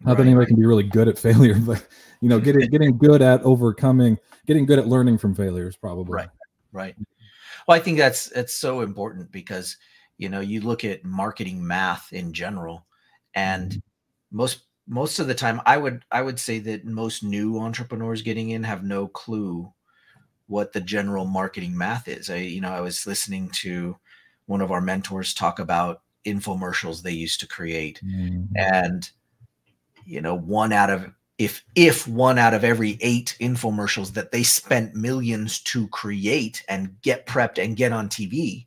Not 0.04 0.16
that 0.16 0.26
anybody 0.26 0.46
can 0.46 0.56
be 0.56 0.66
really 0.66 0.84
good 0.84 1.08
at 1.08 1.18
failure 1.28 1.58
but 1.58 1.84
you 2.20 2.28
know 2.28 2.38
getting 2.38 2.68
getting 2.68 2.96
good 2.96 3.22
at 3.22 3.42
overcoming 3.42 4.18
getting 4.46 4.66
good 4.66 4.78
at 4.78 4.86
learning 4.86 5.18
from 5.18 5.34
failures 5.34 5.76
probably. 5.76 6.14
Right. 6.14 6.28
right. 6.70 6.94
Well 7.66 7.76
i 7.76 7.80
think 7.80 7.98
that's 7.98 8.26
that's 8.26 8.54
so 8.54 8.82
important 8.82 9.32
because 9.32 9.76
you 10.18 10.28
know 10.28 10.40
you 10.40 10.60
look 10.60 10.84
at 10.84 11.04
marketing 11.04 11.66
math 11.66 12.12
in 12.12 12.32
general 12.32 12.86
and 13.34 13.70
mm-hmm. 13.70 14.36
most 14.36 14.60
most 14.86 15.18
of 15.18 15.26
the 15.28 15.34
time 15.34 15.60
i 15.66 15.76
would 15.76 16.04
i 16.10 16.20
would 16.20 16.38
say 16.40 16.58
that 16.58 16.84
most 16.84 17.22
new 17.22 17.58
entrepreneurs 17.58 18.22
getting 18.22 18.50
in 18.50 18.62
have 18.64 18.82
no 18.82 19.06
clue 19.06 19.72
what 20.48 20.72
the 20.72 20.80
general 20.80 21.24
marketing 21.24 21.76
math 21.76 22.08
is 22.08 22.28
i 22.30 22.36
you 22.36 22.60
know 22.60 22.72
i 22.72 22.80
was 22.80 23.06
listening 23.06 23.48
to 23.50 23.96
one 24.46 24.60
of 24.60 24.70
our 24.72 24.80
mentors 24.80 25.32
talk 25.34 25.58
about 25.58 26.02
infomercials 26.26 27.02
they 27.02 27.12
used 27.12 27.40
to 27.40 27.46
create 27.46 28.00
Mhm. 28.04 28.48
and 28.56 29.10
you 30.04 30.20
know 30.20 30.34
one 30.34 30.72
out 30.72 30.90
of 30.90 31.10
if 31.38 31.64
if 31.74 32.06
one 32.06 32.38
out 32.38 32.54
of 32.54 32.64
every 32.64 32.98
eight 33.00 33.36
infomercials 33.40 34.12
that 34.14 34.30
they 34.32 34.42
spent 34.42 34.94
millions 34.94 35.60
to 35.60 35.88
create 35.88 36.64
and 36.68 37.00
get 37.02 37.26
prepped 37.26 37.62
and 37.62 37.76
get 37.76 37.92
on 37.92 38.08
tv 38.08 38.66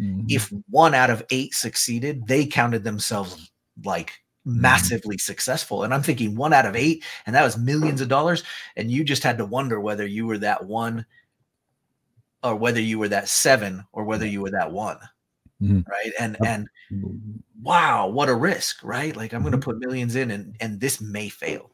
Mhm. 0.00 0.24
if 0.28 0.52
one 0.70 0.94
out 0.94 1.10
of 1.10 1.24
eight 1.30 1.52
succeeded 1.54 2.26
they 2.26 2.46
counted 2.46 2.84
themselves 2.84 3.50
like 3.84 4.12
massively 4.48 5.18
successful 5.18 5.82
and 5.84 5.92
i'm 5.92 6.02
thinking 6.02 6.34
one 6.34 6.54
out 6.54 6.64
of 6.64 6.74
eight 6.74 7.04
and 7.26 7.36
that 7.36 7.44
was 7.44 7.58
millions 7.58 8.00
of 8.00 8.08
dollars 8.08 8.42
and 8.76 8.90
you 8.90 9.04
just 9.04 9.22
had 9.22 9.36
to 9.36 9.44
wonder 9.44 9.78
whether 9.78 10.06
you 10.06 10.26
were 10.26 10.38
that 10.38 10.64
one 10.64 11.04
or 12.42 12.56
whether 12.56 12.80
you 12.80 12.98
were 12.98 13.08
that 13.08 13.28
seven 13.28 13.84
or 13.92 14.04
whether 14.04 14.26
you 14.26 14.40
were 14.40 14.50
that 14.50 14.72
one 14.72 14.98
Mhm. 15.60 15.84
right 15.86 16.12
and 16.18 16.36
and 16.46 16.66
wow 17.62 18.06
what 18.06 18.28
a 18.28 18.34
risk 18.34 18.82
right 18.82 19.16
like 19.16 19.34
i'm 19.34 19.42
going 19.42 19.52
to 19.52 19.58
Mhm. 19.58 19.62
put 19.62 19.78
millions 19.80 20.14
in 20.16 20.30
and 20.30 20.56
and 20.60 20.80
this 20.80 21.00
may 21.00 21.28
fail 21.28 21.70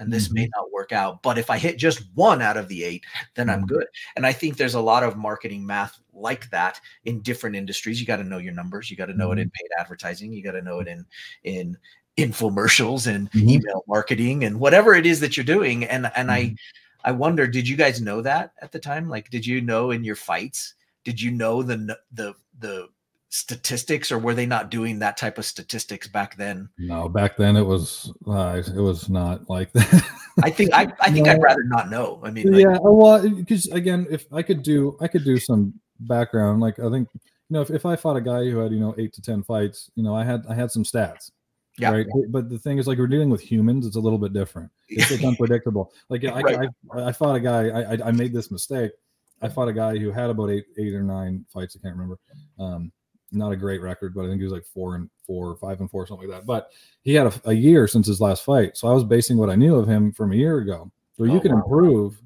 and 0.00 0.12
this 0.12 0.30
may 0.30 0.48
not 0.56 0.70
work 0.72 0.92
out. 0.92 1.24
But 1.24 1.38
if 1.38 1.50
I 1.50 1.58
hit 1.58 1.76
just 1.76 2.04
one 2.14 2.40
out 2.40 2.56
of 2.56 2.68
the 2.68 2.84
eight, 2.84 3.04
then 3.34 3.50
I'm 3.50 3.62
Mhm. 3.64 3.66
good. 3.66 3.86
And 4.14 4.24
I 4.24 4.32
think 4.32 4.56
there's 4.56 4.76
a 4.76 4.80
lot 4.80 5.02
of 5.02 5.16
marketing 5.16 5.66
math 5.66 5.98
like 6.12 6.48
that 6.50 6.80
in 7.04 7.20
different 7.20 7.56
industries. 7.56 8.00
You 8.00 8.06
got 8.06 8.18
to 8.18 8.22
know 8.24 8.38
your 8.38 8.52
numbers. 8.52 8.92
You 8.92 8.96
got 8.96 9.06
to 9.06 9.14
know 9.14 9.32
it 9.32 9.40
in 9.40 9.50
paid 9.50 9.68
advertising. 9.76 10.32
You 10.32 10.40
got 10.44 10.52
to 10.52 10.62
know 10.62 10.78
it 10.78 10.86
in 10.86 11.04
in 11.42 11.76
infomercials 12.18 13.06
and 13.06 13.30
Mhm. 13.30 13.48
email 13.48 13.84
marketing 13.86 14.44
and 14.44 14.58
whatever 14.60 14.94
it 14.94 15.06
is 15.06 15.20
that 15.20 15.36
you're 15.36 15.44
doing. 15.44 15.84
And 15.84 16.10
and 16.16 16.30
I 16.30 16.42
Mhm. 16.42 16.56
I 17.04 17.12
wonder, 17.12 17.46
did 17.46 17.68
you 17.68 17.76
guys 17.76 18.00
know 18.00 18.20
that 18.22 18.52
at 18.60 18.72
the 18.72 18.78
time? 18.78 19.08
Like, 19.08 19.30
did 19.30 19.46
you 19.46 19.60
know 19.60 19.92
in 19.92 20.04
your 20.04 20.16
fights? 20.16 20.74
Did 21.04 21.22
you 21.22 21.30
know 21.30 21.62
the 21.62 21.96
the 22.12 22.34
the 22.58 22.88
statistics, 23.30 24.10
or 24.10 24.18
were 24.18 24.34
they 24.34 24.46
not 24.46 24.70
doing 24.70 24.98
that 24.98 25.16
type 25.16 25.38
of 25.38 25.44
statistics 25.44 26.08
back 26.08 26.36
then? 26.36 26.68
No, 26.78 27.08
back 27.08 27.36
then 27.36 27.56
it 27.56 27.66
was 27.66 28.12
uh, 28.26 28.62
it 28.66 28.80
was 28.80 29.08
not 29.08 29.48
like 29.48 29.72
that. 29.72 30.02
I 30.42 30.50
think 30.50 30.72
I, 30.72 30.92
I 31.00 31.10
think 31.10 31.28
I'd 31.28 31.42
rather 31.42 31.64
not 31.64 31.90
know. 31.90 32.20
I 32.24 32.30
mean, 32.30 32.52
like, 32.52 32.62
yeah, 32.62 32.78
oh, 32.80 32.94
well, 32.94 33.28
because 33.28 33.66
again, 33.68 34.06
if 34.10 34.26
I 34.32 34.42
could 34.42 34.62
do, 34.62 34.96
I 35.00 35.08
could 35.08 35.24
do 35.24 35.38
some 35.38 35.74
background. 36.00 36.60
Like 36.60 36.78
I 36.78 36.90
think, 36.90 37.08
you 37.14 37.20
know, 37.50 37.60
if, 37.60 37.70
if 37.70 37.86
I 37.86 37.96
fought 37.96 38.16
a 38.16 38.20
guy 38.20 38.44
who 38.44 38.58
had 38.58 38.72
you 38.72 38.80
know 38.80 38.94
eight 38.98 39.12
to 39.14 39.22
ten 39.22 39.42
fights, 39.42 39.90
you 39.94 40.02
know, 40.02 40.14
I 40.14 40.24
had 40.24 40.44
I 40.48 40.54
had 40.54 40.70
some 40.70 40.84
stats. 40.84 41.30
Yeah. 41.78 41.90
Right. 41.92 42.06
But 42.28 42.48
the 42.50 42.58
thing 42.58 42.78
is, 42.78 42.86
like, 42.86 42.98
we're 42.98 43.06
dealing 43.06 43.30
with 43.30 43.40
humans. 43.40 43.86
It's 43.86 43.96
a 43.96 44.00
little 44.00 44.18
bit 44.18 44.32
different. 44.32 44.70
It's 44.88 45.10
like 45.10 45.22
unpredictable. 45.24 45.92
Like, 46.08 46.24
I, 46.24 46.40
Right. 46.40 46.68
I, 46.92 47.02
I 47.04 47.12
fought 47.12 47.36
a 47.36 47.40
guy. 47.40 47.68
I, 47.68 47.80
I, 47.94 47.98
I 48.08 48.10
made 48.10 48.32
this 48.32 48.50
mistake. 48.50 48.92
I 49.40 49.48
fought 49.48 49.68
a 49.68 49.72
guy 49.72 49.96
who 49.96 50.10
had 50.10 50.30
about 50.30 50.50
eight, 50.50 50.64
eight 50.78 50.92
or 50.94 51.02
nine 51.04 51.44
fights. 51.52 51.76
I 51.76 51.80
can't 51.82 51.94
remember. 51.94 52.18
Um, 52.58 52.90
not 53.30 53.52
a 53.52 53.56
great 53.56 53.80
record, 53.82 54.14
but 54.14 54.24
I 54.24 54.28
think 54.28 54.38
he 54.40 54.44
was 54.44 54.52
like 54.52 54.64
four 54.64 54.96
and 54.96 55.08
four, 55.26 55.54
five 55.56 55.80
and 55.80 55.90
four, 55.90 56.06
something 56.06 56.28
like 56.28 56.38
that. 56.40 56.46
But 56.46 56.70
he 57.02 57.14
had 57.14 57.26
a, 57.28 57.50
a 57.50 57.52
year 57.52 57.86
since 57.86 58.06
his 58.06 58.20
last 58.20 58.42
fight, 58.42 58.76
so 58.76 58.88
I 58.88 58.92
was 58.92 59.04
basing 59.04 59.36
what 59.36 59.50
I 59.50 59.54
knew 59.54 59.76
of 59.76 59.86
him 59.86 60.12
from 60.12 60.32
a 60.32 60.36
year 60.36 60.58
ago. 60.58 60.90
So 61.16 61.24
you 61.24 61.32
Oh, 61.36 61.40
can 61.40 61.52
wow. 61.52 61.58
improve 61.62 62.20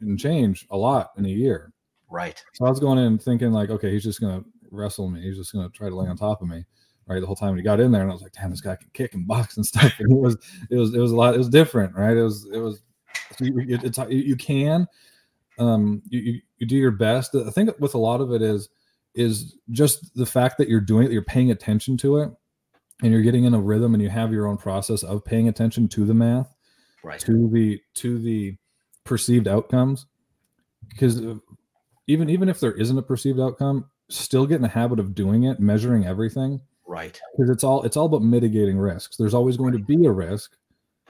and 0.00 0.18
change 0.18 0.66
a 0.70 0.76
lot 0.76 1.12
in 1.16 1.24
a 1.24 1.28
year. 1.28 1.72
right. 2.10 2.40
So 2.52 2.66
I 2.66 2.70
was 2.70 2.80
going 2.80 2.98
in 2.98 3.18
thinking 3.18 3.50
like, 3.50 3.70
okay, 3.70 3.90
he's 3.92 4.02
just 4.04 4.20
gonna 4.20 4.44
wrestle 4.70 5.08
me. 5.08 5.22
He's 5.22 5.36
just 5.38 5.52
gonna 5.54 5.70
try 5.70 5.88
to 5.88 5.94
lay 5.96 6.08
on 6.08 6.16
top 6.16 6.42
of 6.42 6.48
me, 6.48 6.64
right? 7.06 7.20
The 7.20 7.26
whole 7.26 7.36
time. 7.36 7.56
He 7.56 7.62
got 7.62 7.80
in 7.80 7.92
there, 7.92 8.02
and 8.02 8.10
I 8.10 8.14
was 8.14 8.22
like, 8.22 8.32
damn, 8.32 8.50
this 8.50 8.60
guy 8.60 8.76
can 8.76 8.88
kick 8.92 9.14
and 9.14 9.26
box 9.26 9.56
and 9.56 9.66
stuff. 9.66 9.92
And 9.98 10.12
it 10.12 10.16
was, 10.20 10.36
it 10.70 10.76
was, 10.76 10.94
it 10.94 10.98
was 11.00 11.12
a 11.12 11.16
lot. 11.16 11.34
It 11.34 11.38
was 11.38 11.48
different, 11.48 11.94
right? 11.96 12.16
It 12.16 12.22
was, 12.22 12.46
it 12.52 12.58
was. 12.58 12.82
it- 13.40 13.84
It's 13.84 13.98
you- 13.98 14.06
you 14.08 14.36
can, 14.36 14.86
um, 15.58 16.02
you, 16.08 16.20
you 16.20 16.40
you 16.58 16.66
do 16.66 16.76
your 16.76 16.90
best. 16.92 17.34
I 17.34 17.50
think 17.50 17.70
with 17.78 17.94
a 17.94 17.98
lot 17.98 18.20
of 18.20 18.32
it 18.32 18.42
is 18.42 18.68
is 19.14 19.56
just 19.70 20.14
the 20.14 20.24
fact 20.26 20.56
that 20.58 20.68
you're 20.68 20.80
doing 20.80 21.06
it, 21.06 21.12
you're 21.12 21.22
paying 21.22 21.50
attention 21.50 21.96
to 21.98 22.18
it, 22.18 22.30
and 23.02 23.12
you're 23.12 23.20
getting 23.22 23.44
in 23.44 23.52
a 23.54 23.60
rhythm, 23.60 23.92
and 23.94 24.02
you 24.02 24.08
have 24.08 24.32
your 24.32 24.46
own 24.46 24.56
process 24.56 25.02
of 25.02 25.24
paying 25.24 25.48
attention 25.48 25.88
to 25.88 26.04
the 26.06 26.14
math 26.14 26.54
Right. 27.04 27.18
to 27.20 27.48
the 27.52 27.80
to 27.94 28.18
the 28.18 28.56
perceived 29.04 29.48
outcomes 29.48 30.06
because 30.88 31.20
uh, 31.20 31.34
even 32.06 32.30
even 32.30 32.48
if 32.48 32.60
there 32.60 32.72
isn't 32.72 32.96
a 32.96 33.02
perceived 33.02 33.40
outcome 33.40 33.86
still 34.08 34.46
get 34.46 34.56
in 34.56 34.62
the 34.62 34.68
habit 34.68 35.00
of 35.00 35.14
doing 35.14 35.44
it 35.44 35.58
measuring 35.58 36.06
everything 36.06 36.60
Right. 36.92 37.18
because 37.36 37.48
it's 37.50 37.64
all 37.64 37.82
it's 37.84 37.96
all 37.96 38.04
about 38.06 38.22
mitigating 38.22 38.76
risks 38.78 39.16
there's 39.16 39.32
always 39.34 39.56
going 39.56 39.72
to 39.72 39.78
be 39.78 40.04
a 40.04 40.10
risk 40.12 40.52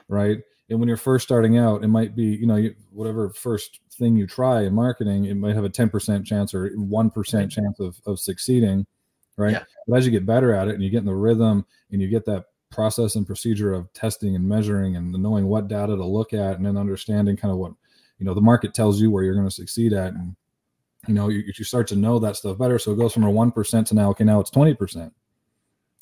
right 0.07 0.39
and 0.69 0.79
when 0.79 0.87
you're 0.87 0.97
first 0.97 1.25
starting 1.25 1.57
out 1.57 1.83
it 1.83 1.89
might 1.89 2.15
be 2.15 2.23
you 2.23 2.47
know 2.47 2.55
you, 2.55 2.73
whatever 2.91 3.29
first 3.31 3.81
thing 3.99 4.15
you 4.15 4.25
try 4.25 4.61
in 4.63 4.73
marketing 4.73 5.25
it 5.25 5.35
might 5.35 5.55
have 5.55 5.65
a 5.65 5.69
10% 5.69 6.25
chance 6.25 6.53
or 6.53 6.69
1% 6.71 7.33
Right. 7.33 7.49
chance 7.49 7.79
of, 7.81 7.99
of 8.05 8.17
succeeding 8.19 8.85
right 9.35 9.51
Yeah. 9.51 9.63
but 9.87 9.97
as 9.97 10.05
you 10.05 10.11
get 10.11 10.25
better 10.25 10.53
at 10.53 10.69
it 10.69 10.73
and 10.75 10.83
you 10.83 10.89
get 10.89 10.99
in 10.99 11.05
the 11.05 11.13
rhythm 11.13 11.65
and 11.91 12.01
you 12.01 12.07
get 12.07 12.25
that 12.27 12.45
process 12.71 13.15
and 13.17 13.27
procedure 13.27 13.73
of 13.73 13.91
testing 13.93 14.35
and 14.35 14.47
measuring 14.47 14.95
and 14.95 15.11
knowing 15.11 15.47
what 15.47 15.67
data 15.67 15.95
to 15.95 16.05
look 16.05 16.33
at 16.33 16.55
and 16.57 16.65
then 16.65 16.77
understanding 16.77 17.35
kind 17.35 17.51
of 17.51 17.57
what 17.57 17.73
you 18.19 18.25
know 18.25 18.33
the 18.33 18.41
market 18.41 18.73
tells 18.73 19.01
you 19.01 19.11
where 19.11 19.23
you're 19.23 19.35
going 19.35 19.45
to 19.47 19.51
succeed 19.53 19.91
at 19.91 20.13
and 20.13 20.35
you 21.07 21.13
know 21.13 21.27
you, 21.27 21.43
you 21.57 21.63
start 21.65 21.87
to 21.87 21.95
know 21.97 22.17
that 22.19 22.35
stuff 22.37 22.57
better 22.57 22.79
so 22.79 22.91
it 22.93 22.95
goes 22.95 23.13
from 23.13 23.23
a 23.25 23.31
1% 23.31 23.85
to 23.85 23.93
now 23.93 24.09
okay 24.09 24.23
now 24.23 24.39
it's 24.39 24.49
20% 24.49 25.11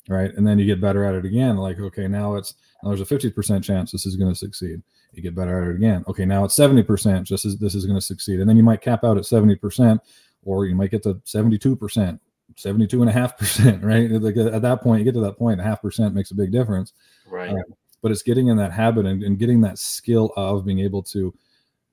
right? 0.08 0.32
And 0.34 0.46
then 0.46 0.58
you 0.58 0.66
get 0.66 0.80
better 0.80 1.04
at 1.04 1.14
it 1.14 1.24
again 1.24 1.56
like 1.56 1.78
okay 1.78 2.08
now 2.08 2.34
it's 2.34 2.54
now 2.82 2.90
there's 2.90 3.00
a 3.00 3.14
50% 3.14 3.62
chance 3.62 3.92
this 3.92 4.06
is 4.06 4.16
going 4.16 4.30
to 4.32 4.38
succeed. 4.38 4.82
You 5.12 5.22
get 5.22 5.34
better 5.34 5.62
at 5.62 5.68
it 5.68 5.76
again 5.76 6.04
okay 6.08 6.24
now 6.24 6.44
it's 6.44 6.56
70% 6.56 7.24
just 7.24 7.44
as 7.44 7.58
this 7.58 7.74
is 7.74 7.86
going 7.86 7.98
to 7.98 8.04
succeed. 8.04 8.40
And 8.40 8.48
then 8.48 8.56
you 8.56 8.62
might 8.62 8.80
cap 8.80 9.04
out 9.04 9.16
at 9.16 9.24
70% 9.24 10.00
or 10.44 10.66
you 10.66 10.74
might 10.74 10.90
get 10.90 11.02
to 11.04 11.14
72% 11.14 12.18
72 12.54 13.00
and 13.00 13.08
a 13.08 13.12
half 13.12 13.38
percent 13.38 13.82
right? 13.84 14.10
Like 14.10 14.36
at 14.36 14.62
that 14.62 14.82
point 14.82 15.00
you 15.00 15.04
get 15.04 15.14
to 15.14 15.24
that 15.24 15.38
point 15.38 15.60
a 15.60 15.64
half 15.64 15.82
percent 15.82 16.14
makes 16.14 16.30
a 16.30 16.36
big 16.36 16.52
difference. 16.52 16.92
Right. 17.26 17.50
Uh, 17.50 17.62
but 18.02 18.10
it's 18.10 18.22
getting 18.22 18.48
in 18.48 18.56
that 18.56 18.72
habit 18.72 19.06
and, 19.06 19.22
and 19.22 19.38
getting 19.38 19.60
that 19.60 19.78
skill 19.78 20.32
of 20.36 20.64
being 20.64 20.80
able 20.80 21.02
to 21.04 21.32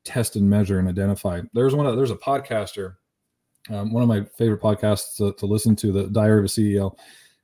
test 0.03 0.35
and 0.35 0.49
measure 0.49 0.79
and 0.79 0.87
identify. 0.87 1.41
There's 1.53 1.75
one 1.75 1.85
of 1.85 1.95
there's 1.95 2.11
a 2.11 2.15
podcaster 2.15 2.95
um, 3.69 3.91
one 3.91 4.01
of 4.01 4.09
my 4.09 4.23
favorite 4.37 4.61
podcasts 4.61 5.15
to, 5.17 5.33
to 5.33 5.45
listen 5.45 5.75
to 5.77 5.91
the 5.91 6.07
diary 6.07 6.39
of 6.39 6.45
a 6.45 6.47
ceo 6.47 6.95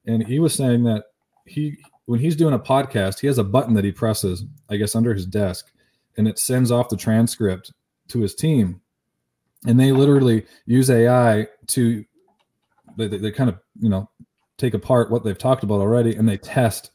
and 0.08 0.26
he 0.26 0.40
was 0.40 0.54
saying 0.54 0.84
that 0.84 1.06
he 1.46 1.78
when 2.06 2.20
he's 2.20 2.36
doing 2.36 2.54
a 2.54 2.60
podcast 2.60 3.20
he 3.20 3.28
has 3.28 3.38
a 3.38 3.44
button 3.44 3.74
that 3.74 3.84
he 3.84 3.92
presses 3.92 4.46
i 4.70 4.76
guess 4.76 4.96
under 4.96 5.14
his 5.14 5.26
desk 5.26 5.72
and 6.18 6.28
it 6.28 6.40
sends 6.40 6.72
off 6.72 6.90
the 6.90 6.98
transcript 6.98 7.72
to 8.10 8.20
his 8.20 8.36
team. 8.36 8.82
And 9.66 9.80
they 9.80 9.92
literally 9.92 10.46
use 10.66 10.90
ai 10.90 11.48
to 11.68 12.06
they, 12.98 13.08
they, 13.08 13.18
they 13.18 13.32
kind 13.32 13.50
of 13.50 13.60
you 13.80 13.90
know 13.90 14.10
take 14.58 14.74
apart 14.74 15.12
what 15.12 15.24
they've 15.24 15.38
talked 15.38 15.64
about 15.64 15.82
already 15.82 16.16
and 16.16 16.30
they 16.30 16.38
test 16.38 16.92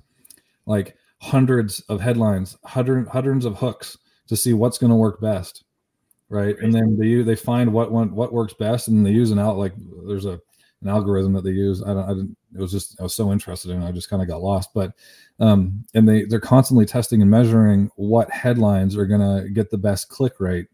like 0.66 0.96
hundreds 1.18 1.80
of 1.88 2.00
headlines 2.00 2.56
hundred, 2.64 3.08
hundreds 3.08 3.44
of 3.44 3.56
hooks 3.56 3.98
to 4.28 4.36
see 4.36 4.54
what's 4.54 4.78
going 4.78 4.90
to 4.90 4.96
work 4.96 5.20
best 5.20 5.64
right? 6.28 6.56
And 6.60 6.72
then 6.72 6.96
they 6.96 7.22
they 7.22 7.34
find 7.34 7.72
what 7.72 7.90
one 7.90 8.14
what 8.14 8.32
works 8.32 8.54
best 8.54 8.86
and 8.86 9.04
they 9.04 9.10
use 9.10 9.32
an 9.32 9.40
out 9.40 9.58
like 9.58 9.72
there's 10.06 10.26
a 10.26 10.40
an 10.82 10.88
algorithm 10.88 11.32
that 11.34 11.44
they 11.44 11.50
use. 11.50 11.82
I 11.82 11.88
don't 11.88 12.04
i 12.04 12.08
didn't 12.08 12.36
it 12.54 12.60
was 12.60 12.72
just 12.72 12.98
i 13.00 13.02
was 13.02 13.14
so 13.14 13.30
interested 13.32 13.70
in 13.70 13.82
it, 13.82 13.88
i 13.88 13.92
just 13.92 14.10
kind 14.10 14.22
of 14.22 14.28
got 14.28 14.42
lost. 14.42 14.70
But 14.74 14.92
um 15.38 15.84
and 15.94 16.08
they 16.08 16.24
they're 16.24 16.40
constantly 16.40 16.86
testing 16.86 17.22
and 17.22 17.30
measuring 17.30 17.90
what 17.96 18.30
headlines 18.30 18.96
are 18.96 19.06
going 19.06 19.20
to 19.20 19.50
get 19.50 19.70
the 19.70 19.78
best 19.78 20.08
click 20.08 20.40
rate 20.40 20.66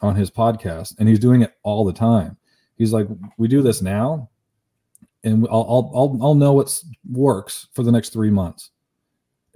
on 0.00 0.14
his 0.14 0.30
podcast 0.30 0.94
and 0.98 1.08
he's 1.08 1.18
doing 1.18 1.42
it 1.42 1.54
all 1.62 1.84
the 1.84 1.92
time. 1.92 2.36
He's 2.76 2.92
like 2.92 3.08
we 3.36 3.48
do 3.48 3.62
this 3.62 3.82
now 3.82 4.30
and 5.24 5.46
I'll 5.50 5.66
I'll 5.68 5.92
I'll, 5.94 6.18
I'll 6.22 6.34
know 6.34 6.52
what 6.52 6.82
works 7.10 7.68
for 7.74 7.82
the 7.82 7.92
next 7.92 8.12
three 8.12 8.30
months, 8.30 8.70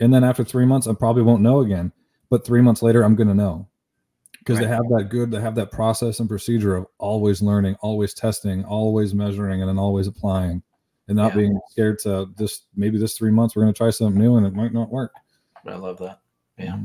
and 0.00 0.12
then 0.12 0.24
after 0.24 0.44
three 0.44 0.66
months, 0.66 0.86
I 0.86 0.94
probably 0.94 1.22
won't 1.22 1.42
know 1.42 1.60
again. 1.60 1.92
But 2.30 2.44
three 2.44 2.62
months 2.62 2.82
later, 2.82 3.02
I'm 3.02 3.14
going 3.14 3.28
to 3.28 3.34
know 3.34 3.68
because 4.44 4.58
they 4.58 4.66
have 4.66 4.88
that 4.88 5.08
good, 5.08 5.30
they 5.30 5.40
have 5.40 5.54
that 5.54 5.70
process 5.70 6.18
and 6.18 6.28
procedure 6.28 6.74
of 6.74 6.86
always 6.98 7.42
learning, 7.42 7.76
always 7.80 8.12
testing, 8.12 8.64
always 8.64 9.14
measuring, 9.14 9.60
and 9.60 9.68
then 9.68 9.78
always 9.78 10.08
applying, 10.08 10.62
and 11.08 11.16
not 11.16 11.32
Yeah. 11.32 11.38
being 11.38 11.60
scared 11.70 11.98
to 12.00 12.28
this. 12.36 12.62
Maybe 12.74 12.98
this 12.98 13.16
three 13.16 13.30
months 13.30 13.54
we're 13.54 13.62
going 13.62 13.72
to 13.74 13.78
try 13.78 13.90
something 13.90 14.20
new 14.20 14.36
and 14.36 14.46
it 14.46 14.54
might 14.54 14.72
not 14.72 14.90
work. 14.90 15.12
I 15.66 15.76
love 15.76 15.98
that. 15.98 16.20
Yeah. 16.58 16.76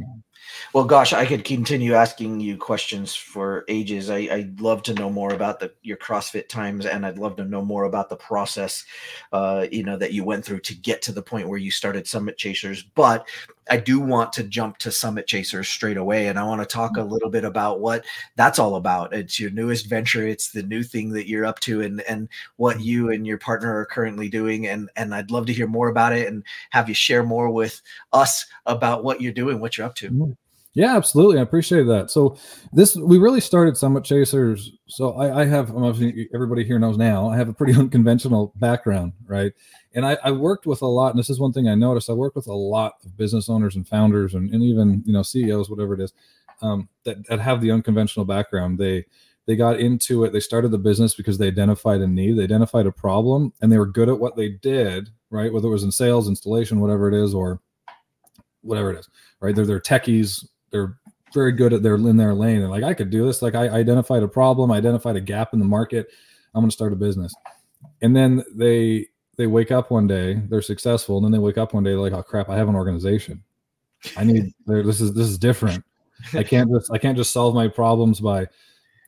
Well, 0.73 0.83
gosh, 0.83 1.13
I 1.13 1.25
could 1.25 1.43
continue 1.43 1.93
asking 1.93 2.39
you 2.39 2.57
questions 2.57 3.15
for 3.15 3.65
ages. 3.67 4.09
I, 4.09 4.17
I'd 4.17 4.59
love 4.61 4.83
to 4.83 4.93
know 4.93 5.09
more 5.09 5.33
about 5.33 5.59
the 5.59 5.71
your 5.81 5.97
CrossFit 5.97 6.49
times, 6.49 6.85
and 6.85 7.05
I'd 7.05 7.17
love 7.17 7.35
to 7.37 7.45
know 7.45 7.63
more 7.63 7.85
about 7.85 8.09
the 8.09 8.15
process, 8.15 8.85
uh, 9.31 9.67
you 9.71 9.83
know, 9.83 9.97
that 9.97 10.13
you 10.13 10.23
went 10.23 10.45
through 10.45 10.59
to 10.61 10.75
get 10.75 11.01
to 11.03 11.11
the 11.11 11.21
point 11.21 11.47
where 11.47 11.57
you 11.57 11.71
started 11.71 12.07
Summit 12.07 12.37
Chasers. 12.37 12.83
But 12.83 13.27
I 13.69 13.77
do 13.77 13.99
want 13.99 14.33
to 14.33 14.43
jump 14.43 14.77
to 14.79 14.91
Summit 14.91 15.27
Chasers 15.27 15.67
straight 15.67 15.97
away, 15.97 16.27
and 16.27 16.37
I 16.39 16.43
want 16.43 16.61
to 16.61 16.67
talk 16.67 16.97
a 16.97 17.03
little 17.03 17.29
bit 17.29 17.43
about 17.43 17.79
what 17.79 18.05
that's 18.35 18.59
all 18.59 18.75
about. 18.75 19.13
It's 19.13 19.39
your 19.39 19.51
newest 19.51 19.87
venture. 19.87 20.27
It's 20.27 20.51
the 20.51 20.63
new 20.63 20.83
thing 20.83 21.11
that 21.11 21.27
you're 21.27 21.45
up 21.45 21.59
to, 21.61 21.81
and 21.81 22.01
and 22.01 22.29
what 22.57 22.81
you 22.81 23.11
and 23.11 23.25
your 23.25 23.37
partner 23.37 23.77
are 23.77 23.85
currently 23.85 24.29
doing. 24.29 24.67
And 24.67 24.89
and 24.95 25.13
I'd 25.15 25.31
love 25.31 25.45
to 25.47 25.53
hear 25.53 25.67
more 25.67 25.89
about 25.89 26.13
it 26.13 26.27
and 26.27 26.43
have 26.71 26.89
you 26.89 26.95
share 26.95 27.23
more 27.23 27.49
with 27.49 27.81
us 28.13 28.45
about 28.65 29.03
what 29.03 29.21
you're 29.21 29.33
doing, 29.33 29.59
what 29.59 29.77
you're 29.77 29.87
up 29.87 29.95
to. 29.95 30.36
Yeah, 30.77 30.95
absolutely. 30.95 31.39
I 31.39 31.41
appreciate 31.41 31.87
that. 31.87 32.11
So 32.11 32.37
this 32.71 32.95
we 32.95 33.17
really 33.17 33.41
started 33.41 33.75
Summit 33.75 34.03
Chasers. 34.03 34.73
So 34.85 35.13
I, 35.13 35.41
I 35.41 35.45
have 35.45 35.71
everybody 36.35 36.63
here 36.63 36.77
knows 36.77 36.99
now. 36.99 37.27
I 37.27 37.35
have 37.35 37.49
a 37.49 37.53
pretty 37.53 37.73
unconventional 37.79 38.53
background, 38.57 39.13
right? 39.25 39.53
And 39.95 40.05
I, 40.05 40.19
I 40.23 40.29
worked 40.29 40.67
with 40.67 40.83
a 40.83 40.85
lot, 40.85 41.09
and 41.09 41.17
this 41.17 41.31
is 41.31 41.39
one 41.39 41.51
thing 41.51 41.67
I 41.67 41.73
noticed. 41.73 42.11
I 42.11 42.13
worked 42.13 42.35
with 42.35 42.45
a 42.45 42.53
lot 42.53 42.93
of 43.03 43.17
business 43.17 43.49
owners 43.49 43.75
and 43.75 43.87
founders 43.87 44.35
and, 44.35 44.53
and 44.53 44.61
even 44.61 45.01
you 45.03 45.13
know 45.13 45.23
CEOs, 45.23 45.67
whatever 45.67 45.95
it 45.95 45.99
is, 45.99 46.13
um, 46.61 46.87
that, 47.05 47.25
that 47.27 47.39
have 47.39 47.59
the 47.59 47.71
unconventional 47.71 48.27
background. 48.27 48.77
They 48.77 49.03
they 49.47 49.55
got 49.55 49.79
into 49.79 50.25
it, 50.25 50.31
they 50.31 50.39
started 50.39 50.69
the 50.69 50.77
business 50.77 51.15
because 51.15 51.39
they 51.39 51.47
identified 51.47 52.01
a 52.01 52.07
need, 52.07 52.33
they 52.33 52.43
identified 52.43 52.85
a 52.85 52.91
problem, 52.91 53.51
and 53.63 53.71
they 53.71 53.79
were 53.79 53.87
good 53.87 54.09
at 54.09 54.19
what 54.19 54.35
they 54.35 54.49
did, 54.49 55.09
right? 55.31 55.51
Whether 55.51 55.69
it 55.69 55.71
was 55.71 55.83
in 55.83 55.91
sales, 55.91 56.27
installation, 56.27 56.79
whatever 56.79 57.07
it 57.11 57.15
is, 57.15 57.33
or 57.33 57.61
whatever 58.61 58.91
it 58.91 58.99
is, 58.99 59.09
right? 59.41 59.55
They're 59.55 59.65
they're 59.65 59.79
techies, 59.79 60.45
they're 60.77 60.97
very 61.33 61.51
good 61.51 61.73
at 61.73 61.83
their 61.83 61.95
in 61.95 62.17
their 62.17 62.33
lane. 62.33 62.61
And 62.61 62.69
like 62.69 62.83
i 62.83 62.93
could 62.93 63.09
do 63.09 63.25
this. 63.25 63.41
Like 63.41 63.55
i 63.55 63.67
identified 63.69 64.23
a 64.23 64.27
problem 64.27 64.71
identified 64.71 65.15
a 65.15 65.21
gap 65.21 65.53
in 65.53 65.59
the 65.59 65.65
market. 65.65 66.07
I'm 66.53 66.61
going 66.61 66.69
to 66.69 66.73
start 66.73 66.93
a 66.93 66.95
business. 66.95 67.33
And 68.01 68.15
then 68.15 68.43
they 68.55 69.07
they 69.37 69.47
wake 69.47 69.71
up 69.71 69.91
one 69.91 70.07
day 70.07 70.41
they're 70.49 70.61
successful 70.61 71.17
and 71.17 71.25
then 71.25 71.31
they 71.31 71.39
wake 71.39 71.57
up 71.57 71.73
one 71.73 71.83
day 71.83 71.93
like 71.93 72.13
oh 72.13 72.23
crap 72.23 72.49
i 72.49 72.55
have 72.55 72.69
an 72.69 72.75
organization. 72.75 73.43
I 74.15 74.23
need 74.23 74.53
this 74.65 75.01
is 75.01 75.13
this 75.13 75.27
is 75.27 75.37
different. 75.37 75.83
I 76.33 76.43
can't 76.43 76.71
just 76.71 76.91
I 76.91 76.97
can't 76.97 77.17
just 77.17 77.33
solve 77.33 77.55
my 77.55 77.67
problems 77.67 78.19
by 78.19 78.47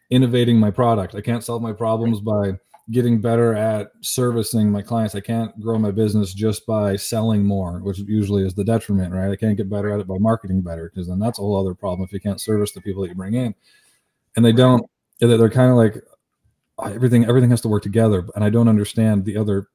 innovating 0.10 0.60
my 0.60 0.72
product. 0.72 1.16
I 1.16 1.22
can't 1.22 1.44
solve 1.44 1.62
my 1.62 1.74
problems 1.74 2.20
by 2.20 2.54
getting 2.92 3.22
better 3.22 3.54
at 3.56 3.92
servicing 4.02 4.72
my 4.72 4.82
clients. 4.82 5.16
I 5.16 5.20
can't 5.20 5.58
grow 5.60 5.78
my 5.78 5.92
business 5.92 6.34
just 6.34 6.66
by 6.66 6.96
selling 6.96 7.46
more, 7.46 7.80
which 7.80 8.00
usually 8.00 8.46
is 8.46 8.54
the 8.54 8.64
detriment, 8.64 9.14
right? 9.14 9.30
I 9.30 9.36
can't 9.36 9.58
get 9.58 9.70
better 9.70 9.92
at 9.94 10.00
it 10.00 10.08
by 10.08 10.18
marketing 10.20 10.62
better 10.62 10.90
because 10.90 11.08
then 11.08 11.20
that's 11.20 11.40
a 11.40 11.42
whole 11.42 11.60
other 11.60 11.76
problem 11.76 12.06
if 12.06 12.14
you 12.14 12.20
can't 12.20 12.42
service 12.42 12.72
the 12.72 12.82
people 12.82 13.04
that 13.04 13.10
you 13.10 13.16
bring 13.16 13.36
in. 13.36 13.54
And 14.36 14.44
they 14.44 14.52
don't, 14.52 14.84
they're 15.20 15.50
kind 15.50 15.72
of 15.72 15.78
like 15.78 16.04
oh, 16.80 16.92
everything, 16.92 17.26
everything 17.26 17.50
has 17.52 17.62
to 17.62 17.68
work 17.68 17.84
together. 17.84 18.28
And 18.36 18.44
I 18.44 18.50
don't 18.50 18.68
understand 18.68 19.26
the 19.26 19.38
other 19.38 19.68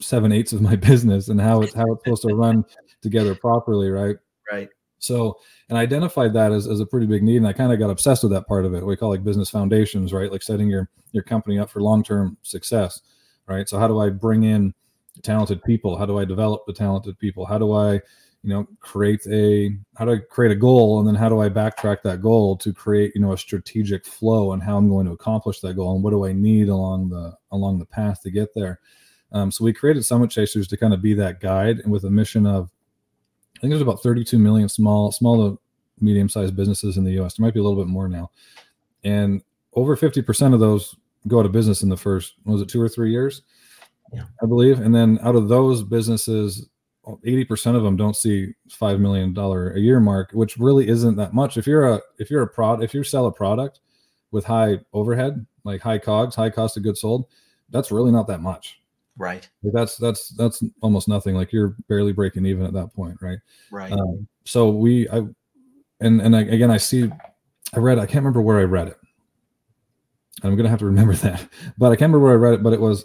seven 0.00 0.32
eighths 0.32 0.52
of 0.52 0.60
my 0.60 0.76
business 0.90 1.28
and 1.28 1.40
how 1.40 1.62
it's 1.62 1.74
how 1.74 1.90
it's 1.92 2.04
supposed 2.04 2.22
to 2.22 2.34
run 2.34 2.64
together 3.00 3.34
properly, 3.34 3.90
right? 3.90 4.16
Right. 4.50 4.68
So, 5.02 5.40
and 5.68 5.76
I 5.76 5.82
identified 5.82 6.32
that 6.34 6.52
as, 6.52 6.68
as 6.68 6.78
a 6.78 6.86
pretty 6.86 7.06
big 7.06 7.24
need, 7.24 7.38
and 7.38 7.46
I 7.46 7.52
kind 7.52 7.72
of 7.72 7.78
got 7.78 7.90
obsessed 7.90 8.22
with 8.22 8.32
that 8.32 8.46
part 8.46 8.64
of 8.64 8.72
it. 8.74 8.86
We 8.86 8.96
call 8.96 9.10
like 9.10 9.24
business 9.24 9.50
foundations, 9.50 10.12
right? 10.12 10.30
Like 10.30 10.42
setting 10.42 10.68
your 10.68 10.88
your 11.10 11.24
company 11.24 11.58
up 11.58 11.70
for 11.70 11.82
long 11.82 12.04
term 12.04 12.36
success, 12.42 13.00
right? 13.46 13.68
So, 13.68 13.78
how 13.78 13.88
do 13.88 13.98
I 14.00 14.10
bring 14.10 14.44
in 14.44 14.72
talented 15.22 15.62
people? 15.64 15.96
How 15.96 16.06
do 16.06 16.18
I 16.18 16.24
develop 16.24 16.66
the 16.66 16.72
talented 16.72 17.18
people? 17.18 17.44
How 17.44 17.58
do 17.58 17.72
I, 17.72 17.94
you 17.94 18.00
know, 18.50 18.66
create 18.78 19.26
a 19.26 19.76
how 19.96 20.04
do 20.04 20.12
I 20.12 20.18
create 20.18 20.52
a 20.52 20.56
goal, 20.56 21.00
and 21.00 21.08
then 21.08 21.16
how 21.16 21.28
do 21.28 21.40
I 21.40 21.48
backtrack 21.48 22.02
that 22.04 22.22
goal 22.22 22.56
to 22.58 22.72
create, 22.72 23.12
you 23.16 23.20
know, 23.20 23.32
a 23.32 23.38
strategic 23.38 24.06
flow 24.06 24.52
and 24.52 24.62
how 24.62 24.76
I'm 24.76 24.88
going 24.88 25.06
to 25.06 25.12
accomplish 25.12 25.58
that 25.60 25.74
goal, 25.74 25.96
and 25.96 26.04
what 26.04 26.10
do 26.10 26.24
I 26.26 26.32
need 26.32 26.68
along 26.68 27.08
the 27.08 27.36
along 27.50 27.80
the 27.80 27.86
path 27.86 28.22
to 28.22 28.30
get 28.30 28.54
there? 28.54 28.78
Um, 29.32 29.50
so 29.50 29.64
we 29.64 29.72
created 29.72 30.04
Summit 30.04 30.30
Chasers 30.30 30.68
to 30.68 30.76
kind 30.76 30.94
of 30.94 31.02
be 31.02 31.14
that 31.14 31.40
guide, 31.40 31.80
and 31.80 31.90
with 31.90 32.04
a 32.04 32.10
mission 32.10 32.46
of 32.46 32.70
think 33.62 33.70
there's 33.70 33.80
about 33.80 34.02
32 34.02 34.38
million 34.38 34.68
small, 34.68 35.12
small 35.12 35.50
to 35.50 35.60
medium 36.00 36.28
sized 36.28 36.56
businesses 36.56 36.96
in 36.96 37.04
the 37.04 37.12
US. 37.22 37.34
There 37.34 37.46
might 37.46 37.54
be 37.54 37.60
a 37.60 37.62
little 37.62 37.78
bit 37.82 37.88
more 37.88 38.08
now. 38.08 38.30
And 39.04 39.40
over 39.74 39.96
50% 39.96 40.52
of 40.52 40.60
those 40.60 40.96
go 41.28 41.38
out 41.38 41.46
of 41.46 41.52
business 41.52 41.82
in 41.82 41.88
the 41.88 41.96
first, 41.96 42.34
was 42.44 42.60
it 42.60 42.68
two 42.68 42.82
or 42.82 42.88
three 42.88 43.12
years? 43.12 43.42
Yeah. 44.12 44.24
I 44.42 44.46
believe. 44.46 44.80
And 44.80 44.94
then 44.94 45.20
out 45.22 45.36
of 45.36 45.48
those 45.48 45.82
businesses, 45.82 46.68
80% 47.06 47.76
of 47.76 47.82
them 47.82 47.96
don't 47.96 48.16
see 48.16 48.52
$5 48.68 48.98
million 48.98 49.36
a 49.38 49.78
year 49.78 50.00
mark, 50.00 50.32
which 50.32 50.56
really 50.56 50.88
isn't 50.88 51.16
that 51.16 51.32
much. 51.32 51.56
If 51.56 51.66
you're 51.66 51.88
a, 51.94 52.00
if 52.18 52.30
you're 52.30 52.42
a 52.42 52.48
prod, 52.48 52.82
if 52.82 52.92
you 52.92 53.04
sell 53.04 53.26
a 53.26 53.32
product 53.32 53.80
with 54.32 54.44
high 54.44 54.80
overhead, 54.92 55.46
like 55.64 55.80
high 55.80 55.98
cogs, 55.98 56.34
high 56.34 56.50
cost 56.50 56.76
of 56.76 56.82
goods 56.82 57.00
sold, 57.00 57.26
that's 57.70 57.92
really 57.92 58.10
not 58.10 58.26
that 58.26 58.40
much. 58.40 58.81
Right. 59.16 59.48
Like 59.62 59.74
that's 59.74 59.96
that's 59.96 60.30
that's 60.30 60.62
almost 60.80 61.08
nothing. 61.08 61.34
Like 61.34 61.52
you're 61.52 61.76
barely 61.88 62.12
breaking 62.12 62.46
even 62.46 62.64
at 62.64 62.72
that 62.72 62.94
point, 62.94 63.18
right? 63.20 63.38
Right. 63.70 63.92
Um, 63.92 64.26
so 64.44 64.70
we, 64.70 65.08
I, 65.10 65.22
and 66.00 66.20
and 66.20 66.34
I, 66.34 66.40
again, 66.40 66.70
I 66.70 66.78
see, 66.78 67.10
I 67.74 67.78
read, 67.78 67.98
I 67.98 68.06
can't 68.06 68.16
remember 68.16 68.42
where 68.42 68.58
I 68.58 68.64
read 68.64 68.88
it. 68.88 68.98
I'm 70.42 70.56
gonna 70.56 70.68
have 70.68 70.78
to 70.80 70.86
remember 70.86 71.14
that, 71.16 71.46
but 71.76 71.92
I 71.92 71.96
can't 71.96 72.12
remember 72.12 72.24
where 72.24 72.32
I 72.32 72.36
read 72.36 72.54
it. 72.54 72.62
But 72.62 72.72
it 72.72 72.80
was 72.80 73.04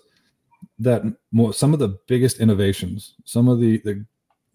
that 0.79 1.03
more, 1.31 1.53
some 1.53 1.73
of 1.73 1.79
the 1.79 1.99
biggest 2.07 2.39
innovations, 2.39 3.15
some 3.25 3.47
of 3.47 3.59
the 3.59 3.81
the 3.83 4.05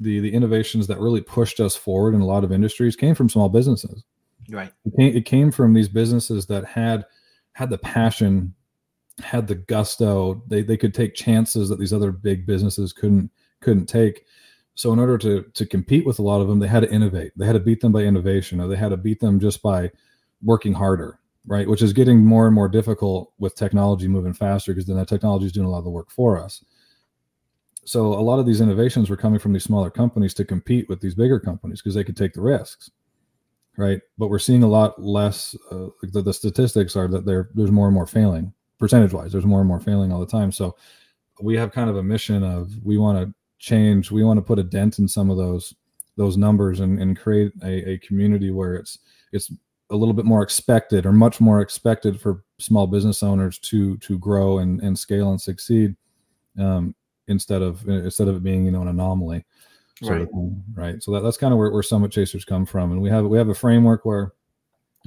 the 0.00 0.20
the 0.20 0.32
innovations 0.32 0.86
that 0.86 1.00
really 1.00 1.20
pushed 1.20 1.60
us 1.60 1.76
forward 1.76 2.14
in 2.14 2.22
a 2.22 2.26
lot 2.26 2.44
of 2.44 2.52
industries 2.52 2.96
came 2.96 3.14
from 3.14 3.28
small 3.28 3.48
businesses. 3.48 4.04
Right. 4.50 4.72
It 4.84 4.96
came, 4.96 5.16
it 5.16 5.24
came 5.24 5.52
from 5.52 5.74
these 5.74 5.88
businesses 5.88 6.46
that 6.46 6.64
had 6.64 7.04
had 7.52 7.70
the 7.70 7.78
passion 7.78 8.54
had 9.22 9.46
the 9.46 9.54
gusto. 9.54 10.42
They 10.46 10.62
they 10.62 10.76
could 10.76 10.94
take 10.94 11.14
chances 11.14 11.68
that 11.68 11.78
these 11.78 11.92
other 11.92 12.12
big 12.12 12.46
businesses 12.46 12.92
couldn't 12.92 13.30
couldn't 13.60 13.86
take. 13.86 14.24
So 14.74 14.92
in 14.92 14.98
order 14.98 15.18
to 15.18 15.42
to 15.42 15.66
compete 15.66 16.06
with 16.06 16.18
a 16.18 16.22
lot 16.22 16.40
of 16.40 16.48
them 16.48 16.58
they 16.58 16.68
had 16.68 16.80
to 16.80 16.92
innovate. 16.92 17.32
They 17.36 17.46
had 17.46 17.52
to 17.54 17.60
beat 17.60 17.80
them 17.80 17.92
by 17.92 18.00
innovation 18.00 18.60
or 18.60 18.68
they 18.68 18.76
had 18.76 18.90
to 18.90 18.96
beat 18.96 19.20
them 19.20 19.40
just 19.40 19.62
by 19.62 19.90
working 20.42 20.74
harder 20.74 21.18
right? 21.44 21.68
Which 21.68 21.82
is 21.82 21.92
getting 21.92 22.24
more 22.24 22.46
and 22.46 22.54
more 22.54 22.68
difficult 22.68 23.32
with 23.40 23.56
technology 23.56 24.06
moving 24.06 24.32
faster 24.32 24.72
because 24.72 24.86
then 24.86 24.96
that 24.96 25.08
technology 25.08 25.46
is 25.46 25.50
doing 25.50 25.66
a 25.66 25.70
lot 25.70 25.78
of 25.78 25.84
the 25.84 25.90
work 25.90 26.08
for 26.08 26.40
us. 26.40 26.64
So 27.84 28.12
a 28.12 28.22
lot 28.22 28.38
of 28.38 28.46
these 28.46 28.60
innovations 28.60 29.10
were 29.10 29.16
coming 29.16 29.40
from 29.40 29.52
these 29.52 29.64
smaller 29.64 29.90
companies 29.90 30.34
to 30.34 30.44
compete 30.44 30.88
with 30.88 31.00
these 31.00 31.16
bigger 31.16 31.40
companies 31.40 31.82
because 31.82 31.96
they 31.96 32.04
could 32.04 32.16
take 32.16 32.32
the 32.32 32.40
risks 32.40 32.92
right? 33.76 34.00
But 34.18 34.28
we're 34.28 34.38
seeing 34.38 34.62
a 34.62 34.68
lot 34.68 35.00
less 35.00 35.56
uh, 35.70 35.88
the, 36.02 36.22
the 36.22 36.34
statistics 36.34 36.96
are 36.96 37.08
that 37.08 37.24
there 37.24 37.50
there's 37.54 37.70
more 37.70 37.86
and 37.86 37.94
more 37.94 38.06
failing 38.06 38.52
percentage 38.82 39.12
wise 39.12 39.30
there's 39.30 39.46
more 39.46 39.60
and 39.60 39.68
more 39.68 39.78
failing 39.78 40.10
all 40.10 40.18
the 40.18 40.26
time. 40.26 40.50
So 40.50 40.76
we 41.40 41.56
have 41.56 41.70
kind 41.70 41.88
of 41.88 41.96
a 41.96 42.02
mission 42.02 42.42
of 42.42 42.72
we 42.82 42.98
want 42.98 43.16
to 43.16 43.32
change 43.58 44.10
we 44.10 44.24
want 44.24 44.38
to 44.38 44.42
put 44.42 44.58
a 44.58 44.64
dent 44.64 44.98
in 44.98 45.06
some 45.06 45.30
of 45.30 45.36
those 45.36 45.72
those 46.16 46.36
numbers 46.36 46.80
and, 46.80 47.00
and 47.00 47.16
create 47.16 47.52
a, 47.62 47.90
a 47.90 47.98
community 47.98 48.50
where 48.50 48.74
it's 48.74 48.98
it's 49.30 49.52
a 49.90 49.96
little 49.96 50.12
bit 50.12 50.24
more 50.24 50.42
expected 50.42 51.06
or 51.06 51.12
much 51.12 51.40
more 51.40 51.60
expected 51.60 52.20
for 52.20 52.42
small 52.58 52.88
business 52.88 53.22
owners 53.22 53.56
to 53.60 53.96
to 53.98 54.18
grow 54.18 54.58
and, 54.58 54.80
and 54.80 54.98
scale 54.98 55.30
and 55.30 55.40
succeed 55.40 55.94
um, 56.58 56.92
instead 57.28 57.62
of 57.62 57.88
instead 57.88 58.26
of 58.26 58.34
it 58.34 58.42
being 58.42 58.64
you 58.64 58.72
know 58.72 58.82
an 58.82 58.88
anomaly 58.88 59.44
right. 60.10 60.28
right? 60.74 61.02
So 61.02 61.12
that, 61.12 61.20
that's 61.20 61.36
kind 61.36 61.52
of 61.52 61.58
where, 61.58 61.70
where 61.70 61.84
summit 61.84 62.10
chasers 62.10 62.44
come 62.44 62.66
from. 62.66 62.90
And 62.90 63.00
we 63.00 63.08
have 63.10 63.24
we 63.26 63.38
have 63.38 63.48
a 63.48 63.54
framework 63.54 64.04
where 64.04 64.32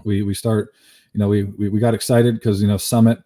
we 0.05 0.21
we 0.21 0.33
start 0.33 0.73
you 1.13 1.19
know 1.19 1.27
we 1.27 1.43
we, 1.43 1.67
we 1.67 1.79
got 1.79 1.93
excited 1.93 2.35
because 2.35 2.61
you 2.61 2.67
know 2.69 2.77
summit 2.77 3.19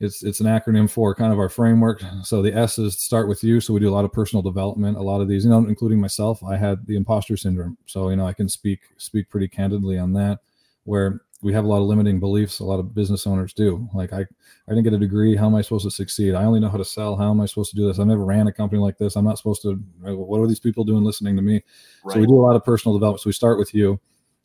it's 0.00 0.22
it's 0.22 0.40
an 0.40 0.46
acronym 0.46 0.90
for 0.90 1.14
kind 1.14 1.32
of 1.32 1.38
our 1.38 1.48
framework. 1.50 2.02
So 2.24 2.42
the 2.42 2.54
S 2.56 2.78
is 2.78 2.98
start 2.98 3.28
with 3.28 3.44
you. 3.44 3.60
So 3.60 3.74
we 3.74 3.80
do 3.80 3.88
a 3.88 3.94
lot 3.94 4.04
of 4.04 4.12
personal 4.12 4.42
development. 4.42 4.96
A 4.96 5.02
lot 5.02 5.20
of 5.20 5.28
these, 5.28 5.44
you 5.44 5.50
know, 5.50 5.58
including 5.58 6.00
myself, 6.00 6.42
I 6.42 6.56
had 6.56 6.86
the 6.86 6.96
imposter 6.96 7.36
syndrome. 7.36 7.76
So 7.86 8.08
you 8.08 8.16
know, 8.16 8.26
I 8.26 8.32
can 8.32 8.48
speak 8.48 8.80
speak 8.96 9.28
pretty 9.28 9.48
candidly 9.48 9.98
on 9.98 10.14
that. 10.14 10.40
Where 10.84 11.20
we 11.42 11.52
have 11.52 11.64
a 11.64 11.68
lot 11.68 11.80
of 11.80 11.86
limiting 11.86 12.20
beliefs. 12.20 12.60
A 12.60 12.64
lot 12.64 12.80
of 12.80 12.94
business 12.94 13.26
owners 13.26 13.52
do. 13.52 13.88
Like 13.94 14.12
I, 14.12 14.20
I 14.20 14.26
didn't 14.68 14.84
get 14.84 14.92
a 14.92 14.98
degree. 14.98 15.36
How 15.36 15.46
am 15.46 15.54
I 15.54 15.62
supposed 15.62 15.84
to 15.84 15.90
succeed? 15.90 16.34
I 16.34 16.44
only 16.44 16.60
know 16.60 16.68
how 16.68 16.76
to 16.76 16.84
sell. 16.84 17.16
How 17.16 17.30
am 17.30 17.40
I 17.40 17.46
supposed 17.46 17.70
to 17.70 17.76
do 17.76 17.86
this? 17.86 17.98
I 17.98 18.04
never 18.04 18.24
ran 18.24 18.46
a 18.46 18.52
company 18.52 18.80
like 18.80 18.98
this. 18.98 19.16
I'm 19.16 19.24
not 19.24 19.38
supposed 19.38 19.62
to. 19.62 19.74
What 20.02 20.40
are 20.40 20.46
these 20.46 20.60
people 20.60 20.84
doing 20.84 21.04
listening 21.04 21.36
to 21.36 21.42
me? 21.42 21.62
Right. 22.04 22.14
So 22.14 22.20
we 22.20 22.26
do 22.26 22.38
a 22.38 22.46
lot 22.46 22.56
of 22.56 22.64
personal 22.64 22.96
development. 22.96 23.22
So 23.22 23.28
we 23.28 23.32
start 23.34 23.58
with 23.58 23.74
you, 23.74 24.00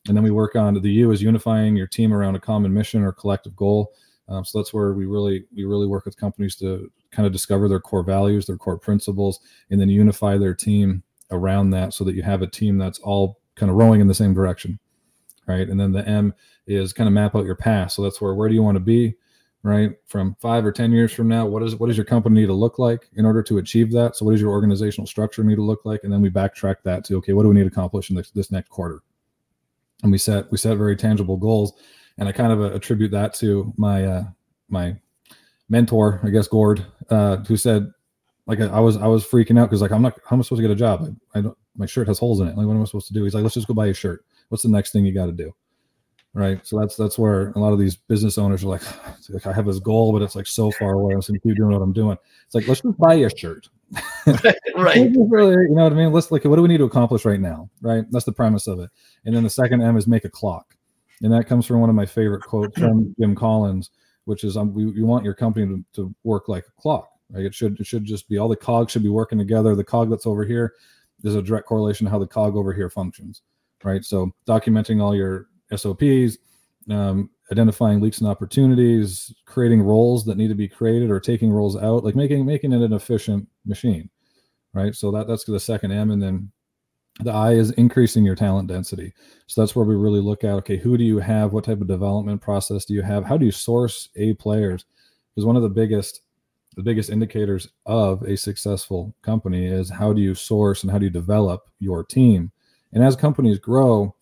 and 0.08 0.16
then 0.16 0.24
we 0.24 0.30
work 0.30 0.56
on 0.56 0.74
the 0.80 0.90
U 0.90 1.10
is 1.10 1.22
unifying 1.22 1.76
your 1.76 1.86
team 1.86 2.12
around 2.12 2.34
a 2.34 2.40
common 2.40 2.72
mission 2.72 3.02
or 3.02 3.12
collective 3.12 3.56
goal. 3.56 3.92
Um, 4.28 4.44
so 4.44 4.58
that's 4.58 4.74
where 4.74 4.92
we 4.92 5.06
really 5.06 5.44
we 5.54 5.64
really 5.64 5.86
work 5.86 6.04
with 6.04 6.16
companies 6.16 6.56
to 6.56 6.90
kind 7.10 7.26
of 7.26 7.32
discover 7.32 7.68
their 7.68 7.80
core 7.80 8.02
values, 8.02 8.46
their 8.46 8.56
core 8.56 8.78
principles, 8.78 9.40
and 9.70 9.80
then 9.80 9.88
unify 9.88 10.36
their 10.36 10.54
team 10.54 11.02
around 11.30 11.70
that 11.70 11.94
so 11.94 12.04
that 12.04 12.14
you 12.14 12.22
have 12.22 12.42
a 12.42 12.46
team 12.46 12.78
that's 12.78 12.98
all 13.00 13.40
kind 13.54 13.70
of 13.70 13.76
rowing 13.76 14.00
in 14.00 14.08
the 14.08 14.14
same 14.14 14.34
direction, 14.34 14.78
right? 15.46 15.68
And 15.68 15.78
then 15.78 15.92
the 15.92 16.06
M 16.06 16.34
is 16.66 16.92
kind 16.92 17.08
of 17.08 17.14
map 17.14 17.34
out 17.34 17.44
your 17.44 17.56
path. 17.56 17.92
So 17.92 18.02
that's 18.02 18.20
where 18.20 18.34
where 18.34 18.48
do 18.48 18.54
you 18.54 18.62
want 18.62 18.76
to 18.76 18.80
be, 18.80 19.14
right? 19.62 19.92
From 20.06 20.36
five 20.40 20.66
or 20.66 20.72
ten 20.72 20.90
years 20.90 21.12
from 21.12 21.28
now, 21.28 21.46
what 21.46 21.62
is 21.62 21.76
what 21.76 21.86
does 21.86 21.96
your 21.96 22.06
company 22.06 22.40
need 22.40 22.46
to 22.46 22.52
look 22.52 22.80
like 22.80 23.08
in 23.14 23.24
order 23.24 23.44
to 23.44 23.58
achieve 23.58 23.92
that? 23.92 24.16
So 24.16 24.24
what 24.24 24.32
does 24.32 24.40
your 24.40 24.50
organizational 24.50 25.06
structure 25.06 25.44
need 25.44 25.56
to 25.56 25.62
look 25.62 25.84
like? 25.84 26.00
And 26.02 26.12
then 26.12 26.20
we 26.20 26.30
backtrack 26.30 26.76
that 26.82 27.04
to 27.04 27.16
okay, 27.18 27.32
what 27.32 27.44
do 27.44 27.48
we 27.48 27.54
need 27.54 27.62
to 27.62 27.68
accomplish 27.68 28.10
in 28.10 28.16
this, 28.16 28.30
this 28.32 28.50
next 28.50 28.70
quarter? 28.70 29.02
And 30.02 30.10
we 30.10 30.18
set 30.18 30.50
we 30.50 30.58
set 30.58 30.76
very 30.76 30.96
tangible 30.96 31.36
goals 31.36 31.74
and 32.18 32.28
I 32.28 32.32
kind 32.32 32.52
of 32.52 32.60
attribute 32.60 33.10
that 33.12 33.34
to 33.34 33.72
my 33.76 34.04
uh, 34.04 34.24
my 34.68 34.96
mentor, 35.68 36.20
I 36.22 36.30
guess 36.30 36.48
Gord, 36.48 36.84
uh, 37.10 37.38
who 37.38 37.56
said 37.56 37.92
like 38.46 38.60
I 38.60 38.80
was 38.80 38.96
I 38.96 39.06
was 39.06 39.24
freaking 39.24 39.58
out 39.58 39.68
because 39.68 39.82
like 39.82 39.92
I'm 39.92 40.02
not 40.02 40.18
how 40.24 40.36
am 40.36 40.40
I 40.40 40.42
supposed 40.42 40.60
to 40.60 40.68
get 40.68 40.70
a 40.70 40.76
job? 40.76 41.16
I, 41.34 41.38
I, 41.38 41.42
don't 41.42 41.58
my 41.76 41.86
shirt 41.86 42.08
has 42.08 42.18
holes 42.18 42.40
in 42.40 42.48
it. 42.48 42.56
Like 42.56 42.66
what 42.66 42.74
am 42.74 42.82
I 42.82 42.84
supposed 42.84 43.08
to 43.08 43.14
do? 43.14 43.24
He's 43.24 43.34
like, 43.34 43.42
let's 43.42 43.54
just 43.54 43.66
go 43.66 43.74
buy 43.74 43.86
a 43.86 43.94
shirt. 43.94 44.24
What's 44.48 44.62
the 44.62 44.70
next 44.70 44.92
thing 44.92 45.04
you 45.04 45.12
got 45.12 45.26
to 45.26 45.32
do? 45.32 45.54
Right. 46.32 46.64
So 46.66 46.78
that's 46.78 46.96
that's 46.96 47.18
where 47.18 47.50
a 47.50 47.58
lot 47.58 47.72
of 47.72 47.78
these 47.78 47.96
business 47.96 48.38
owners 48.38 48.62
are 48.62 48.68
like, 48.68 48.82
like 49.30 49.46
I 49.46 49.52
have 49.52 49.66
this 49.66 49.78
goal, 49.78 50.12
but 50.12 50.22
it's 50.22 50.36
like 50.36 50.46
so 50.46 50.70
far 50.70 50.92
away. 50.92 51.14
I'm 51.14 51.20
going 51.20 51.40
to 51.40 51.40
keep 51.40 51.56
doing 51.56 51.72
what 51.72 51.82
I'm 51.82 51.94
doing. 51.94 52.18
It's 52.44 52.54
like 52.54 52.68
let's 52.68 52.82
just 52.82 52.98
buy 52.98 53.14
a 53.14 53.30
shirt. 53.34 53.68
right. 54.76 54.96
you 54.96 55.12
know 55.12 55.84
what 55.84 55.92
I 55.92 55.96
mean? 55.96 56.12
Let's 56.12 56.30
look 56.30 56.44
like 56.44 56.50
what 56.50 56.56
do 56.56 56.62
we 56.62 56.68
need 56.68 56.78
to 56.78 56.84
accomplish 56.84 57.24
right 57.24 57.40
now? 57.40 57.70
Right. 57.80 58.04
That's 58.10 58.26
the 58.26 58.32
premise 58.32 58.66
of 58.66 58.80
it. 58.80 58.90
And 59.24 59.34
then 59.34 59.44
the 59.44 59.50
second 59.50 59.82
M 59.82 59.96
is 59.96 60.06
make 60.06 60.24
a 60.24 60.30
clock 60.30 60.75
and 61.22 61.32
that 61.32 61.46
comes 61.46 61.66
from 61.66 61.80
one 61.80 61.90
of 61.90 61.96
my 61.96 62.06
favorite 62.06 62.42
quotes 62.42 62.78
from 62.78 63.14
Jim 63.18 63.34
Collins, 63.34 63.90
which 64.24 64.44
is 64.44 64.56
um, 64.56 64.74
we, 64.74 64.86
we 64.86 65.02
want 65.02 65.24
your 65.24 65.34
company 65.34 65.66
to, 65.66 65.84
to 65.94 66.14
work 66.24 66.48
like 66.48 66.64
a 66.66 66.80
clock. 66.80 67.08
Right? 67.30 67.44
It 67.44 67.54
should 67.54 67.80
it 67.80 67.86
should 67.86 68.04
just 68.04 68.28
be 68.28 68.38
all 68.38 68.48
the 68.48 68.56
cogs 68.56 68.92
should 68.92 69.02
be 69.02 69.08
working 69.08 69.38
together. 69.38 69.74
The 69.74 69.84
cog 69.84 70.10
that's 70.10 70.26
over 70.26 70.44
here, 70.44 70.74
there's 71.20 71.34
a 71.34 71.42
direct 71.42 71.66
correlation 71.66 72.04
to 72.04 72.10
how 72.10 72.18
the 72.18 72.26
cog 72.26 72.56
over 72.56 72.72
here 72.72 72.90
functions. 72.90 73.42
Right. 73.82 74.04
So 74.04 74.32
documenting 74.46 75.02
all 75.02 75.14
your 75.14 75.48
SOPs, 75.74 76.38
um, 76.90 77.30
identifying 77.52 78.00
leaks 78.00 78.18
and 78.18 78.28
opportunities, 78.28 79.32
creating 79.44 79.82
roles 79.82 80.24
that 80.24 80.36
need 80.36 80.48
to 80.48 80.54
be 80.54 80.68
created 80.68 81.10
or 81.10 81.20
taking 81.20 81.50
roles 81.50 81.76
out, 81.76 82.04
like 82.04 82.14
making 82.14 82.46
making 82.46 82.72
it 82.72 82.82
an 82.82 82.92
efficient 82.92 83.48
machine. 83.64 84.10
Right. 84.72 84.94
So 84.94 85.10
that 85.12 85.26
that's 85.26 85.44
the 85.44 85.58
second 85.58 85.92
M, 85.92 86.10
and 86.10 86.22
then 86.22 86.52
the 87.20 87.32
I 87.32 87.52
is 87.52 87.70
increasing 87.72 88.24
your 88.24 88.34
talent 88.34 88.68
density. 88.68 89.12
So 89.46 89.60
that's 89.60 89.74
where 89.74 89.86
we 89.86 89.94
really 89.94 90.20
look 90.20 90.44
at 90.44 90.54
okay, 90.54 90.76
who 90.76 90.98
do 90.98 91.04
you 91.04 91.18
have? 91.18 91.52
What 91.52 91.64
type 91.64 91.80
of 91.80 91.86
development 91.86 92.40
process 92.40 92.84
do 92.84 92.94
you 92.94 93.02
have? 93.02 93.24
How 93.24 93.36
do 93.36 93.46
you 93.46 93.52
source 93.52 94.10
A 94.16 94.34
players? 94.34 94.84
Because 95.34 95.46
one 95.46 95.56
of 95.56 95.62
the 95.62 95.68
biggest 95.68 96.22
the 96.76 96.82
biggest 96.82 97.08
indicators 97.08 97.68
of 97.86 98.22
a 98.24 98.36
successful 98.36 99.14
company 99.22 99.64
is 99.64 99.88
how 99.88 100.12
do 100.12 100.20
you 100.20 100.34
source 100.34 100.82
and 100.82 100.92
how 100.92 100.98
do 100.98 101.06
you 101.06 101.10
develop 101.10 101.70
your 101.78 102.04
team? 102.04 102.52
And 102.92 103.02
as 103.02 103.16
companies 103.16 103.58
grow, 103.58 104.14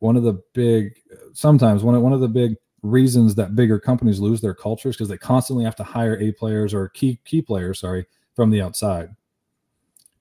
one 0.00 0.16
of 0.16 0.22
the 0.22 0.42
big 0.52 1.00
sometimes 1.32 1.82
one 1.82 1.94
of 1.94 2.02
one 2.02 2.12
of 2.12 2.20
the 2.20 2.28
big 2.28 2.56
reasons 2.82 3.34
that 3.36 3.54
bigger 3.54 3.78
companies 3.78 4.20
lose 4.20 4.40
their 4.40 4.54
cultures 4.54 4.96
because 4.96 5.08
they 5.08 5.16
constantly 5.16 5.64
have 5.64 5.76
to 5.76 5.84
hire 5.84 6.18
A 6.20 6.32
players 6.32 6.74
or 6.74 6.88
key 6.88 7.18
key 7.24 7.40
players, 7.40 7.80
sorry, 7.80 8.06
from 8.34 8.50
the 8.50 8.60
outside. 8.60 9.10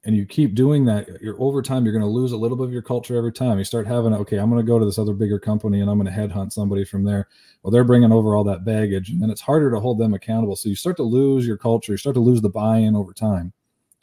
And 0.04 0.16
you 0.16 0.26
keep 0.26 0.56
doing 0.56 0.84
that, 0.86 1.22
you're 1.22 1.40
over 1.40 1.62
time, 1.62 1.86
you're 1.86 1.94
going 1.94 2.02
to 2.04 2.10
lose 2.10 2.32
a 2.32 2.38
little 2.38 2.58
bit 2.58 2.64
of 2.64 2.74
your 2.74 2.82
culture 2.82 3.16
every 3.16 3.32
time. 3.32 3.60
You 3.60 3.64
start 3.64 3.86
having, 3.86 4.16
okay, 4.16 4.38
I'm 4.38 4.50
going 4.50 4.60
to 4.60 4.68
go 4.68 4.80
to 4.80 4.86
this 4.86 4.98
other 4.98 5.14
bigger 5.14 5.38
company 5.38 5.80
and 5.80 5.92
I'm 5.92 6.00
going 6.00 6.12
to 6.12 6.20
headhunt 6.20 6.52
somebody 6.54 6.84
from 6.84 7.04
there. 7.04 7.28
Well, 7.62 7.70
they're 7.70 7.84
bringing 7.84 8.12
over 8.12 8.36
all 8.36 8.44
that 8.46 8.66
baggage, 8.66 9.12
and 9.12 9.30
it's 9.30 9.42
harder 9.42 9.70
to 9.70 9.80
hold 9.80 10.00
them 10.00 10.16
accountable. 10.16 10.56
So 10.56 10.70
you 10.70 10.76
start 10.76 10.98
to 10.98 11.04
lose 11.04 11.46
your 11.46 11.58
culture, 11.58 11.92
you 11.92 11.98
start 11.98 12.16
to 12.16 12.20
lose 12.20 12.42
the 12.42 12.50
buy-in 12.50 12.96
over 12.96 13.14
time, 13.14 13.54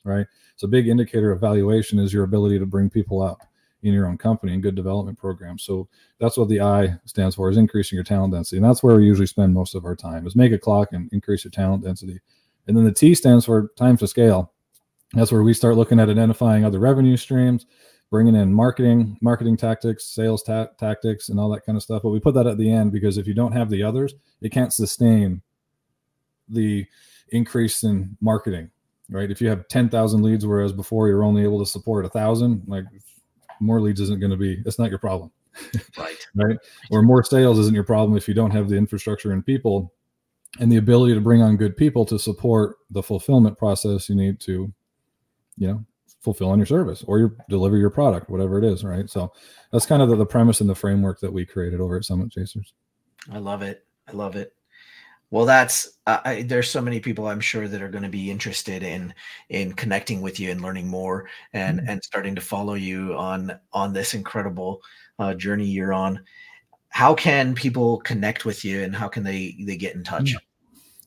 right? 0.05 0.27
So 0.55 0.67
a 0.67 0.71
big 0.71 0.87
indicator 0.87 1.33
of 1.33 1.41
valuation 1.41 1.99
is 1.99 2.13
your 2.13 2.23
ability 2.23 2.61
to 2.61 2.67
bring 2.67 2.91
people 2.91 3.21
up 3.21 3.43
in 3.83 3.93
your 3.93 4.07
own 4.07 4.19
company 4.19 4.53
and 4.55 4.63
good 4.63 4.77
development 4.77 5.19
programs. 5.19 5.65
So 5.65 5.89
that's 6.21 6.37
what 6.37 6.49
the 6.49 6.61
I 6.61 6.97
stands 7.07 7.35
for 7.35 7.51
is 7.51 7.57
increasing 7.57 7.97
your 7.97 8.05
talent 8.05 8.35
density. 8.35 8.59
And 8.59 8.65
that's 8.65 8.85
where 8.85 8.97
we 8.97 9.05
usually 9.05 9.27
spend 9.27 9.53
most 9.53 9.75
of 9.75 9.85
our 9.85 9.97
time 9.97 10.29
is 10.29 10.37
make 10.37 10.53
a 10.53 10.59
clock 10.59 10.93
and 10.93 11.09
increase 11.13 11.45
your 11.45 11.51
talent 11.51 11.83
density. 11.83 12.21
And 12.69 12.77
then 12.77 12.85
the 12.85 12.93
T 12.93 13.17
stands 13.17 13.45
for 13.45 13.73
time 13.77 13.97
to 13.97 14.07
scale. 14.07 14.53
That's 15.15 15.33
where 15.33 15.43
we 15.43 15.55
start 15.55 15.77
looking 15.77 16.01
at 16.01 16.11
identifying 16.11 16.65
other 16.65 16.79
revenue 16.79 17.17
streams, 17.17 17.67
bringing 18.11 18.35
in 18.35 18.53
marketing, 18.53 19.19
marketing 19.21 19.57
tactics, 19.57 20.05
sales 20.05 20.43
ta- 20.43 20.69
tactics, 20.79 21.29
and 21.29 21.41
all 21.41 21.49
that 21.51 21.65
kind 21.65 21.77
of 21.77 21.83
stuff. 21.83 22.03
But 22.03 22.11
we 22.11 22.21
put 22.21 22.35
that 22.35 22.47
at 22.47 22.59
the 22.59 22.71
end 22.71 22.93
because 22.93 23.17
if 23.17 23.27
you 23.27 23.35
don't 23.35 23.53
have 23.53 23.71
the 23.71 23.83
others, 23.83 24.15
it 24.43 24.53
can't 24.53 24.73
sustain 24.73 25.43
the 26.49 26.87
increase 27.31 27.85
in 27.85 28.17
marketing, 28.21 28.71
right? 29.11 29.31
If 29.31 29.41
you 29.41 29.49
have 29.49 29.69
10,000 29.69 30.23
leads, 30.23 30.47
whereas 30.47 30.73
before 30.73 31.09
you're 31.09 31.25
only 31.25 31.43
able 31.43 31.59
to 31.59 31.67
support 31.67 32.05
a 32.05 32.11
thousand, 32.11 32.63
like 32.67 32.85
more 33.61 33.81
leads 33.81 34.01
isn't 34.01 34.21
going 34.21 34.31
to 34.31 34.37
be 34.37 34.63
it's 34.67 34.79
not 34.79 34.91
your 34.91 34.99
problem 34.99 35.31
right 35.99 36.27
right 36.35 36.57
or 36.91 37.03
more 37.03 37.23
sales 37.23 37.59
isn't 37.59 37.75
your 37.75 37.85
problem 37.85 38.17
if 38.17 38.29
you 38.29 38.35
don't 38.35 38.51
have 38.51 38.69
the 38.69 38.77
infrastructure 38.77 39.33
and 39.33 39.45
people 39.45 39.93
and 40.61 40.71
the 40.71 40.77
ability 40.77 41.15
to 41.15 41.21
bring 41.21 41.43
on 41.43 41.57
good 41.57 41.77
people 41.77 42.05
to 42.05 42.19
support 42.19 42.77
the 42.91 43.03
fulfillment 43.03 43.59
process 43.59 44.09
you 44.09 44.15
need 44.15 44.39
to 44.41 44.73
you 45.59 45.69
know 45.69 45.85
fulfill 46.21 46.51
on 46.51 46.59
your 46.59 46.67
service 46.67 47.05
or 47.07 47.19
your 47.19 47.37
deliver 47.49 47.77
your 47.77 47.91
product 47.91 48.29
whatever 48.29 48.59
it 48.59 48.65
is 48.65 48.83
right 48.83 49.09
so 49.09 49.33
that's 49.73 49.87
kind 49.87 50.03
of 50.03 50.09
the, 50.09 50.17
the 50.17 50.27
premise 50.27 50.61
and 50.61 50.69
the 50.69 50.75
framework 50.75 51.21
that 51.21 51.33
we 51.33 51.47
created 51.47 51.81
over 51.81 51.97
at 51.97 52.05
summit 52.05 52.31
chasers 52.31 52.75
i 53.33 53.39
love 53.39 53.63
it 53.63 53.85
i 54.09 54.13
love 54.13 54.35
it 54.35 54.53
well, 55.31 55.45
that's 55.45 55.99
uh, 56.07 56.21
I, 56.25 56.43
there's 56.43 56.71
so 56.71 56.81
many 56.81 57.01
people 57.01 57.27
I'm 57.27 57.41
sure 57.41 57.69
that 57.69 57.83
are 57.83 57.91
going 57.91 58.03
to 58.03 58.09
be 58.09 58.31
interested 58.31 58.83
in 58.83 59.13
in 59.51 59.75
connecting 59.75 60.23
with 60.23 60.41
you 60.41 60.51
and 60.51 60.63
learning 60.63 60.89
more 60.89 61.29
and 61.53 61.81
mm-hmm. 61.81 61.89
and 61.91 62.03
starting 62.03 62.35
to 62.35 62.41
follow 62.41 62.75
you 62.75 63.15
on 63.15 63.59
on 63.73 63.93
this 63.93 64.15
incredible 64.15 64.81
uh, 65.19 65.35
journey 65.35 65.67
you're 65.67 65.93
on. 65.93 66.21
How 66.89 67.15
can 67.15 67.55
people 67.55 67.99
connect 67.99 68.47
with 68.47 68.65
you 68.65 68.83
and 68.83 68.97
how 68.97 69.09
can 69.09 69.23
they 69.23 69.55
they 69.61 69.77
get 69.77 69.95
in 69.95 70.03
touch? 70.03 70.35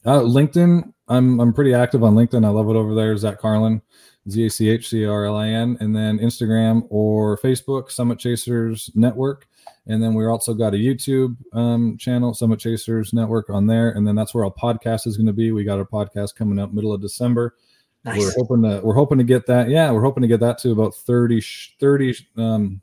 Uh, 0.05 0.19
LinkedIn, 0.19 0.93
I'm 1.07 1.39
I'm 1.39 1.53
pretty 1.53 1.73
active 1.73 2.03
on 2.03 2.13
LinkedIn. 2.13 2.45
I 2.45 2.49
love 2.49 2.69
it 2.69 2.75
over 2.75 2.93
there. 2.93 3.17
Zach 3.17 3.39
Carlin, 3.39 3.81
Z 4.29 4.45
A 4.45 4.49
C 4.49 4.69
H 4.69 4.89
C 4.89 5.05
R 5.05 5.25
L 5.25 5.35
I 5.35 5.47
N, 5.47 5.77
and 5.79 5.95
then 5.95 6.19
Instagram 6.19 6.85
or 6.89 7.37
Facebook, 7.37 7.91
Summit 7.91 8.19
Chasers 8.19 8.91
Network. 8.93 9.47
And 9.87 10.01
then 10.01 10.13
we're 10.13 10.29
also 10.29 10.53
got 10.53 10.73
a 10.73 10.77
YouTube 10.77 11.35
um, 11.53 11.97
channel, 11.97 12.33
Summit 12.33 12.59
Chasers 12.59 13.13
Network 13.13 13.49
on 13.49 13.65
there. 13.65 13.89
And 13.89 14.07
then 14.07 14.15
that's 14.15 14.33
where 14.33 14.45
our 14.45 14.51
podcast 14.51 15.07
is 15.07 15.17
going 15.17 15.27
to 15.27 15.33
be. 15.33 15.51
We 15.51 15.63
got 15.63 15.79
our 15.79 15.85
podcast 15.85 16.35
coming 16.35 16.59
up 16.59 16.71
middle 16.71 16.93
of 16.93 17.01
December. 17.01 17.55
Nice. 18.03 18.19
We're 18.19 18.33
hoping 18.37 18.63
to 18.63 18.81
we're 18.83 18.95
hoping 18.95 19.17
to 19.17 19.23
get 19.23 19.47
that. 19.47 19.69
Yeah, 19.69 19.91
we're 19.91 20.03
hoping 20.03 20.21
to 20.21 20.27
get 20.27 20.39
that 20.39 20.57
to 20.59 20.71
about 20.71 20.95
30 20.95 21.41
30 21.79 22.15
um 22.37 22.81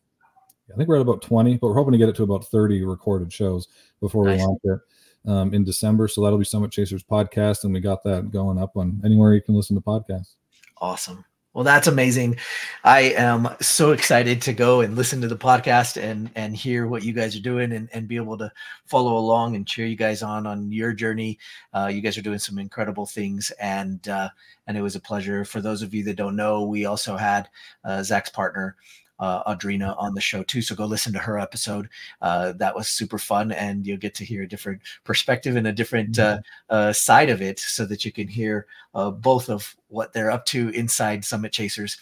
I 0.72 0.76
think 0.76 0.89
we're 0.89 0.97
at 0.97 1.03
about 1.03 1.22
20, 1.22 1.57
but 1.57 1.68
we're 1.68 1.74
hoping 1.74 1.93
to 1.93 1.99
get 1.99 2.09
it 2.09 2.16
to 2.16 2.22
about 2.24 2.47
30 2.47 2.84
recorded 2.84 3.32
shows 3.32 3.68
before 4.01 4.26
nice. 4.26 4.39
we 4.39 4.45
launch 4.45 4.61
it 4.64 4.80
um, 5.26 5.55
in 5.55 5.64
December. 5.64 6.09
So 6.09 6.22
that'll 6.22 6.39
be 6.39 6.45
Summit 6.45 6.70
Chasers 6.70 7.03
podcast, 7.03 7.64
and 7.64 7.72
we 7.72 7.80
got 7.80 8.05
that 8.05 8.30
going 8.30 8.59
up 8.59 8.76
on 8.76 9.01
anywhere 9.05 9.34
you 9.34 9.41
can 9.41 9.55
listen 9.55 9.76
to 9.76 9.82
podcasts. 9.82 10.34
Awesome. 10.81 11.24
Well, 11.55 11.64
that's 11.64 11.89
amazing. 11.89 12.37
I 12.85 13.01
am 13.16 13.49
so 13.61 13.91
excited 13.91 14.41
to 14.43 14.53
go 14.53 14.81
and 14.83 14.95
listen 14.95 15.20
to 15.22 15.29
the 15.29 15.37
podcast 15.37 16.01
and 16.01 16.31
and 16.37 16.55
hear 16.55 16.87
what 16.87 17.03
you 17.03 17.12
guys 17.12 17.35
are 17.35 17.41
doing 17.41 17.72
and, 17.72 17.89
and 17.93 18.07
be 18.07 18.14
able 18.16 18.39
to 18.39 18.53
follow 18.87 19.16
along 19.16 19.57
and 19.57 19.66
cheer 19.66 19.87
you 19.87 19.97
guys 19.97 20.22
on 20.22 20.47
on 20.47 20.70
your 20.70 20.93
journey. 20.93 21.39
Uh, 21.72 21.91
you 21.93 22.01
guys 22.01 22.16
are 22.16 22.22
doing 22.22 22.39
some 22.39 22.59
incredible 22.59 23.07
things, 23.07 23.51
and 23.61 24.07
uh, 24.09 24.29
and 24.68 24.76
it 24.76 24.83
was 24.83 24.95
a 24.95 25.01
pleasure. 25.01 25.45
For 25.45 25.61
those 25.61 25.83
of 25.83 25.93
you 25.95 26.05
that 26.05 26.16
don't 26.16 26.37
know, 26.37 26.62
we 26.62 26.85
also 26.85 27.16
had 27.16 27.49
uh, 27.83 28.05
Zach's 28.05 28.31
partner 28.31 28.76
uh, 29.18 29.52
Audrina 29.52 29.94
on 29.98 30.14
the 30.14 30.20
show 30.20 30.42
too. 30.42 30.62
So 30.62 30.74
go 30.74 30.86
listen 30.86 31.12
to 31.12 31.18
her 31.18 31.38
episode. 31.38 31.88
Uh, 32.20 32.52
that 32.52 32.74
was 32.74 32.88
super 32.88 33.18
fun, 33.18 33.52
and 33.52 33.86
you'll 33.86 33.98
get 33.98 34.14
to 34.16 34.24
hear 34.24 34.42
a 34.42 34.48
different 34.48 34.80
perspective 35.04 35.56
and 35.56 35.66
a 35.66 35.72
different 35.72 36.12
mm-hmm. 36.12 36.40
uh, 36.70 36.74
uh, 36.74 36.92
side 36.92 37.30
of 37.30 37.42
it, 37.42 37.58
so 37.58 37.84
that 37.86 38.04
you 38.04 38.12
can 38.12 38.28
hear 38.28 38.66
uh, 38.94 39.10
both 39.10 39.48
of 39.48 39.76
what 39.88 40.12
they're 40.12 40.30
up 40.30 40.44
to 40.46 40.68
inside 40.70 41.24
Summit 41.24 41.52
Chasers. 41.52 41.98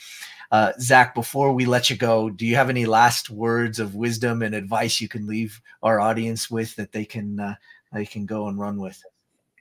Uh, 0.52 0.72
Zach, 0.78 1.14
before 1.14 1.52
we 1.52 1.66
let 1.66 1.90
you 1.90 1.96
go, 1.96 2.30
do 2.30 2.46
you 2.46 2.54
have 2.54 2.70
any 2.70 2.86
last 2.86 3.30
words 3.30 3.80
of 3.80 3.96
wisdom 3.96 4.42
and 4.42 4.54
advice 4.54 5.00
you 5.00 5.08
can 5.08 5.26
leave 5.26 5.60
our 5.82 5.98
audience 6.00 6.50
with 6.50 6.76
that 6.76 6.92
they 6.92 7.04
can 7.04 7.56
they 7.92 8.06
can 8.06 8.26
go 8.26 8.48
and 8.48 8.58
run 8.58 8.78
with? 8.78 9.02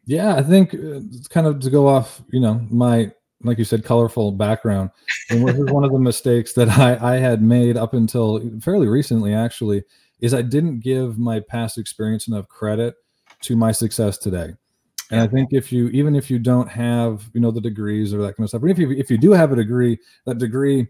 Yeah, 0.05 0.35
I 0.35 0.43
think 0.43 0.75
it's 0.75 1.27
kind 1.27 1.47
of 1.47 1.59
to 1.61 1.71
go 1.71 1.87
off, 1.87 2.21
you 2.31 2.39
know, 2.39 2.61
my 2.69 3.11
like 3.43 3.57
you 3.57 3.65
said, 3.65 3.83
colorful 3.83 4.31
background. 4.31 4.89
And 5.29 5.47
this 5.47 5.57
is 5.57 5.71
one 5.71 5.83
of 5.83 5.91
the 5.91 5.99
mistakes 5.99 6.53
that 6.53 6.69
I, 6.69 7.15
I 7.15 7.17
had 7.17 7.41
made 7.41 7.77
up 7.77 7.93
until 7.93 8.41
fairly 8.61 8.87
recently, 8.87 9.33
actually, 9.33 9.83
is 10.19 10.33
I 10.33 10.41
didn't 10.41 10.79
give 10.79 11.17
my 11.17 11.41
past 11.41 11.77
experience 11.77 12.27
enough 12.27 12.47
credit 12.47 12.95
to 13.41 13.55
my 13.55 13.71
success 13.71 14.17
today. 14.17 14.53
And 15.11 15.21
I 15.21 15.27
think 15.27 15.49
if 15.51 15.71
you, 15.71 15.89
even 15.89 16.15
if 16.15 16.31
you 16.31 16.39
don't 16.39 16.69
have, 16.69 17.29
you 17.33 17.41
know, 17.41 17.51
the 17.51 17.61
degrees 17.61 18.13
or 18.13 18.17
that 18.23 18.35
kind 18.35 18.45
of 18.45 18.49
stuff, 18.49 18.63
or 18.63 18.69
if 18.69 18.79
you, 18.79 18.91
if 18.91 19.11
you 19.11 19.17
do 19.17 19.31
have 19.31 19.51
a 19.51 19.55
degree, 19.55 19.99
that 20.25 20.39
degree, 20.39 20.87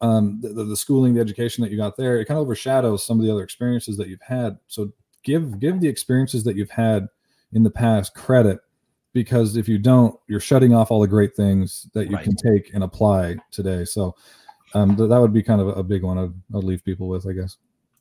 um, 0.00 0.38
the, 0.40 0.64
the 0.64 0.76
schooling, 0.76 1.14
the 1.14 1.20
education 1.20 1.62
that 1.62 1.72
you 1.72 1.76
got 1.76 1.96
there, 1.96 2.20
it 2.20 2.26
kind 2.26 2.38
of 2.38 2.42
overshadows 2.42 3.04
some 3.04 3.18
of 3.18 3.26
the 3.26 3.32
other 3.32 3.42
experiences 3.42 3.96
that 3.96 4.06
you've 4.06 4.22
had. 4.22 4.58
So 4.68 4.92
give, 5.24 5.58
give 5.58 5.80
the 5.80 5.88
experiences 5.88 6.44
that 6.44 6.54
you've 6.54 6.70
had 6.70 7.08
in 7.52 7.64
the 7.64 7.70
past 7.70 8.14
credit 8.14 8.60
because 9.12 9.56
if 9.56 9.68
you 9.68 9.78
don't, 9.78 10.18
you're 10.28 10.40
shutting 10.40 10.74
off 10.74 10.90
all 10.90 11.00
the 11.00 11.08
great 11.08 11.34
things 11.34 11.88
that 11.94 12.08
you 12.08 12.16
right. 12.16 12.24
can 12.24 12.36
take 12.36 12.72
and 12.74 12.84
apply 12.84 13.36
today. 13.50 13.84
So 13.84 14.14
um, 14.74 14.96
th- 14.96 15.08
that 15.08 15.20
would 15.20 15.32
be 15.32 15.42
kind 15.42 15.60
of 15.60 15.68
a 15.76 15.82
big 15.82 16.02
one 16.02 16.18
I'd, 16.18 16.56
I'd 16.56 16.64
leave 16.64 16.84
people 16.84 17.08
with, 17.08 17.26
I 17.26 17.32
guess. 17.32 17.56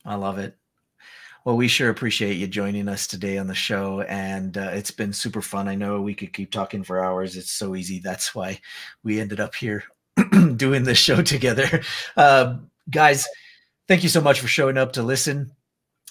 I 0.05 0.15
love 0.15 0.37
it. 0.37 0.55
Well, 1.45 1.55
we 1.55 1.69
sure 1.69 1.89
appreciate 1.89 2.35
you 2.35 2.45
joining 2.45 2.89
us 2.89 3.07
today 3.07 3.37
on 3.37 3.47
the 3.47 3.55
show, 3.55 4.01
and 4.01 4.57
uh, 4.57 4.71
it's 4.73 4.91
been 4.91 5.13
super 5.13 5.41
fun. 5.41 5.69
I 5.69 5.75
know 5.75 6.01
we 6.01 6.13
could 6.13 6.33
keep 6.33 6.51
talking 6.51 6.83
for 6.83 7.01
hours. 7.01 7.37
It's 7.37 7.51
so 7.51 7.73
easy. 7.73 7.99
That's 7.99 8.35
why 8.35 8.59
we 9.01 9.21
ended 9.21 9.39
up 9.39 9.55
here 9.55 9.85
doing 10.57 10.83
this 10.83 10.97
show 10.97 11.21
together. 11.21 11.81
Uh, 12.17 12.57
guys, 12.89 13.27
thank 13.87 14.03
you 14.03 14.09
so 14.09 14.19
much 14.19 14.41
for 14.41 14.47
showing 14.47 14.77
up 14.77 14.91
to 14.93 15.03
listen 15.03 15.51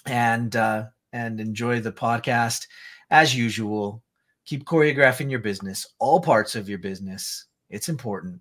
and 0.05 0.55
uh, 0.55 0.85
and 1.13 1.39
enjoy 1.39 1.81
the 1.81 1.91
podcast. 1.91 2.65
As 3.11 3.35
usual, 3.35 4.01
Keep 4.47 4.63
choreographing 4.63 5.29
your 5.29 5.41
business, 5.41 5.85
all 5.99 6.21
parts 6.21 6.55
of 6.55 6.69
your 6.69 6.77
business. 6.77 7.47
It's 7.69 7.89
important. 7.89 8.39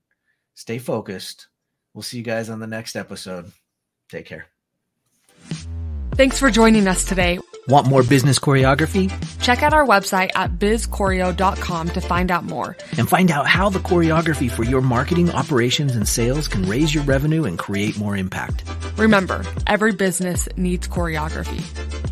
Stay 0.54 0.78
focused. 0.78 1.48
We'll 1.94 2.02
see 2.02 2.18
you 2.18 2.22
guys 2.22 2.48
on 2.48 2.60
the 2.60 2.66
next 2.68 2.94
episode. 2.94 3.50
Take 4.08 4.24
care. 4.24 4.46
Thanks 6.14 6.38
for 6.38 6.48
joining 6.48 6.86
us 6.86 7.04
today. 7.04 7.40
Want 7.66 7.88
more 7.88 8.04
business 8.04 8.38
choreography? 8.38 9.12
Check 9.40 9.64
out 9.64 9.74
our 9.74 9.84
website 9.84 10.30
at 10.36 10.60
bizchoreo.com 10.60 11.88
to 11.88 12.00
find 12.00 12.30
out 12.30 12.44
more. 12.44 12.76
And 12.96 13.08
find 13.08 13.32
out 13.32 13.48
how 13.48 13.68
the 13.68 13.80
choreography 13.80 14.48
for 14.48 14.62
your 14.62 14.82
marketing, 14.82 15.32
operations, 15.32 15.96
and 15.96 16.06
sales 16.06 16.46
can 16.46 16.68
raise 16.68 16.94
your 16.94 17.02
revenue 17.02 17.46
and 17.46 17.58
create 17.58 17.98
more 17.98 18.16
impact. 18.16 18.62
Remember, 18.96 19.44
every 19.66 19.92
business 19.92 20.48
needs 20.56 20.86
choreography. 20.86 22.05